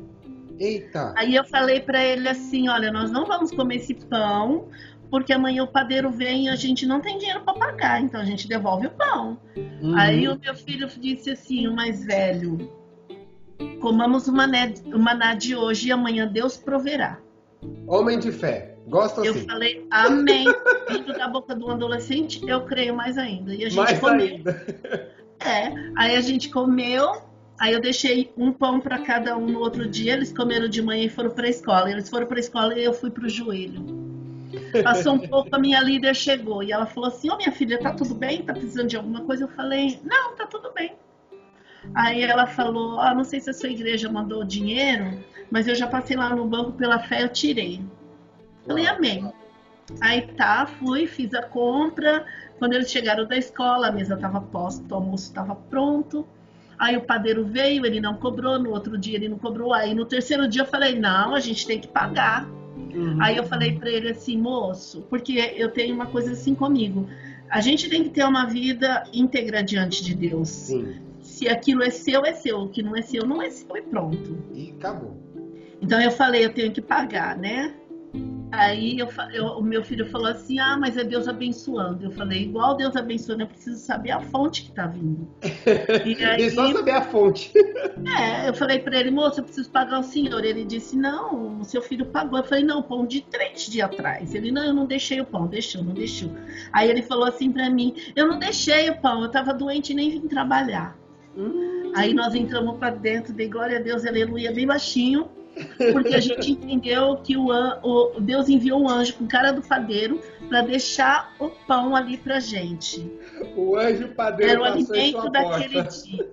Eita! 0.60 1.14
Aí 1.18 1.36
eu 1.36 1.44
falei 1.44 1.82
para 1.82 2.04
ele 2.04 2.30
assim, 2.30 2.70
olha, 2.70 2.92
nós 2.92 3.12
não 3.12 3.26
vamos 3.26 3.52
comer 3.52 3.78
esse 3.78 3.94
pão, 3.94 4.70
porque 5.10 5.34
amanhã 5.34 5.64
o 5.64 5.68
padeiro 5.68 6.10
vem 6.10 6.46
e 6.46 6.50
a 6.50 6.56
gente 6.56 6.86
não 6.86 7.02
tem 7.02 7.18
dinheiro 7.18 7.42
para 7.42 7.54
pagar, 7.54 8.02
então 8.02 8.20
a 8.20 8.26
gente 8.26 8.48
devolve 8.48 8.88
o 8.88 8.92
pão. 8.92 9.40
Uhum. 9.56 9.96
Aí 9.98 10.28
o 10.28 10.40
meu 10.40 10.56
filho 10.56 10.88
disse 11.00 11.32
assim, 11.32 11.68
o 11.68 11.76
mais 11.76 12.04
velho, 12.06 12.72
comamos 13.80 14.28
o 14.28 14.34
mané, 14.34 14.74
o 14.86 15.00
maná 15.00 15.34
de 15.34 15.56
hoje 15.56 15.90
e 15.90 15.92
amanhã 15.92 16.28
Deus 16.28 16.58
proverá. 16.58 17.20
Homem 17.88 18.20
de 18.20 18.32
fé, 18.32 18.78
gosta 18.88 19.22
assim. 19.22 19.40
Eu 19.40 19.46
falei, 19.46 19.86
amém. 19.92 20.46
Vindo 20.90 21.14
da 21.14 21.28
boca 21.28 21.56
do 21.56 21.70
adolescente, 21.70 22.42
eu 22.48 22.62
creio 22.62 22.96
mais 22.96 23.18
ainda. 23.18 23.54
E 23.54 23.66
a 23.66 23.70
gente 23.70 23.78
mais 23.78 24.00
comeu. 24.00 24.26
ainda. 24.26 25.16
É, 25.46 25.68
aí 25.98 26.16
a 26.16 26.22
gente 26.22 26.50
comeu, 26.50 27.22
Aí 27.60 27.74
eu 27.74 27.80
deixei 27.80 28.34
um 28.38 28.52
pão 28.52 28.82
para 28.82 29.00
cada 29.00 29.38
um 29.38 29.48
no 29.48 29.60
outro 29.60 29.88
dia. 29.88 30.14
Eles 30.14 30.34
comeram 30.34 30.68
de 30.68 30.82
manhã 30.82 31.06
e 31.06 31.10
foram 31.10 31.30
para 31.30 31.48
a 31.48 31.50
escola. 31.50 31.90
Eles 31.90 32.10
foram 32.10 32.28
para 32.28 32.38
a 32.38 32.40
escola 32.40 32.78
e 32.78 32.84
eu 32.84 32.94
fui 32.94 33.10
para 33.10 33.26
o 33.26 33.30
joelho. 33.30 34.05
Passou 34.84 35.14
um 35.14 35.20
pouco, 35.20 35.50
a 35.52 35.60
minha 35.60 35.82
líder 35.82 36.16
chegou 36.16 36.64
e 36.64 36.72
ela 36.72 36.86
falou 36.86 37.10
assim: 37.10 37.30
Ô 37.30 37.34
oh, 37.34 37.38
minha 37.38 37.52
filha, 37.52 37.80
tá 37.80 37.92
tudo 37.92 38.16
bem? 38.16 38.44
Tá 38.44 38.54
precisando 38.54 38.88
de 38.88 38.98
alguma 38.98 39.22
coisa? 39.22 39.44
Eu 39.44 39.50
falei: 39.50 40.00
Não, 40.04 40.36
tá 40.36 40.46
tudo 40.46 40.72
bem. 40.74 40.96
Aí 41.94 42.24
ela 42.24 42.48
falou: 42.48 43.00
Ah, 43.00 43.14
não 43.14 43.24
sei 43.24 43.40
se 43.40 43.50
a 43.50 43.54
sua 43.54 43.70
igreja 43.70 44.12
mandou 44.12 44.44
dinheiro, 44.44 45.24
mas 45.52 45.68
eu 45.68 45.76
já 45.76 45.88
passei 45.88 46.18
lá 46.18 46.36
no 46.36 46.46
banco 46.46 46.74
pela 46.74 47.00
fé, 47.00 47.24
eu 47.24 47.30
tirei. 47.30 47.82
Falei: 48.66 48.88
Amém. 48.88 49.32
Aí 50.02 50.24
tá, 50.34 50.66
fui, 50.66 51.06
fiz 51.06 51.34
a 51.34 51.44
compra. 51.44 52.26
Quando 52.58 52.74
eles 52.74 52.90
chegaram 52.90 53.26
da 53.26 53.38
escola, 53.38 53.88
a 53.88 53.92
mesa 53.92 54.16
estava 54.16 54.42
posta, 54.42 54.84
o 54.94 54.98
almoço 54.98 55.26
estava 55.26 55.56
pronto. 55.56 56.28
Aí 56.78 56.98
o 56.98 57.02
padeiro 57.02 57.46
veio, 57.46 57.86
ele 57.86 58.02
não 58.02 58.16
cobrou, 58.16 58.60
no 58.60 58.72
outro 58.72 58.98
dia 58.98 59.16
ele 59.16 59.30
não 59.30 59.38
cobrou. 59.38 59.74
Aí 59.74 59.94
no 59.94 60.06
terceiro 60.06 60.48
dia 60.48 60.64
eu 60.64 60.68
falei: 60.68 60.98
Não, 61.00 61.36
a 61.36 61.40
gente 61.40 61.68
tem 61.68 61.80
que 61.80 61.88
pagar. 61.88 62.48
Uhum. 62.96 63.22
Aí 63.22 63.36
eu 63.36 63.44
falei 63.44 63.74
para 63.74 63.90
ele 63.90 64.10
assim, 64.10 64.38
moço, 64.38 65.06
porque 65.10 65.34
eu 65.58 65.70
tenho 65.70 65.94
uma 65.94 66.06
coisa 66.06 66.32
assim 66.32 66.56
comigo. 66.56 67.08
A 67.50 67.62
gente 67.62 67.90
tem 67.90 68.04
que 68.04 68.10
ter 68.10 68.24
uma 68.24 68.46
vida 68.46 69.04
íntegra 69.14 69.62
diante 69.62 70.04
de 70.04 70.16
Deus. 70.16 70.50
Sim. 70.50 70.96
Se 71.22 71.48
aquilo 71.50 71.84
é 71.84 71.90
seu, 71.90 72.26
é 72.26 72.34
seu. 72.34 72.60
O 72.62 72.70
que 72.70 72.82
não 72.82 72.96
é 72.96 73.02
seu, 73.02 73.26
não 73.26 73.42
é 73.42 73.50
seu 73.50 73.76
e 73.76 73.82
pronto. 73.82 74.38
E 74.54 74.74
acabou. 74.78 75.18
Então 75.82 76.02
eu 76.02 76.12
falei, 76.12 76.46
eu 76.46 76.54
tenho 76.54 76.72
que 76.72 76.82
pagar, 76.82 77.38
né? 77.38 77.74
Aí 78.52 79.00
eu, 79.00 79.08
eu, 79.34 79.46
o 79.46 79.64
meu 79.64 79.84
filho 79.84 80.06
falou 80.06 80.28
assim: 80.28 80.60
Ah, 80.60 80.78
mas 80.78 80.98
é 80.98 81.04
Deus 81.04 81.28
abençoando. 81.28 82.06
Eu 82.06 82.12
falei: 82.12 82.44
Igual 82.44 82.76
Deus 82.76 82.96
abençoando, 82.96 83.44
eu 83.44 83.48
preciso 83.48 83.78
saber 83.78 84.12
a 84.12 84.22
fonte 84.22 84.64
que 84.64 84.70
está 84.70 84.88
vindo. 84.88 85.28
E, 86.06 86.24
aí, 86.24 86.46
e 86.46 86.50
só 86.52 86.72
saber 86.72 86.92
a 86.92 87.02
fonte. 87.02 87.52
É, 88.06 88.50
eu 88.50 88.54
falei 88.54 88.80
para 88.80 89.00
ele: 89.00 89.10
Moço, 89.10 89.40
eu 89.40 89.44
preciso 89.44 89.70
pagar 89.70 90.00
o 90.00 90.04
senhor. 90.04 90.44
Ele 90.44 90.64
disse: 90.64 90.98
Não, 90.98 91.60
o 91.60 91.64
seu 91.64 91.82
filho 91.82 92.06
pagou. 92.06 92.40
Eu 92.40 92.44
falei: 92.44 92.64
Não, 92.64 92.82
pão 92.82 93.06
de 93.06 93.22
três 93.22 93.66
dias 93.66 93.90
atrás. 93.90 94.36
Ele: 94.36 94.52
Não, 94.52 94.64
eu 94.64 94.74
não 94.74 94.86
deixei 94.86 95.20
o 95.22 95.26
pão. 95.26 95.48
Deixou, 95.48 95.84
não 95.84 95.94
deixou. 95.94 96.32
Aí 96.72 96.90
ele 96.90 97.02
falou 97.02 97.26
assim 97.26 97.52
para 97.52 97.70
mim: 97.70 97.96
Eu 98.16 98.28
não 98.28 98.38
deixei 98.38 98.90
o 98.90 99.02
pão, 99.02 99.22
eu 99.22 99.28
estava 99.28 99.54
doente 99.54 99.92
e 99.92 99.96
nem 99.96 100.10
vim 100.10 100.28
trabalhar. 100.28 100.98
Hum. 101.38 101.92
Aí 101.96 102.14
nós 102.14 102.36
entramos 102.36 102.78
para 102.78 102.92
dentro, 102.92 103.34
dei 103.34 103.48
glória 103.48 103.80
a 103.80 103.82
Deus, 103.82 104.06
aleluia, 104.06 104.52
bem 104.52 104.68
baixinho 104.68 105.30
porque 105.94 106.16
a 106.16 106.20
gente 106.20 106.52
entendeu 106.52 107.18
que 107.18 107.38
o, 107.38 107.48
o, 107.50 108.20
Deus 108.20 108.50
enviou 108.50 108.82
um 108.82 108.90
anjo 108.90 109.16
com 109.16 109.28
cara 109.28 109.52
do 109.52 109.62
padeiro 109.62 110.20
para 110.50 110.62
deixar 110.62 111.34
o 111.40 111.50
pão 111.50 111.96
ali 111.96 112.18
para 112.18 112.40
gente. 112.40 113.12
O 113.56 113.78
anjo 113.78 114.10
padeiro 114.10 114.52
era 114.52 114.62
o 114.62 114.64
alimento 114.66 115.30
daquele 115.30 115.82
dia. 115.84 116.30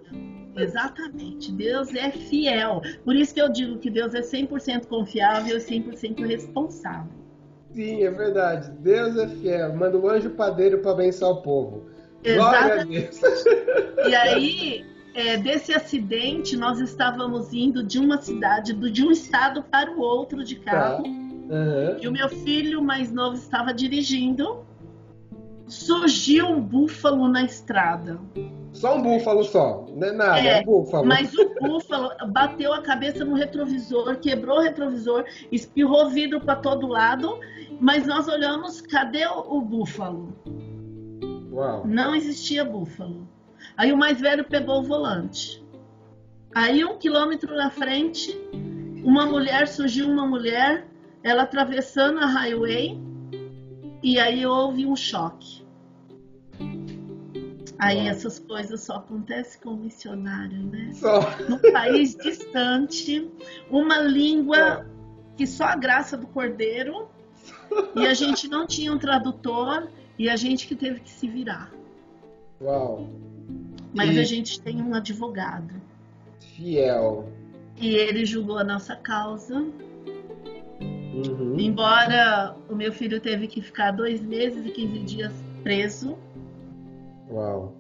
Exatamente. 0.57 1.51
Deus 1.53 1.95
é 1.95 2.11
fiel. 2.11 2.83
Por 3.05 3.17
isso 3.17 3.33
que 3.33 3.41
eu 3.41 3.49
digo 3.49 3.79
que 3.79 3.91
Deus 3.91 4.15
é 4.15 4.21
100% 4.21 4.87
confiável 4.87 5.57
e 5.57 5.61
100% 5.61 6.27
responsável. 6.27 7.23
Sim, 7.73 8.03
é 8.03 8.11
verdade. 8.11 8.71
Deus 8.81 9.17
é 9.17 9.29
fiel. 9.29 9.75
Manda 9.75 9.97
o 9.97 10.09
anjo 10.09 10.31
padeiro 10.31 10.79
para 10.79 10.93
abençoar 10.93 11.31
o 11.33 11.43
povo. 11.43 11.87
Exatamente. 12.23 13.21
E 14.07 14.15
aí, 14.15 14.85
é, 15.15 15.37
desse 15.37 15.73
acidente, 15.73 16.57
nós 16.57 16.81
estávamos 16.81 17.53
indo 17.53 17.83
de 17.83 17.99
uma 17.99 18.21
cidade, 18.21 18.73
de 18.73 19.05
um 19.05 19.11
estado 19.11 19.63
para 19.63 19.91
o 19.91 20.01
outro 20.01 20.43
de 20.45 20.57
carro. 20.57 21.05
Tá. 21.05 21.11
Uhum. 21.11 21.99
E 22.01 22.09
o 22.09 22.13
meu 22.13 22.29
filho 22.29 22.83
mais 22.83 23.13
novo 23.13 23.37
estava 23.37 23.75
dirigindo. 23.75 24.65
Surgiu 25.67 26.47
um 26.47 26.61
búfalo 26.61 27.29
na 27.29 27.43
estrada. 27.43 28.19
Só 28.73 28.97
um 28.97 29.03
búfalo 29.03 29.45
só, 29.45 29.87
não 29.95 30.09
é 30.09 30.13
nada, 30.13 30.41
é, 30.41 30.59
é 30.59 30.61
um 30.61 30.65
búfalo. 30.65 31.07
Mas 31.07 31.33
o 31.35 31.55
búfalo 31.61 32.11
bateu 32.29 32.73
a 32.73 32.81
cabeça 32.81 33.23
no 33.25 33.35
retrovisor, 33.35 34.17
quebrou 34.17 34.59
o 34.59 34.63
retrovisor, 34.63 35.25
espirrou 35.51 36.09
vidro 36.09 36.41
para 36.41 36.57
todo 36.57 36.87
lado, 36.87 37.39
mas 37.79 38.07
nós 38.07 38.29
olhamos, 38.29 38.81
cadê 38.81 39.27
o, 39.27 39.59
o 39.59 39.61
búfalo? 39.61 40.35
Uau. 41.53 41.87
Não 41.87 42.15
existia 42.15 42.65
búfalo. 42.65 43.29
Aí 43.77 43.93
o 43.93 43.97
mais 43.97 44.21
velho 44.21 44.45
pegou 44.45 44.81
o 44.81 44.83
volante. 44.83 45.63
Aí 46.55 46.85
um 46.85 46.99
quilômetro 46.99 47.55
na 47.55 47.71
frente 47.71 48.39
uma 49.05 49.27
mulher, 49.27 49.67
surgiu 49.67 50.09
uma 50.09 50.27
mulher, 50.27 50.87
ela 51.23 51.43
atravessando 51.43 52.21
a 52.21 52.27
highway, 52.27 53.01
e 54.03 54.19
aí 54.19 54.47
houve 54.47 54.87
um 54.87 54.95
choque. 54.95 55.63
Aí 57.79 58.07
essas 58.07 58.39
coisas 58.39 58.81
só 58.83 58.97
acontecem 58.97 59.61
com 59.61 59.71
o 59.71 59.77
missionário, 59.77 60.63
né? 60.67 60.93
Só. 60.95 61.21
Num 61.49 61.59
país 61.73 62.15
distante, 62.15 63.29
uma 63.69 63.99
língua 63.99 64.87
que 65.37 65.47
só 65.47 65.65
a 65.65 65.77
graça 65.77 66.17
do 66.17 66.29
cordeiro, 66.29 67.09
e 67.97 68.07
a 68.07 68.15
gente 68.15 68.47
não 68.47 68.67
tinha 68.67 68.93
um 68.93 68.99
tradutor, 68.99 69.89
e 70.17 70.29
a 70.29 70.37
gente 70.37 70.69
que 70.69 70.77
teve 70.77 71.01
que 71.01 71.11
se 71.11 71.27
virar. 71.27 71.73
Uau. 72.61 73.09
Mas 73.95 74.17
E- 74.17 74.21
a 74.21 74.25
gente 74.25 74.61
tem 74.61 74.81
um 74.83 74.95
advogado. 74.95 75.75
Fiel. 76.41 77.29
E 77.81 77.95
ele 77.95 78.25
julgou 78.25 78.59
a 78.59 78.65
nossa 78.65 78.95
causa. 78.97 79.65
Uhum. 80.81 81.59
Embora 81.59 82.57
o 82.69 82.75
meu 82.75 82.93
filho 82.93 83.21
teve 83.21 83.47
que 83.47 83.61
ficar 83.61 83.91
dois 83.91 84.23
meses 84.23 84.65
e 84.65 84.71
15 84.71 84.99
dias 85.01 85.33
preso, 85.63 86.17
Uau. 87.31 87.75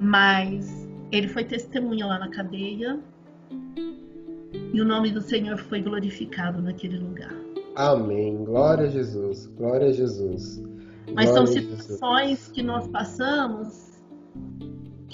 mas 0.00 0.88
ele 1.12 1.28
foi 1.28 1.44
testemunha 1.44 2.06
lá 2.06 2.18
na 2.18 2.28
cadeia. 2.28 2.98
E 4.72 4.80
o 4.80 4.84
nome 4.84 5.10
do 5.10 5.20
Senhor 5.20 5.56
foi 5.58 5.80
glorificado 5.80 6.60
naquele 6.60 6.98
lugar. 6.98 7.34
Amém. 7.76 8.44
Glória 8.44 8.86
a 8.86 8.90
Jesus. 8.90 9.46
Glória 9.56 9.88
a 9.88 9.92
Jesus. 9.92 10.62
Mas 11.14 11.30
são 11.30 11.44
Glória 11.44 11.62
situações 11.62 12.48
que 12.48 12.62
nós 12.62 12.86
passamos 12.88 14.02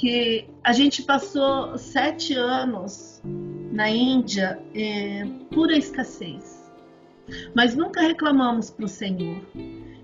que 0.01 0.49
a 0.65 0.73
gente 0.73 1.03
passou 1.03 1.77
sete 1.77 2.33
anos 2.33 3.21
na 3.71 3.91
Índia 3.91 4.59
é, 4.75 5.27
pura 5.51 5.77
escassez. 5.77 6.73
Mas 7.55 7.77
nunca 7.77 8.01
reclamamos 8.01 8.71
para 8.71 8.87
o 8.87 8.89
Senhor. 8.89 9.43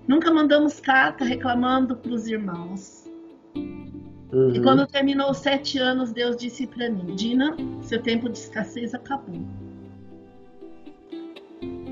Nunca 0.07 0.31
mandamos 0.31 0.79
carta 0.79 1.25
reclamando 1.25 1.97
para 1.97 2.13
os 2.13 2.27
irmãos. 2.27 3.09
Uhum. 3.55 4.53
E 4.53 4.61
quando 4.61 4.85
terminou 4.85 5.31
os 5.31 5.39
sete 5.39 5.79
anos, 5.79 6.11
Deus 6.11 6.37
disse 6.37 6.67
para 6.67 6.91
mim: 6.91 7.15
Dina, 7.15 7.57
seu 7.81 7.99
tempo 7.99 8.29
de 8.29 8.37
escassez 8.37 8.93
acabou. 8.93 9.41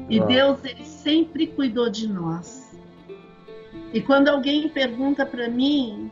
E 0.07 0.19
Uau. 0.19 0.27
Deus, 0.27 0.63
ele 0.63 0.85
sempre 0.85 1.47
cuidou 1.47 1.89
de 1.89 2.07
nós. 2.07 2.77
E 3.91 3.99
quando 3.99 4.27
alguém 4.27 4.69
pergunta 4.69 5.25
para 5.25 5.49
mim 5.49 6.11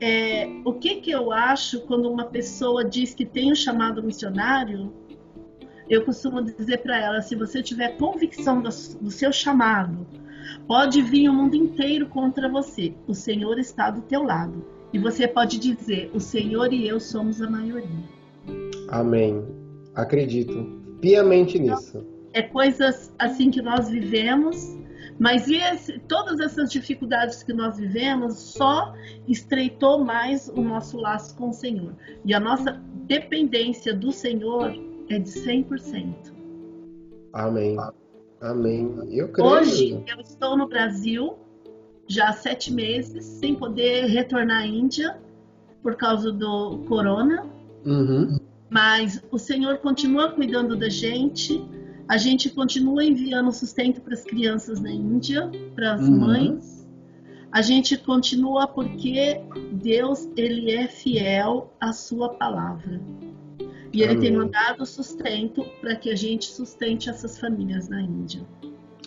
é, 0.00 0.48
o 0.64 0.72
que, 0.72 0.96
que 0.96 1.10
eu 1.10 1.30
acho 1.30 1.82
quando 1.82 2.10
uma 2.10 2.24
pessoa 2.24 2.84
diz 2.84 3.14
que 3.14 3.26
tem 3.26 3.52
um 3.52 3.54
chamado 3.54 4.02
missionário, 4.02 4.92
eu 5.88 6.04
costumo 6.04 6.42
dizer 6.42 6.78
para 6.78 6.98
ela: 6.98 7.20
se 7.20 7.34
você 7.34 7.62
tiver 7.62 7.96
convicção 7.98 8.62
do, 8.62 8.70
do 9.00 9.10
seu 9.10 9.30
chamado, 9.32 10.06
pode 10.66 11.02
vir 11.02 11.28
o 11.28 11.34
mundo 11.34 11.54
inteiro 11.54 12.06
contra 12.06 12.48
você. 12.48 12.94
O 13.06 13.14
Senhor 13.14 13.58
está 13.58 13.90
do 13.90 14.00
teu 14.02 14.22
lado. 14.22 14.64
E 14.92 14.98
você 14.98 15.28
pode 15.28 15.58
dizer: 15.58 16.10
o 16.14 16.20
Senhor 16.20 16.72
e 16.72 16.88
eu 16.88 16.98
somos 16.98 17.42
a 17.42 17.50
maioria. 17.50 18.08
Amém. 18.88 19.44
Acredito 19.94 20.80
piamente 21.00 21.58
nisso. 21.58 22.06
É 22.32 22.42
coisas 22.42 23.12
assim 23.18 23.50
que 23.50 23.60
nós 23.60 23.88
vivemos, 23.90 24.78
mas 25.20 25.50
esse, 25.50 25.98
todas 26.08 26.40
essas 26.40 26.72
dificuldades 26.72 27.42
que 27.42 27.52
nós 27.52 27.76
vivemos 27.76 28.38
só 28.38 28.94
estreitou 29.28 30.02
mais 30.02 30.48
o 30.48 30.62
nosso 30.62 30.96
laço 30.96 31.36
com 31.36 31.50
o 31.50 31.52
Senhor. 31.52 31.94
E 32.24 32.32
a 32.32 32.40
nossa 32.40 32.80
dependência 33.06 33.94
do 33.94 34.10
Senhor 34.12 34.72
é 35.10 35.18
de 35.18 35.28
100%. 35.28 36.32
Amém. 37.34 37.76
Amém. 38.40 38.96
Eu 39.10 39.28
creio. 39.28 39.50
Hoje 39.50 40.02
eu 40.08 40.20
estou 40.22 40.56
no 40.56 40.66
Brasil 40.66 41.36
já 42.08 42.30
há 42.30 42.32
sete 42.32 42.72
meses, 42.72 43.22
sem 43.24 43.54
poder 43.54 44.06
retornar 44.06 44.62
à 44.62 44.66
Índia 44.66 45.20
por 45.82 45.96
causa 45.96 46.32
do 46.32 46.78
corona, 46.88 47.44
Uhum. 47.84 48.38
mas 48.70 49.22
o 49.30 49.38
Senhor 49.38 49.78
continua 49.78 50.30
cuidando 50.30 50.76
da 50.76 50.88
gente. 50.88 51.62
A 52.10 52.16
gente 52.16 52.50
continua 52.50 53.04
enviando 53.04 53.52
sustento 53.52 54.00
para 54.00 54.14
as 54.14 54.24
crianças 54.24 54.80
na 54.80 54.90
Índia, 54.90 55.48
para 55.76 55.94
as 55.94 56.00
Uhum. 56.00 56.18
mães. 56.18 56.88
A 57.52 57.62
gente 57.62 57.96
continua 57.96 58.66
porque 58.66 59.40
Deus 59.74 60.28
ele 60.36 60.72
é 60.72 60.88
fiel 60.88 61.72
à 61.80 61.92
sua 61.92 62.30
palavra. 62.30 63.00
E 63.92 64.02
ele 64.02 64.16
tem 64.16 64.30
Amém. 64.34 64.38
mandado 64.38 64.84
sustento 64.84 65.64
para 65.80 65.94
que 65.94 66.10
a 66.10 66.16
gente 66.16 66.46
sustente 66.46 67.08
essas 67.08 67.38
famílias 67.38 67.88
na 67.88 68.02
Índia. 68.02 68.42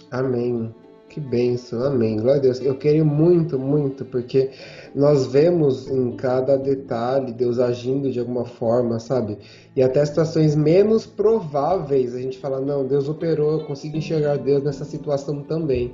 Amém. 0.10 0.74
Que 1.13 1.19
benção, 1.19 1.84
amém. 1.84 2.17
Glória 2.17 2.39
a 2.39 2.41
Deus. 2.41 2.60
Eu 2.60 2.76
queria 2.76 3.06
muito, 3.06 3.60
muito, 3.60 4.04
porque 4.04 4.49
nós 4.95 5.28
vemos 5.28 5.88
em 5.88 6.13
cada 6.13 6.58
detalhe 6.58 7.32
Deus 7.32 7.60
agindo 7.60 8.12
de 8.12 8.19
alguma 8.19 8.45
forma, 8.45 8.99
sabe? 8.99 9.38
E 9.76 9.84
até 9.84 10.04
situações 10.04 10.56
menos 10.56 11.06
prováveis 11.06 12.15
a 12.15 12.19
gente 12.19 12.39
fala, 12.39 12.60
não, 12.60 12.88
Deus 12.88 13.08
operou, 13.08 13.60
eu 13.60 13.65
consigo 13.67 13.95
enxergar 13.95 14.38
Deus 14.38 14.63
nessa 14.63 14.84
situação 14.86 15.43
também, 15.43 15.93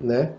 né? 0.00 0.34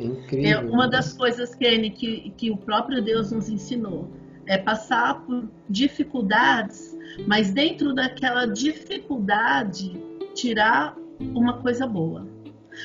É 0.00 0.04
Incrível. 0.04 0.68
uma 0.68 0.88
das 0.88 1.12
coisas, 1.12 1.54
Kenny, 1.54 1.90
que, 1.90 2.30
que 2.36 2.50
o 2.50 2.56
próprio 2.56 3.04
Deus 3.04 3.30
nos 3.30 3.48
ensinou. 3.48 4.10
É 4.48 4.58
passar 4.58 5.24
por 5.24 5.48
dificuldades, 5.70 6.98
mas 7.24 7.52
dentro 7.52 7.94
daquela 7.94 8.46
dificuldade, 8.46 9.96
tirar 10.34 10.96
uma 11.20 11.54
coisa 11.58 11.86
boa. 11.86 12.26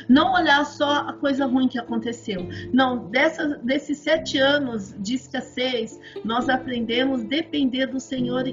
Não 0.08 0.34
olhar 0.34 0.65
só 0.65 1.08
a 1.10 1.13
coisa 1.13 1.46
ruim 1.46 1.67
que 1.67 1.78
aconteceu. 1.78 2.48
Não, 2.74 3.10
dessa, 3.10 3.60
desses 3.63 3.98
sete 3.98 4.38
anos 4.38 4.96
de 5.00 5.15
escassez, 5.15 6.00
nós 6.24 6.48
aprendemos 6.48 7.22
a 7.22 7.28
depender 7.28 7.88
do 7.88 8.00
Senhor 8.00 8.46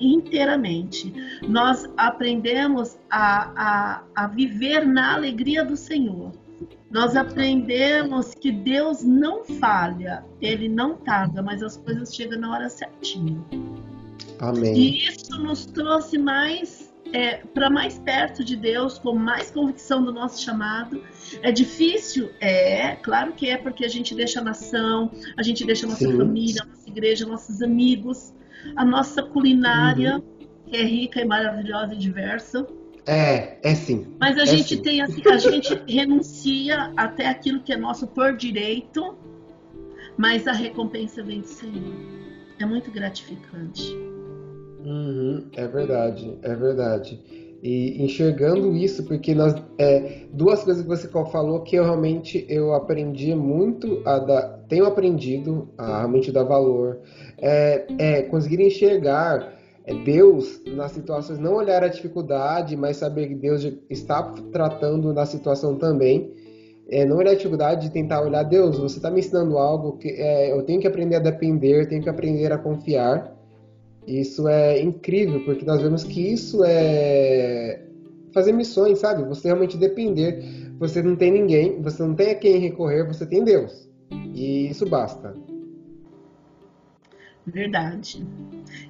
inteiramente. 0.00 1.12
Nós 1.46 1.88
aprendemos 1.96 2.98
a, 3.10 3.52
a, 3.56 4.04
a 4.14 4.26
viver 4.28 4.86
na 4.86 5.14
alegria 5.14 5.64
do 5.64 5.76
Senhor. 5.76 6.32
Nós 6.90 7.14
aprendemos 7.14 8.34
que 8.34 8.50
Deus 8.50 9.04
não 9.04 9.44
falha, 9.44 10.24
Ele 10.40 10.68
não 10.68 10.96
tarda, 10.96 11.42
mas 11.42 11.62
as 11.62 11.76
coisas 11.76 12.14
chegam 12.14 12.40
na 12.40 12.50
hora 12.50 12.68
certinha. 12.70 13.38
Amém. 14.38 14.74
E 14.74 15.06
isso 15.06 15.38
nos 15.42 15.66
trouxe 15.66 16.16
mais 16.16 16.87
é, 17.12 17.38
para 17.38 17.70
mais 17.70 17.98
perto 17.98 18.44
de 18.44 18.56
Deus, 18.56 18.98
com 18.98 19.14
mais 19.14 19.50
convicção 19.50 20.04
do 20.04 20.12
nosso 20.12 20.42
chamado. 20.42 21.02
É 21.42 21.50
difícil? 21.50 22.30
É, 22.40 22.96
claro 22.96 23.32
que 23.32 23.48
é, 23.48 23.56
porque 23.56 23.84
a 23.84 23.88
gente 23.88 24.14
deixa 24.14 24.40
a 24.40 24.44
nação, 24.44 25.10
a 25.36 25.42
gente 25.42 25.64
deixa 25.64 25.86
a 25.86 25.90
nossa 25.90 26.06
Sim. 26.06 26.16
família, 26.16 26.62
a 26.62 26.66
nossa 26.66 26.88
igreja, 26.88 27.26
nossos 27.26 27.62
amigos, 27.62 28.34
a 28.76 28.84
nossa 28.84 29.22
culinária, 29.22 30.22
que 30.66 30.76
é 30.76 30.82
rica 30.82 31.20
e 31.20 31.24
maravilhosa 31.24 31.94
e 31.94 31.98
diversa. 31.98 32.66
É, 33.06 33.58
é 33.62 33.74
sim. 33.74 34.14
Mas 34.20 34.36
a 34.36 34.42
É 34.42 34.46
gente 34.46 34.76
sim. 34.76 34.82
tem 34.82 35.00
assim, 35.00 35.22
a 35.26 35.38
gente 35.38 35.74
renuncia 35.88 36.92
até 36.94 37.26
aquilo 37.26 37.60
que 37.60 37.72
é 37.72 37.76
nosso 37.76 38.06
por 38.06 38.36
direito, 38.36 39.16
mas 40.16 40.46
a 40.46 40.52
recompensa 40.52 41.22
vem 41.22 41.40
do 41.40 41.46
Senhor. 41.46 41.94
É 42.58 42.66
muito 42.66 42.90
gratificante. 42.90 43.96
Uhum, 44.88 45.50
é 45.54 45.68
verdade, 45.68 46.38
é 46.42 46.54
verdade. 46.54 47.20
E 47.62 48.02
enxergando 48.02 48.74
isso, 48.74 49.04
porque 49.04 49.34
nós 49.34 49.54
é, 49.76 50.22
duas 50.32 50.64
coisas 50.64 50.82
que 50.82 50.88
você 50.88 51.08
falou 51.08 51.60
que 51.60 51.76
eu 51.76 51.84
realmente 51.84 52.46
eu 52.48 52.72
aprendi 52.72 53.34
muito 53.34 54.00
a 54.06 54.18
dar, 54.18 54.64
tenho 54.66 54.86
aprendido 54.86 55.68
a 55.76 55.98
realmente 55.98 56.32
dar 56.32 56.44
valor, 56.44 57.00
é, 57.36 57.86
é 57.98 58.22
conseguir 58.22 58.62
enxergar 58.62 59.52
é, 59.84 59.92
Deus 59.92 60.62
nas 60.74 60.92
situações, 60.92 61.38
não 61.38 61.56
olhar 61.56 61.84
a 61.84 61.88
dificuldade, 61.88 62.74
mas 62.74 62.96
saber 62.96 63.28
que 63.28 63.34
Deus 63.34 63.70
está 63.90 64.22
tratando 64.52 65.12
na 65.12 65.26
situação 65.26 65.76
também. 65.76 66.32
É, 66.90 67.04
não 67.04 67.18
olhar 67.18 67.32
a 67.32 67.34
dificuldade 67.34 67.88
de 67.88 67.92
tentar 67.92 68.22
olhar 68.22 68.42
Deus, 68.44 68.78
você 68.78 68.96
está 68.96 69.10
me 69.10 69.18
ensinando 69.18 69.58
algo 69.58 69.98
que 69.98 70.08
é, 70.08 70.50
eu 70.50 70.62
tenho 70.62 70.80
que 70.80 70.86
aprender 70.86 71.16
a 71.16 71.18
depender, 71.18 71.86
tenho 71.86 72.02
que 72.02 72.08
aprender 72.08 72.50
a 72.50 72.56
confiar. 72.56 73.37
Isso 74.08 74.48
é 74.48 74.80
incrível, 74.80 75.44
porque 75.44 75.66
nós 75.66 75.82
vemos 75.82 76.02
que 76.02 76.32
isso 76.32 76.64
é 76.64 77.84
fazer 78.32 78.52
missões, 78.52 79.00
sabe? 79.00 79.22
Você 79.24 79.48
realmente 79.48 79.76
depender. 79.76 80.72
Você 80.78 81.02
não 81.02 81.14
tem 81.14 81.30
ninguém, 81.30 81.82
você 81.82 82.02
não 82.02 82.14
tem 82.14 82.30
a 82.30 82.34
quem 82.34 82.58
recorrer, 82.58 83.06
você 83.06 83.26
tem 83.26 83.44
Deus. 83.44 83.86
E 84.10 84.70
isso 84.70 84.88
basta. 84.88 85.34
Verdade. 87.46 88.26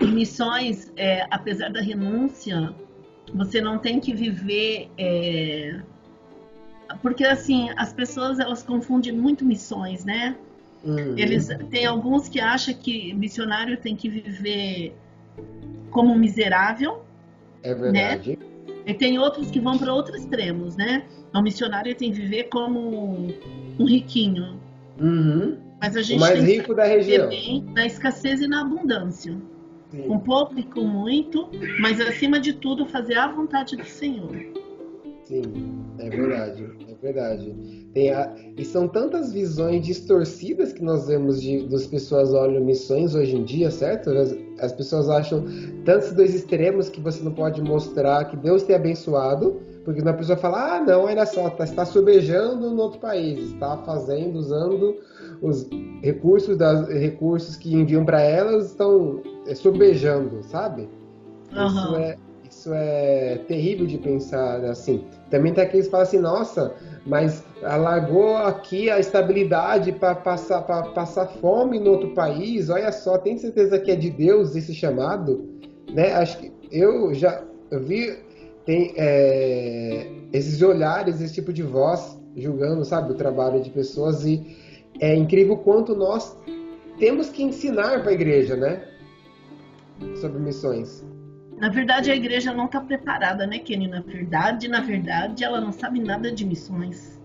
Em 0.01 0.12
missões, 0.12 0.93
é, 0.97 1.27
apesar 1.31 1.71
da 1.73 1.81
renúncia, 1.81 2.73
você 3.35 3.61
não 3.61 3.77
tem 3.79 3.99
que 3.99 4.14
viver. 4.14 4.89
é, 4.97 5.81
Porque 7.03 7.25
assim, 7.25 7.71
as 7.77 7.93
pessoas 7.93 8.39
elas 8.39 8.62
confundem 8.62 9.12
muito 9.12 9.45
missões, 9.45 10.05
né? 10.05 10.37
Uhum. 10.85 11.19
Eles 11.19 11.49
tem 11.71 11.87
alguns 11.87 12.29
que 12.29 12.39
acham 12.39 12.73
que 12.73 13.12
missionário 13.14 13.77
tem 13.79 13.97
que 13.97 14.09
viver 14.09 14.95
como 15.91 16.12
um 16.12 16.18
miserável, 16.18 17.03
É 17.62 17.74
verdade. 17.74 18.39
Né? 18.39 18.49
E 18.86 18.95
tem 18.95 19.18
outros 19.18 19.51
que 19.51 19.61
vão 19.61 19.76
para 19.76 19.93
outros 19.93 20.20
extremos, 20.20 20.76
né? 20.76 21.05
O 21.34 21.43
missionário 21.43 21.95
tem 21.95 22.11
que 22.11 22.20
viver 22.22 22.45
como 22.45 23.34
um 23.78 23.84
riquinho. 23.84 24.59
Uhum. 24.99 25.59
Mas 25.80 25.97
a 25.97 26.03
gente 26.03 26.16
o 26.16 26.20
mais 26.20 26.43
tem 26.43 26.57
rico 26.57 26.74
da 26.74 26.84
região. 26.84 27.28
bem 27.28 27.64
na 27.74 27.86
escassez 27.86 28.41
e 28.41 28.49
na 28.49 28.62
abundância. 28.62 29.36
Sim. 29.91 30.03
Com 30.03 30.18
pouco 30.18 30.59
e 30.59 30.62
com 30.62 30.82
muito, 30.82 31.49
mas 31.80 32.01
acima 32.01 32.41
de 32.41 32.53
tudo 32.53 32.86
fazer 32.86 33.16
a 33.16 33.28
vontade 33.28 33.76
do 33.76 33.84
Senhor. 33.84 34.34
Sim, 35.24 35.43
é 35.99 36.09
verdade, 36.09 36.66
é 36.89 36.95
verdade. 36.95 37.55
A... 38.14 38.34
E 38.57 38.64
são 38.64 38.89
tantas 38.89 39.32
visões 39.32 39.84
distorcidas 39.84 40.72
que 40.72 40.82
nós 40.82 41.07
vemos 41.07 41.41
de 41.43 41.66
das 41.68 41.86
pessoas 41.86 42.32
olham 42.32 42.64
missões 42.64 43.14
hoje 43.14 43.36
em 43.36 43.45
dia, 43.45 43.70
certo? 43.70 44.11
As, 44.59 44.64
as 44.64 44.72
pessoas 44.72 45.09
acham 45.09 45.44
tantos 45.84 46.12
dois 46.12 46.34
extremos 46.34 46.88
que 46.88 47.00
você 47.00 47.22
não 47.22 47.32
pode 47.32 47.62
mostrar 47.62 48.24
que 48.26 48.36
Deus 48.36 48.62
tem 48.62 48.76
abençoado, 48.76 49.61
porque 49.84 50.00
uma 50.00 50.12
pessoa 50.12 50.36
fala, 50.36 50.76
ah, 50.76 50.80
não, 50.80 51.04
olha 51.04 51.24
só, 51.24 51.48
tá, 51.50 51.64
está 51.64 51.84
sobejando 51.84 52.70
no 52.70 52.82
outro 52.82 53.00
país, 53.00 53.52
está 53.52 53.76
fazendo, 53.78 54.38
usando 54.38 54.96
os 55.40 55.68
recursos, 56.02 56.56
das, 56.56 56.88
recursos 56.88 57.56
que 57.56 57.74
enviam 57.74 58.04
para 58.04 58.20
elas, 58.20 58.66
estão 58.66 59.22
é, 59.46 59.54
sobejando, 59.54 60.42
sabe? 60.42 60.88
Isso 61.50 61.59
Aham. 61.59 61.96
é 61.98 62.18
isso 62.50 62.72
é 62.72 63.38
terrível 63.46 63.86
de 63.86 63.98
pensar 63.98 64.64
assim. 64.64 65.04
Também 65.30 65.52
tem 65.52 65.62
aqueles 65.62 65.86
que 65.86 65.90
falam 65.90 66.06
assim, 66.06 66.18
nossa, 66.18 66.74
mas 67.09 67.42
largou 67.62 68.36
aqui 68.36 68.90
a 68.90 69.00
estabilidade 69.00 69.92
para 69.92 70.14
passar, 70.14 70.61
passar 70.62 71.26
fome 71.40 71.80
no 71.80 71.92
outro 71.92 72.11
país. 72.11 72.68
Olha 72.68 72.92
só, 72.92 73.16
tem 73.16 73.38
certeza 73.38 73.78
que 73.78 73.90
é 73.90 73.96
de 73.96 74.11
Deus 74.11 74.54
esse 74.54 74.74
chamado? 74.74 75.48
Né? 75.90 76.12
Acho 76.12 76.38
que 76.38 76.52
eu 76.70 77.14
já 77.14 77.42
vi 77.72 78.14
tem 78.66 78.92
é, 78.98 80.06
esses 80.30 80.61
olhares, 80.61 81.22
esse 81.22 81.32
tipo 81.32 81.54
de 81.54 81.62
voz 81.62 82.18
julgando, 82.36 82.84
sabe, 82.84 83.12
o 83.12 83.14
trabalho 83.14 83.62
de 83.62 83.70
pessoas 83.70 84.26
e 84.26 84.56
é 85.00 85.16
incrível 85.16 85.56
quanto 85.56 85.96
nós 85.96 86.36
temos 86.98 87.30
que 87.30 87.42
ensinar 87.42 88.02
para 88.02 88.11
a 88.11 88.12
igreja, 88.12 88.54
né? 88.54 88.86
Sobre 90.20 90.38
missões. 90.38 91.02
Na 91.61 91.68
verdade, 91.68 92.11
a 92.11 92.16
igreja 92.16 92.52
não 92.52 92.66
está 92.66 92.80
preparada, 92.80 93.46
né, 93.46 93.59
Kenny? 93.59 93.88
Na 93.88 94.00
verdade, 94.00 94.68
na 94.68 94.80
verdade, 94.80 95.44
ela 95.44 95.61
não 95.61 95.72
sabe 95.72 96.00
nada 96.00 96.30
de 96.30 96.44
missões. 96.44 97.18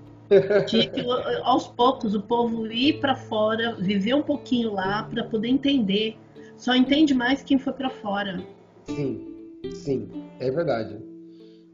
Tinha 0.65 0.87
que, 0.87 1.05
aos 1.43 1.67
poucos, 1.67 2.15
o 2.15 2.21
povo 2.21 2.65
ir 2.67 2.99
para 2.99 3.15
fora, 3.15 3.75
viver 3.75 4.15
um 4.15 4.23
pouquinho 4.23 4.73
lá, 4.73 5.03
para 5.03 5.23
poder 5.23 5.49
entender. 5.49 6.17
Só 6.57 6.73
entende 6.75 7.13
mais 7.13 7.43
quem 7.43 7.59
foi 7.59 7.73
para 7.73 7.89
fora. 7.89 8.43
Sim, 8.85 9.27
sim, 9.73 10.09
é 10.39 10.49
verdade. 10.49 10.97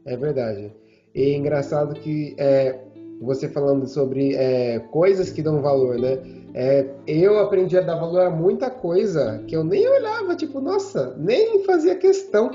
É 0.04 0.16
verdade. 0.16 0.72
E 1.14 1.22
é 1.22 1.36
engraçado 1.36 1.94
que 1.94 2.34
é, 2.38 2.78
você 3.20 3.48
falando 3.48 3.86
sobre 3.86 4.34
é, 4.34 4.78
coisas 4.78 5.30
que 5.30 5.42
dão 5.42 5.60
valor, 5.60 5.98
né? 5.98 6.18
É, 6.54 6.86
eu 7.06 7.38
aprendi 7.38 7.76
a 7.76 7.82
dar 7.82 7.96
valor 7.96 8.22
a 8.22 8.30
muita 8.30 8.70
coisa 8.70 9.42
que 9.46 9.54
eu 9.54 9.62
nem 9.62 9.86
olhava, 9.88 10.34
tipo, 10.34 10.60
nossa, 10.60 11.14
nem 11.18 11.62
fazia 11.64 11.94
questão 11.94 12.50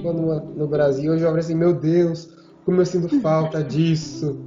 quando 0.00 0.22
no 0.56 0.66
Brasil. 0.66 1.12
Hoje 1.12 1.24
eu 1.24 1.30
olho 1.30 1.40
assim, 1.40 1.54
meu 1.54 1.74
Deus, 1.74 2.32
como 2.64 2.80
eu 2.80 2.86
sinto 2.86 3.20
falta 3.20 3.62
disso, 3.64 4.38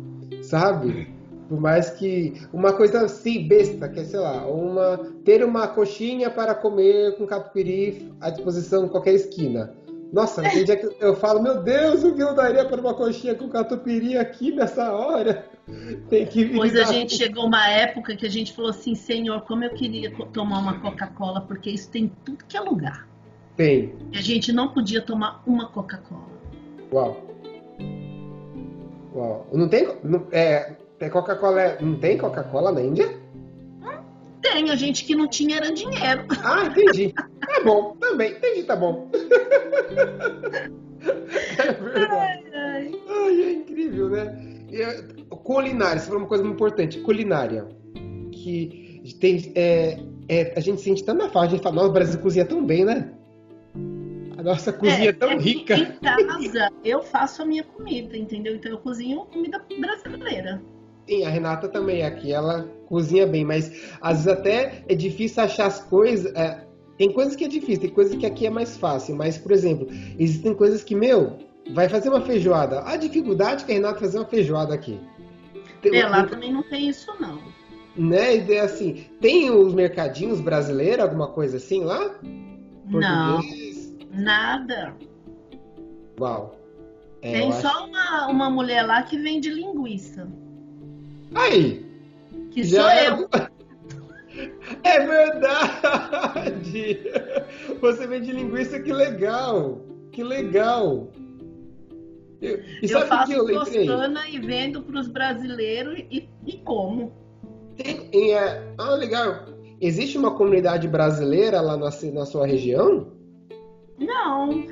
sabe? 0.42 1.14
Por 1.50 1.60
mais 1.60 1.90
que 1.90 2.34
uma 2.52 2.74
coisa 2.74 3.02
assim 3.02 3.48
besta, 3.48 3.90
que 3.90 4.00
é, 4.00 4.06
sei 4.06 4.20
lá, 4.20 4.48
uma 4.48 4.98
ter 5.26 5.44
uma 5.44 5.68
coxinha 5.68 6.30
para 6.30 6.56
comer 6.56 7.18
com 7.18 7.28
catupiry 7.28 8.12
à 8.20 8.30
disposição 8.30 8.86
em 8.86 8.90
qualquer 8.90 9.14
esquina. 9.14 9.76
Nossa, 10.14 10.44
tem 10.44 10.64
dia 10.64 10.78
que 10.78 10.88
eu 11.00 11.16
falo, 11.16 11.42
meu 11.42 11.64
Deus, 11.64 12.04
o 12.04 12.14
que 12.14 12.22
eu 12.22 12.36
daria 12.36 12.64
para 12.64 12.80
uma 12.80 12.94
coxinha 12.94 13.34
com 13.34 13.50
catupiry 13.50 14.16
aqui 14.16 14.52
nessa 14.52 14.92
hora? 14.92 15.50
Tem 16.08 16.24
que 16.28 16.46
vir 16.46 16.56
Pois 16.56 16.76
a 16.76 16.84
gente 16.84 17.16
chegou 17.16 17.48
uma 17.48 17.68
época 17.68 18.16
que 18.16 18.24
a 18.24 18.30
gente 18.30 18.54
falou 18.54 18.70
assim, 18.70 18.94
Senhor, 18.94 19.42
como 19.42 19.64
eu 19.64 19.72
queria 19.72 20.14
tomar 20.32 20.60
uma 20.60 20.80
Coca-Cola, 20.80 21.42
porque 21.42 21.72
isso 21.72 21.90
tem 21.90 22.04
em 22.04 22.12
tudo 22.24 22.46
que 22.46 22.56
é 22.56 22.62
lugar. 22.62 23.08
Tem. 23.58 23.96
E 24.12 24.18
a 24.20 24.22
gente 24.22 24.54
não 24.54 24.68
podia 24.72 25.02
tomar 25.02 25.42
uma 25.48 25.70
Coca-Cola. 25.70 26.30
Uau. 26.94 27.24
Uau. 29.16 29.48
Não 29.52 29.68
tem. 29.68 29.98
Não, 30.04 30.28
é, 30.32 30.76
tem 31.00 31.10
Coca-Cola. 31.10 31.78
Não 31.82 31.96
tem 31.96 32.20
Coca-Cola 32.20 32.72
na 32.72 32.84
Índia? 32.84 33.18
Tem, 34.44 34.70
a 34.70 34.76
gente 34.76 35.06
que 35.06 35.16
não 35.16 35.28
tinha 35.28 35.58
era 35.58 35.72
dinheiro. 35.72 36.28
Ah, 36.44 36.66
entendi. 36.66 37.14
Tá 37.46 37.64
bom, 37.64 37.96
também. 38.00 38.32
Entendi, 38.32 38.64
tá 38.64 38.76
bom. 38.76 39.10
É 41.58 41.74
verdade. 41.74 42.44
Ai, 42.54 42.92
Ai, 43.10 43.42
é 43.42 43.52
incrível, 43.54 44.10
né? 44.10 44.66
É, 44.72 45.02
culinária, 45.44 46.00
você 46.00 46.08
falou 46.08 46.22
uma 46.22 46.28
coisa 46.28 46.44
muito 46.44 46.56
importante. 46.56 47.00
Culinária. 47.02 47.68
Que 48.32 49.14
tem. 49.20 49.52
É, 49.56 50.00
é, 50.28 50.54
a 50.56 50.60
gente 50.60 50.82
sente 50.82 51.04
tanta 51.04 51.30
falta. 51.30 51.48
A 51.48 51.52
gente 51.52 51.64
fala, 51.64 51.76
nossa, 51.76 51.90
o 51.90 51.94
Brasil 51.94 52.20
cozinha 52.20 52.46
tão 52.46 52.66
bem, 52.66 52.86
né? 52.86 53.12
A 54.38 54.44
nossa 54.44 54.74
cozinha 54.74 55.10
é, 55.10 55.14
tão 55.14 55.32
é 55.32 55.38
rica. 55.38 55.76
Em 55.76 55.98
casa, 56.00 56.72
eu 56.84 57.02
faço 57.04 57.42
a 57.42 57.46
minha 57.46 57.64
comida, 57.64 58.18
entendeu? 58.18 58.56
Então 58.56 58.72
eu 58.72 58.78
cozinho 58.78 59.26
comida 59.26 59.64
brasileira. 59.80 60.62
Sim, 61.08 61.26
a 61.26 61.30
Renata 61.30 61.68
também 61.68 62.04
aqui, 62.04 62.32
ela 62.32 62.64
cozinha 62.88 63.28
bem, 63.28 63.44
mas 63.44 63.92
às 64.02 64.24
vezes 64.24 64.40
até 64.40 64.84
é 64.88 64.96
difícil 64.96 65.44
achar 65.44 65.68
as 65.68 65.84
coisas. 65.84 66.34
é, 66.34 66.66
tem 66.98 67.12
coisas 67.12 67.36
que 67.36 67.44
é 67.44 67.48
difícil, 67.48 67.82
tem 67.82 67.90
coisas 67.90 68.16
que 68.16 68.26
aqui 68.26 68.46
é 68.46 68.50
mais 68.50 68.78
fácil, 68.78 69.16
mas, 69.16 69.38
por 69.38 69.52
exemplo, 69.52 69.88
existem 70.20 70.54
coisas 70.54 70.84
que, 70.84 70.96
meu, 70.96 71.38
vai 71.74 71.90
fazer 71.90 72.10
uma 72.10 72.22
feijoada. 72.22 72.82
A 72.86 72.96
dificuldade 72.98 73.66
que 73.66 73.72
a 73.72 73.76
Renata 73.76 74.00
fazer 74.00 74.18
uma 74.20 74.26
feijoada 74.28 74.74
aqui. 74.74 75.00
Tem- 75.82 75.96
É, 75.96 76.08
lá 76.08 76.24
também 76.26 76.52
não 76.54 76.64
tem 76.64 76.90
isso, 76.90 77.12
não. 77.20 77.40
Né? 77.96 78.38
E 78.38 78.54
é 78.54 78.60
assim, 78.62 79.06
tem 79.22 79.52
os 79.52 79.74
mercadinhos 79.74 80.40
brasileiros, 80.42 81.04
alguma 81.04 81.28
coisa 81.28 81.58
assim 81.58 81.84
lá? 81.84 82.16
Não, 82.86 83.38
Português? 83.40 83.96
nada. 84.12 84.96
Uau. 86.20 86.60
É, 87.22 87.32
tem 87.34 87.42
eu 87.44 87.50
acho- 87.50 87.62
só 87.62 87.86
uma, 87.88 88.28
uma 88.28 88.50
mulher 88.50 88.84
lá 88.84 89.04
que 89.04 89.18
vende 89.18 89.50
linguiça. 89.50 90.28
Aí! 91.36 91.86
Que 92.52 92.64
Já 92.64 92.82
sou 92.82 92.90
é- 92.90 93.10
eu. 93.10 93.30
É 94.84 95.00
verdade! 95.06 97.00
Você 97.82 98.08
vende 98.08 98.32
linguiça, 98.32 98.80
que 98.80 98.92
legal! 98.92 99.82
Que 100.12 100.24
legal! 100.24 101.10
Eu- 102.42 102.60
E 102.82 102.92
Eu 102.92 103.02
faço 103.08 103.32
que 103.32 103.40
eu 103.40 103.46
toscana 103.60 104.28
e 104.30 104.40
vendo 104.40 104.82
para 104.84 105.00
os 105.00 105.08
brasileiros 105.08 106.00
e, 106.12 106.28
e 106.46 106.54
como. 106.58 107.14
Tem, 107.78 108.10
em, 108.12 108.34
é, 108.34 108.74
ah, 108.78 108.96
legal. 108.96 109.46
Existe 109.80 110.18
uma 110.18 110.36
comunidade 110.36 110.88
brasileira 110.88 111.62
lá 111.62 111.78
na, 111.78 111.90
na 112.14 112.26
sua 112.26 112.46
região? 112.46 113.08
Não, 113.98 114.64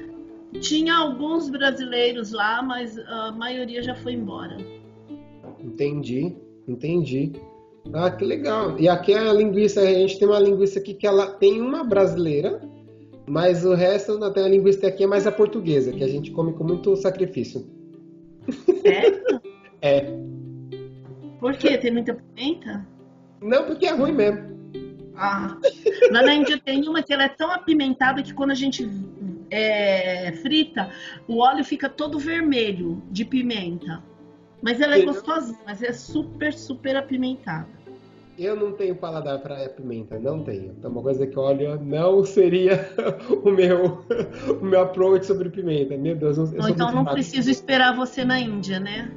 tinha 0.59 0.95
alguns 0.95 1.49
brasileiros 1.49 2.31
lá, 2.31 2.61
mas 2.61 2.97
a 2.99 3.31
maioria 3.31 3.81
já 3.81 3.95
foi 3.95 4.13
embora. 4.13 4.57
Entendi, 5.59 6.35
entendi. 6.67 7.31
Ah, 7.93 8.11
que 8.11 8.23
legal. 8.23 8.79
E 8.79 8.87
aqui 8.87 9.13
a 9.13 9.33
linguiça, 9.33 9.81
a 9.81 9.85
gente 9.85 10.19
tem 10.19 10.27
uma 10.27 10.39
linguiça 10.39 10.79
aqui 10.79 10.93
que 10.93 11.07
ela 11.07 11.27
tem 11.27 11.61
uma 11.61 11.83
brasileira, 11.83 12.61
mas 13.27 13.65
o 13.65 13.73
resto 13.73 14.17
não 14.17 14.31
tem 14.31 14.43
a 14.43 14.47
linguiça 14.47 14.87
aqui 14.87 15.03
é 15.03 15.07
mais 15.07 15.25
a 15.25 15.31
portuguesa, 15.31 15.91
que 15.91 16.03
a 16.03 16.07
gente 16.07 16.31
come 16.31 16.53
com 16.53 16.63
muito 16.63 16.95
sacrifício. 16.95 17.65
Certo? 18.81 19.41
É. 19.83 20.05
Por 21.39 21.57
quê? 21.57 21.75
Tem 21.75 21.91
muita 21.91 22.13
pimenta? 22.13 22.85
Não, 23.41 23.65
porque 23.65 23.87
é 23.87 23.91
ruim 23.93 24.11
mesmo. 24.11 24.51
Ah, 25.15 25.57
lá 26.11 26.21
na 26.21 26.35
Índia 26.35 26.61
tem 26.63 26.87
uma 26.87 27.01
que 27.01 27.11
ela 27.11 27.23
é 27.23 27.29
tão 27.29 27.51
apimentada 27.51 28.21
que 28.21 28.31
quando 28.31 28.51
a 28.51 28.55
gente 28.55 28.87
é, 29.49 30.31
frita, 30.33 30.89
o 31.27 31.39
óleo 31.39 31.63
fica 31.63 31.89
todo 31.89 32.19
vermelho 32.19 33.01
de 33.09 33.25
pimenta. 33.25 34.03
Mas 34.61 34.79
ela 34.79 34.95
é 34.95 35.05
gostosinha, 35.05 35.59
mas 35.65 35.81
é 35.81 35.91
super, 35.91 36.53
super 36.53 36.95
apimentada. 36.95 37.67
Eu 38.37 38.55
não 38.55 38.71
tenho 38.71 38.95
paladar 38.95 39.39
para 39.39 39.69
pimenta, 39.69 40.17
não 40.17 40.43
tenho. 40.43 40.75
É 40.81 40.87
uma 40.87 41.01
coisa 41.01 41.27
que 41.27 41.37
olha, 41.37 41.75
não 41.75 42.23
seria 42.23 42.89
o 43.43 43.51
meu 43.51 44.03
o 44.61 44.65
meu 44.65 44.81
approach 44.81 45.25
sobre 45.25 45.49
pimenta. 45.49 45.97
Meu 45.97 46.15
Deus, 46.15 46.37
eu, 46.37 46.45
então 46.69 46.91
não 46.91 47.03
rápido. 47.03 47.13
preciso 47.13 47.51
esperar 47.51 47.95
você 47.95 48.23
na 48.23 48.39
Índia, 48.39 48.79
né? 48.79 49.11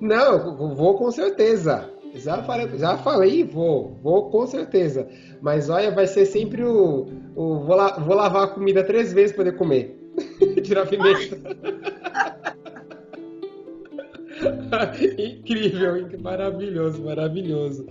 Não, 0.00 0.58
eu 0.60 0.74
vou 0.74 0.96
com 0.96 1.10
certeza. 1.10 1.90
Já 2.14 2.42
falei, 2.42 2.68
já 2.76 2.96
falei, 2.96 3.44
vou, 3.44 3.96
vou 4.02 4.30
com 4.30 4.46
certeza. 4.46 5.06
Mas 5.40 5.68
olha, 5.70 5.90
vai 5.92 6.06
ser 6.06 6.26
sempre 6.26 6.64
o, 6.64 7.06
o 7.36 7.60
vou, 7.60 7.76
la- 7.76 7.98
vou 7.98 8.16
lavar 8.16 8.44
a 8.44 8.48
comida 8.48 8.82
três 8.82 9.12
vezes 9.12 9.30
para 9.32 9.44
poder 9.44 9.56
comer, 9.56 9.96
tirar 10.64 10.82
a 10.82 10.86
pimenta. 10.86 11.36
Incrível, 15.18 16.20
maravilhoso, 16.20 17.02
maravilhoso. 17.02 17.86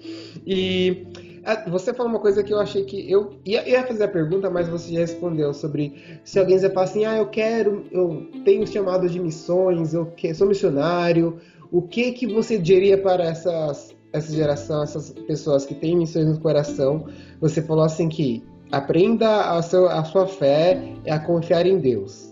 E 0.45 1.07
Ah, 1.45 1.69
você 1.69 1.93
falou 1.93 2.11
uma 2.11 2.19
coisa 2.19 2.43
que 2.43 2.53
eu 2.53 2.59
achei 2.59 2.83
que 2.83 3.09
eu 3.09 3.39
ia, 3.45 3.67
ia, 3.67 3.83
fazer 3.83 4.03
a 4.03 4.07
pergunta, 4.07 4.49
mas 4.49 4.67
você 4.67 4.93
já 4.93 4.99
respondeu 4.99 5.53
sobre 5.53 6.19
se 6.23 6.37
alguém 6.37 6.55
quiser 6.55 6.73
falar 6.73 6.85
assim, 6.85 7.05
ah, 7.05 7.17
eu 7.17 7.27
quero, 7.27 7.85
eu 7.91 8.27
tenho 8.43 8.67
chamado 8.67 9.07
de 9.07 9.19
missões, 9.19 9.93
eu 9.93 10.13
sou 10.33 10.47
missionário. 10.47 11.39
O 11.71 11.81
que 11.81 12.11
que 12.11 12.27
você 12.27 12.57
diria 12.57 12.97
para 12.97 13.23
essas 13.23 13.95
essa 14.11 14.33
geração, 14.33 14.81
essas 14.81 15.11
pessoas 15.27 15.65
que 15.65 15.75
têm 15.75 15.95
missões 15.95 16.27
no 16.27 16.39
coração? 16.39 17.07
Você 17.39 17.61
falou 17.61 17.83
assim 17.83 18.09
que 18.09 18.43
aprenda 18.71 19.51
a, 19.51 19.61
seu, 19.61 19.87
a 19.87 20.03
sua 20.03 20.27
fé 20.27 20.81
e 21.05 21.09
a 21.09 21.19
confiar 21.19 21.65
em 21.65 21.79
Deus. 21.79 22.28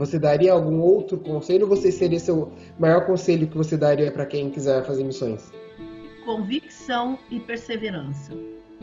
Você 0.00 0.18
daria 0.18 0.54
algum 0.54 0.80
outro 0.80 1.18
conselho? 1.18 1.68
Ou 1.68 1.76
você 1.76 1.92
seria 1.92 2.18
seu 2.18 2.50
maior 2.78 3.04
conselho 3.04 3.46
que 3.46 3.54
você 3.54 3.76
daria 3.76 4.10
para 4.10 4.24
quem 4.24 4.48
quiser 4.48 4.82
fazer 4.82 5.04
missões? 5.04 5.52
Convicção 6.24 7.18
e 7.30 7.38
perseverança. 7.38 8.32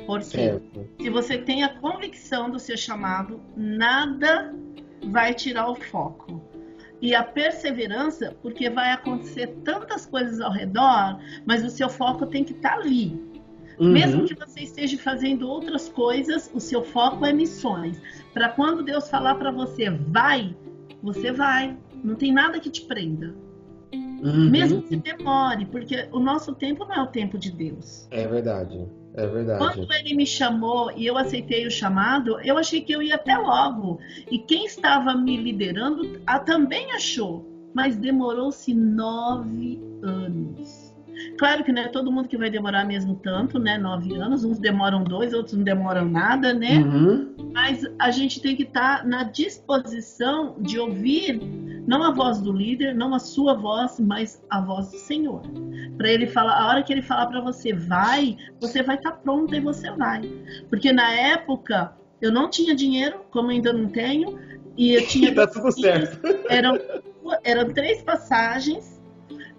Porque 0.05 0.25
certo. 0.25 0.87
se 1.01 1.09
você 1.09 1.39
tem 1.39 1.63
a 1.63 1.69
convicção 1.69 2.51
do 2.51 2.59
seu 2.59 2.77
chamado, 2.77 3.41
nada 3.55 4.53
vai 5.09 5.33
tirar 5.33 5.71
o 5.71 5.75
foco. 5.75 6.39
E 7.01 7.15
a 7.15 7.23
perseverança, 7.23 8.37
porque 8.43 8.69
vai 8.69 8.91
acontecer 8.91 9.47
tantas 9.63 10.05
coisas 10.05 10.39
ao 10.39 10.51
redor, 10.51 11.19
mas 11.47 11.65
o 11.65 11.69
seu 11.71 11.89
foco 11.89 12.27
tem 12.27 12.43
que 12.43 12.53
estar 12.53 12.75
tá 12.75 12.75
ali. 12.75 13.19
Uhum. 13.79 13.91
Mesmo 13.91 14.25
que 14.25 14.35
você 14.35 14.61
esteja 14.61 14.99
fazendo 14.99 15.49
outras 15.49 15.89
coisas, 15.89 16.51
o 16.53 16.59
seu 16.59 16.83
foco 16.83 17.25
é 17.25 17.33
missões. 17.33 17.99
Para 18.35 18.49
quando 18.49 18.83
Deus 18.83 19.09
falar 19.09 19.33
para 19.35 19.51
você, 19.51 19.89
vai, 19.89 20.55
você 21.01 21.31
vai. 21.31 21.77
Não 22.03 22.15
tem 22.15 22.31
nada 22.31 22.59
que 22.59 22.69
te 22.69 22.81
prenda. 22.81 23.33
Uhum. 23.93 24.49
Mesmo 24.49 24.81
que 24.81 24.95
demore, 24.95 25.65
porque 25.65 26.07
o 26.11 26.19
nosso 26.19 26.53
tempo 26.55 26.85
não 26.85 26.95
é 26.95 27.01
o 27.01 27.07
tempo 27.07 27.37
de 27.37 27.51
Deus. 27.51 28.07
É 28.11 28.27
verdade. 28.27 28.87
É 29.13 29.25
verdade. 29.25 29.59
Quando 29.59 29.91
ele 29.93 30.15
me 30.15 30.25
chamou 30.25 30.91
e 30.91 31.05
eu 31.05 31.17
aceitei 31.17 31.65
o 31.65 31.71
chamado, 31.71 32.39
eu 32.41 32.57
achei 32.57 32.81
que 32.81 32.91
eu 32.91 33.01
ia 33.01 33.15
até 33.15 33.35
logo. 33.35 33.99
E 34.29 34.37
quem 34.37 34.65
estava 34.65 35.15
me 35.15 35.37
liderando 35.37 36.19
também 36.45 36.91
achou, 36.91 37.43
mas 37.73 37.95
demorou-se 37.95 38.73
nove 38.73 39.81
anos. 40.03 40.86
Claro 41.37 41.63
que 41.63 41.71
não 41.71 41.81
é 41.81 41.87
todo 41.87 42.11
mundo 42.11 42.27
que 42.27 42.37
vai 42.37 42.49
demorar 42.49 42.85
mesmo 42.85 43.15
tanto, 43.15 43.59
né? 43.59 43.77
Nove 43.77 44.15
anos, 44.15 44.43
uns 44.43 44.59
demoram 44.59 45.03
dois, 45.03 45.33
outros 45.33 45.55
não 45.55 45.63
demoram 45.63 46.05
nada, 46.05 46.53
né? 46.53 46.79
Uhum. 46.79 47.35
Mas 47.53 47.83
a 47.99 48.11
gente 48.11 48.41
tem 48.41 48.55
que 48.55 48.63
estar 48.63 48.99
tá 48.99 49.07
na 49.07 49.23
disposição 49.23 50.55
de 50.59 50.79
ouvir 50.79 51.39
não 51.87 52.03
a 52.03 52.11
voz 52.11 52.39
do 52.39 52.51
líder, 52.51 52.93
não 52.93 53.13
a 53.13 53.19
sua 53.19 53.53
voz, 53.53 53.97
mas 53.99 54.43
a 54.49 54.59
voz 54.59 54.91
do 54.91 54.97
Senhor. 54.97 55.41
Para 55.97 56.11
ele 56.11 56.27
falar, 56.27 56.61
a 56.61 56.67
hora 56.67 56.83
que 56.83 56.91
ele 56.91 57.01
falar 57.01 57.27
para 57.27 57.39
você 57.39 57.73
vai, 57.73 58.37
você 58.59 58.83
vai 58.83 58.97
estar 58.97 59.11
tá 59.11 59.17
pronta 59.17 59.55
e 59.55 59.61
você 59.61 59.89
vai. 59.91 60.21
Porque 60.69 60.91
na 60.91 61.09
época 61.11 61.93
eu 62.21 62.31
não 62.31 62.49
tinha 62.49 62.75
dinheiro, 62.75 63.21
como 63.31 63.49
ainda 63.49 63.71
não 63.71 63.87
tenho, 63.87 64.37
e 64.75 64.93
eu 64.93 65.07
tinha. 65.07 65.33
tá 65.35 65.47
tudo 65.47 65.71
certo. 65.71 66.19
Eram, 66.49 66.77
eram 67.43 67.73
três 67.73 68.01
passagens 68.03 68.96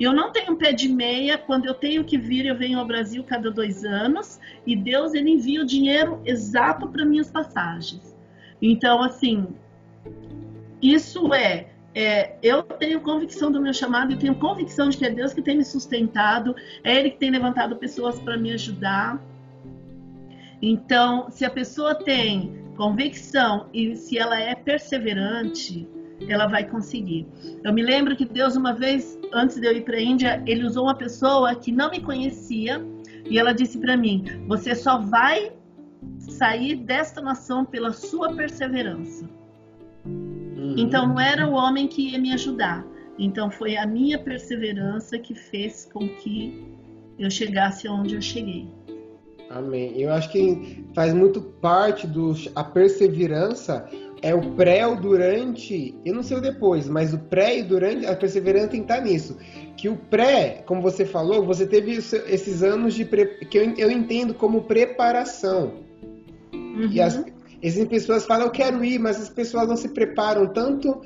eu 0.04 0.12
não 0.12 0.32
tenho 0.32 0.56
pé 0.56 0.72
de 0.72 0.88
meia. 0.88 1.36
Quando 1.36 1.66
eu 1.66 1.74
tenho 1.74 2.04
que 2.04 2.16
vir, 2.16 2.46
eu 2.46 2.56
venho 2.56 2.78
ao 2.78 2.86
Brasil 2.86 3.24
cada 3.24 3.50
dois 3.50 3.84
anos. 3.84 4.38
E 4.66 4.76
Deus, 4.76 5.14
ele 5.14 5.30
envia 5.30 5.62
o 5.62 5.66
dinheiro 5.66 6.20
exato 6.24 6.88
para 6.88 7.04
minhas 7.04 7.30
passagens. 7.30 8.16
Então, 8.62 9.02
assim, 9.02 9.48
isso 10.80 11.32
é, 11.34 11.68
é, 11.94 12.36
eu 12.42 12.62
tenho 12.62 13.00
convicção 13.00 13.50
do 13.50 13.60
meu 13.60 13.72
chamado 13.72 14.12
e 14.12 14.16
tenho 14.16 14.34
convicção 14.36 14.88
de 14.88 14.96
que 14.96 15.04
é 15.04 15.10
Deus 15.10 15.34
que 15.34 15.42
tem 15.42 15.56
me 15.56 15.64
sustentado, 15.64 16.54
é 16.84 16.96
Ele 16.96 17.10
que 17.10 17.18
tem 17.18 17.30
levantado 17.30 17.76
pessoas 17.76 18.20
para 18.20 18.36
me 18.36 18.52
ajudar. 18.52 19.20
Então, 20.60 21.30
se 21.30 21.44
a 21.44 21.50
pessoa 21.50 21.94
tem 21.94 22.56
convicção 22.76 23.68
e 23.72 23.96
se 23.96 24.18
ela 24.18 24.38
é 24.40 24.54
perseverante, 24.54 25.88
ela 26.26 26.46
vai 26.46 26.64
conseguir. 26.64 27.26
Eu 27.62 27.72
me 27.72 27.82
lembro 27.82 28.16
que 28.16 28.24
Deus, 28.24 28.56
uma 28.56 28.72
vez, 28.72 29.18
antes 29.32 29.60
de 29.60 29.66
eu 29.66 29.72
ir 29.72 29.82
para 29.82 29.96
a 29.96 30.02
Índia, 30.02 30.42
ele 30.46 30.64
usou 30.64 30.84
uma 30.84 30.94
pessoa 30.94 31.54
que 31.54 31.70
não 31.70 31.90
me 31.90 32.00
conhecia 32.00 32.84
e 33.28 33.38
ela 33.38 33.52
disse 33.52 33.78
para 33.78 33.96
mim: 33.96 34.24
Você 34.46 34.74
só 34.74 34.98
vai 34.98 35.52
sair 36.18 36.76
desta 36.76 37.20
nação 37.20 37.64
pela 37.64 37.92
sua 37.92 38.34
perseverança. 38.34 39.28
Uhum. 40.04 40.74
Então, 40.76 41.06
não 41.06 41.20
era 41.20 41.46
o 41.46 41.52
homem 41.52 41.86
que 41.86 42.10
ia 42.10 42.18
me 42.18 42.32
ajudar. 42.32 42.84
Então, 43.18 43.50
foi 43.50 43.76
a 43.76 43.86
minha 43.86 44.18
perseverança 44.18 45.18
que 45.18 45.34
fez 45.34 45.88
com 45.92 46.08
que 46.08 46.64
eu 47.18 47.30
chegasse 47.30 47.88
onde 47.88 48.14
eu 48.14 48.22
cheguei. 48.22 48.68
Amém. 49.50 49.92
Eu 49.96 50.12
acho 50.12 50.30
que 50.30 50.84
faz 50.94 51.12
muito 51.12 51.40
parte 51.40 52.06
do 52.06 52.34
a 52.54 52.62
perseverança 52.62 53.88
é 54.22 54.34
o 54.34 54.52
pré, 54.52 54.86
o 54.86 54.96
durante, 54.96 55.94
eu 56.04 56.14
não 56.14 56.22
sei 56.22 56.36
o 56.36 56.40
depois, 56.40 56.88
mas 56.88 57.12
o 57.12 57.18
pré 57.18 57.58
e 57.58 57.62
durante, 57.62 58.06
a 58.06 58.16
perseverança 58.16 58.68
tem 58.68 58.82
que 58.82 58.92
estar 58.92 59.00
nisso. 59.00 59.36
Que 59.76 59.88
o 59.88 59.96
pré, 59.96 60.62
como 60.66 60.82
você 60.82 61.04
falou, 61.04 61.44
você 61.44 61.66
teve 61.66 61.92
esses 61.92 62.62
anos 62.62 62.94
de 62.94 63.04
pre, 63.04 63.26
que 63.46 63.58
eu, 63.58 63.74
eu 63.76 63.90
entendo 63.90 64.34
como 64.34 64.62
preparação. 64.62 65.72
Uhum. 66.52 66.88
E 66.90 67.00
as, 67.00 67.24
existem 67.62 67.86
pessoas 67.86 68.26
falam, 68.26 68.46
eu 68.46 68.50
quero 68.50 68.84
ir, 68.84 68.98
mas 68.98 69.20
as 69.20 69.28
pessoas 69.28 69.68
não 69.68 69.76
se 69.76 69.88
preparam 69.88 70.46
tanto. 70.48 71.00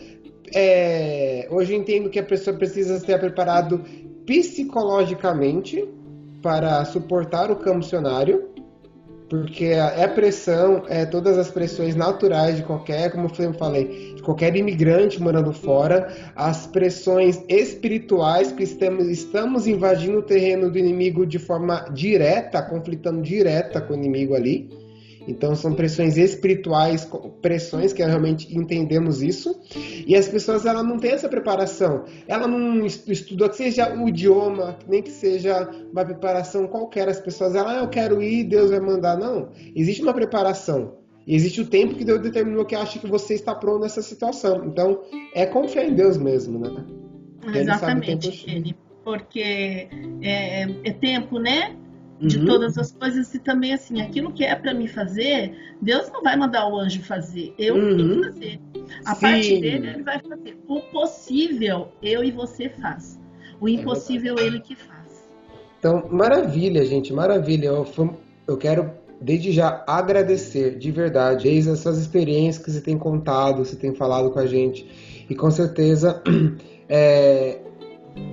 É, 0.54 1.46
hoje 1.50 1.74
eu 1.74 1.80
entendo 1.80 2.08
que 2.08 2.18
a 2.18 2.24
pessoa 2.24 2.56
precisa 2.56 2.96
estar 2.96 3.18
preparado 3.18 3.82
psicologicamente 4.26 5.86
para 6.42 6.84
suportar 6.84 7.50
o 7.50 7.56
campo 7.56 7.78
missionário 7.78 8.51
porque 9.32 9.64
é 9.64 10.06
pressão, 10.08 10.84
é 10.90 11.06
todas 11.06 11.38
as 11.38 11.50
pressões 11.50 11.96
naturais 11.96 12.58
de 12.58 12.62
qualquer, 12.64 13.10
como 13.10 13.30
eu 13.38 13.54
falei, 13.54 14.12
de 14.14 14.22
qualquer 14.22 14.54
imigrante 14.54 15.22
morando 15.22 15.54
fora, 15.54 16.14
as 16.36 16.66
pressões 16.66 17.42
espirituais 17.48 18.52
que 18.52 18.62
estamos, 18.62 19.08
estamos 19.08 19.66
invadindo 19.66 20.18
o 20.18 20.22
terreno 20.22 20.70
do 20.70 20.76
inimigo 20.76 21.24
de 21.24 21.38
forma 21.38 21.86
direta, 21.94 22.60
conflitando 22.60 23.22
direta 23.22 23.80
com 23.80 23.94
o 23.94 23.96
inimigo 23.96 24.34
ali. 24.34 24.68
Então 25.26 25.54
são 25.54 25.74
pressões 25.74 26.16
espirituais, 26.16 27.08
pressões 27.40 27.92
que 27.92 28.02
realmente 28.02 28.56
entendemos 28.56 29.22
isso. 29.22 29.60
E 30.06 30.16
as 30.16 30.28
pessoas 30.28 30.66
ela 30.66 30.82
não 30.82 30.98
têm 30.98 31.12
essa 31.12 31.28
preparação. 31.28 32.04
Ela 32.26 32.46
não 32.46 32.84
estuda 32.86 33.48
que 33.48 33.56
seja 33.56 33.94
o 33.94 34.08
idioma, 34.08 34.78
nem 34.88 35.02
que 35.02 35.10
seja 35.10 35.68
uma 35.90 36.04
preparação 36.04 36.66
qualquer. 36.66 37.08
As 37.08 37.20
pessoas 37.20 37.54
ela, 37.54 37.78
ah, 37.78 37.82
eu 37.82 37.88
quero 37.88 38.22
ir, 38.22 38.44
Deus 38.44 38.70
vai 38.70 38.80
mandar. 38.80 39.16
Não, 39.16 39.50
existe 39.74 40.02
uma 40.02 40.14
preparação. 40.14 41.00
Existe 41.26 41.60
o 41.60 41.66
tempo 41.66 41.94
que 41.94 42.04
Deus 42.04 42.20
determinou 42.20 42.64
que 42.64 42.74
acha 42.74 42.98
que 42.98 43.06
você 43.06 43.34
está 43.34 43.54
pronto 43.54 43.82
nessa 43.82 44.02
situação. 44.02 44.64
Então, 44.66 45.02
é 45.34 45.46
confiar 45.46 45.86
em 45.86 45.94
Deus 45.94 46.18
mesmo, 46.18 46.58
né? 46.58 46.84
Exatamente, 47.54 48.76
Porque 49.04 49.88
é, 50.20 50.62
é 50.62 50.92
tempo, 50.92 51.38
né? 51.38 51.76
De 52.22 52.38
uhum. 52.38 52.46
todas 52.46 52.78
as 52.78 52.92
coisas 52.92 53.34
e 53.34 53.38
também 53.40 53.74
assim 53.74 54.00
aquilo 54.00 54.32
que 54.32 54.44
é 54.44 54.54
para 54.54 54.72
mim 54.72 54.86
fazer 54.86 55.54
Deus 55.80 56.08
não 56.12 56.22
vai 56.22 56.36
mandar 56.36 56.68
o 56.68 56.78
anjo 56.78 57.02
fazer 57.02 57.52
eu 57.58 57.74
uhum. 57.74 57.96
tenho 57.96 58.16
que 58.16 58.24
fazer. 58.24 58.60
A 59.04 59.14
Sim. 59.14 59.20
parte 59.20 59.60
dele 59.60 59.88
ele 59.88 60.02
vai 60.02 60.20
fazer. 60.20 60.58
O 60.68 60.80
possível 60.80 61.88
eu 62.02 62.22
e 62.22 62.30
você 62.30 62.68
faz. 62.68 63.20
O 63.60 63.68
é 63.68 63.72
impossível 63.72 64.38
é 64.38 64.46
ele 64.46 64.60
que 64.60 64.76
faz. 64.76 65.28
Então 65.78 66.08
maravilha 66.10 66.84
gente 66.84 67.12
maravilha. 67.12 67.66
Eu, 67.66 67.86
eu 68.46 68.56
quero 68.56 68.92
desde 69.20 69.50
já 69.50 69.84
agradecer 69.86 70.78
de 70.78 70.90
verdade. 70.92 71.48
Eis 71.48 71.66
essas 71.66 71.98
experiências 71.98 72.64
que 72.64 72.70
você 72.70 72.80
tem 72.80 72.96
contado 72.96 73.64
você 73.64 73.76
tem 73.76 73.94
falado 73.94 74.30
com 74.30 74.38
a 74.38 74.46
gente. 74.46 74.86
E 75.28 75.34
com 75.34 75.50
certeza 75.50 76.22
é, 76.88 77.61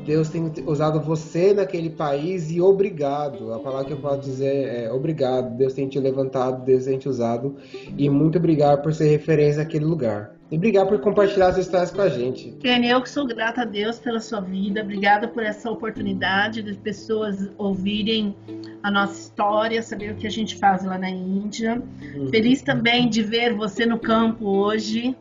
Deus 0.05 0.29
tem 0.29 0.51
usado 0.65 0.99
você 0.99 1.53
naquele 1.53 1.89
país 1.89 2.49
e 2.49 2.59
obrigado. 2.59 3.53
A 3.53 3.59
palavra 3.59 3.85
que 3.85 3.93
eu 3.93 3.97
posso 3.97 4.21
dizer 4.21 4.85
é 4.85 4.91
obrigado. 4.91 5.55
Deus 5.55 5.73
tem 5.73 5.87
te 5.87 5.99
levantado, 5.99 6.65
Deus 6.65 6.85
tem 6.85 6.97
te 6.97 7.07
usado. 7.07 7.55
E 7.97 8.09
muito 8.09 8.37
obrigado 8.37 8.81
por 8.81 8.93
ser 8.93 9.07
referência 9.09 9.63
naquele 9.63 9.85
lugar. 9.85 10.35
E 10.51 10.57
obrigado 10.57 10.87
por 10.87 10.99
compartilhar 10.99 11.49
as 11.49 11.57
histórias 11.57 11.91
com 11.91 12.01
a 12.01 12.09
gente. 12.09 12.51
Kenny, 12.59 12.89
eu 12.89 13.01
que 13.03 13.09
sou 13.09 13.27
grata 13.27 13.61
a 13.61 13.65
Deus 13.65 13.99
pela 13.99 14.19
sua 14.19 14.41
vida. 14.41 14.81
Obrigada 14.81 15.27
por 15.27 15.43
essa 15.43 15.69
oportunidade 15.69 16.63
de 16.63 16.73
pessoas 16.73 17.51
ouvirem 17.55 18.35
a 18.81 18.89
nossa 18.89 19.13
história, 19.13 19.81
saber 19.83 20.13
o 20.13 20.15
que 20.15 20.25
a 20.25 20.31
gente 20.31 20.55
faz 20.55 20.83
lá 20.83 20.97
na 20.97 21.09
Índia. 21.09 21.81
Uhum. 22.15 22.29
Feliz 22.29 22.63
também 22.63 23.07
de 23.07 23.21
ver 23.21 23.53
você 23.53 23.85
no 23.85 23.99
campo 23.99 24.45
hoje. 24.47 25.15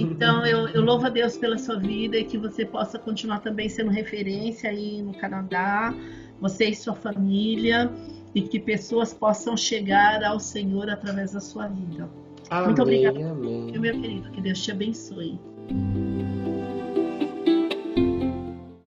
Então 0.00 0.46
eu, 0.46 0.68
eu, 0.68 0.82
louvo 0.82 1.06
a 1.06 1.08
Deus 1.08 1.36
pela 1.36 1.58
sua 1.58 1.76
vida 1.78 2.16
e 2.16 2.24
que 2.24 2.38
você 2.38 2.64
possa 2.64 2.98
continuar 2.98 3.40
também 3.40 3.68
sendo 3.68 3.90
referência 3.90 4.70
aí 4.70 5.02
no 5.02 5.12
Canadá, 5.14 5.92
você 6.40 6.66
e 6.66 6.74
sua 6.74 6.94
família, 6.94 7.90
e 8.34 8.42
que 8.42 8.60
pessoas 8.60 9.12
possam 9.12 9.56
chegar 9.56 10.22
ao 10.22 10.38
Senhor 10.38 10.88
através 10.90 11.32
da 11.32 11.40
sua 11.40 11.66
vida. 11.66 12.08
Amém, 12.50 12.66
Muito 12.66 12.82
obrigada, 12.82 13.30
amém. 13.30 13.78
meu 13.78 14.00
querido. 14.00 14.30
Que 14.30 14.40
Deus 14.40 14.62
te 14.62 14.70
abençoe. 14.70 15.38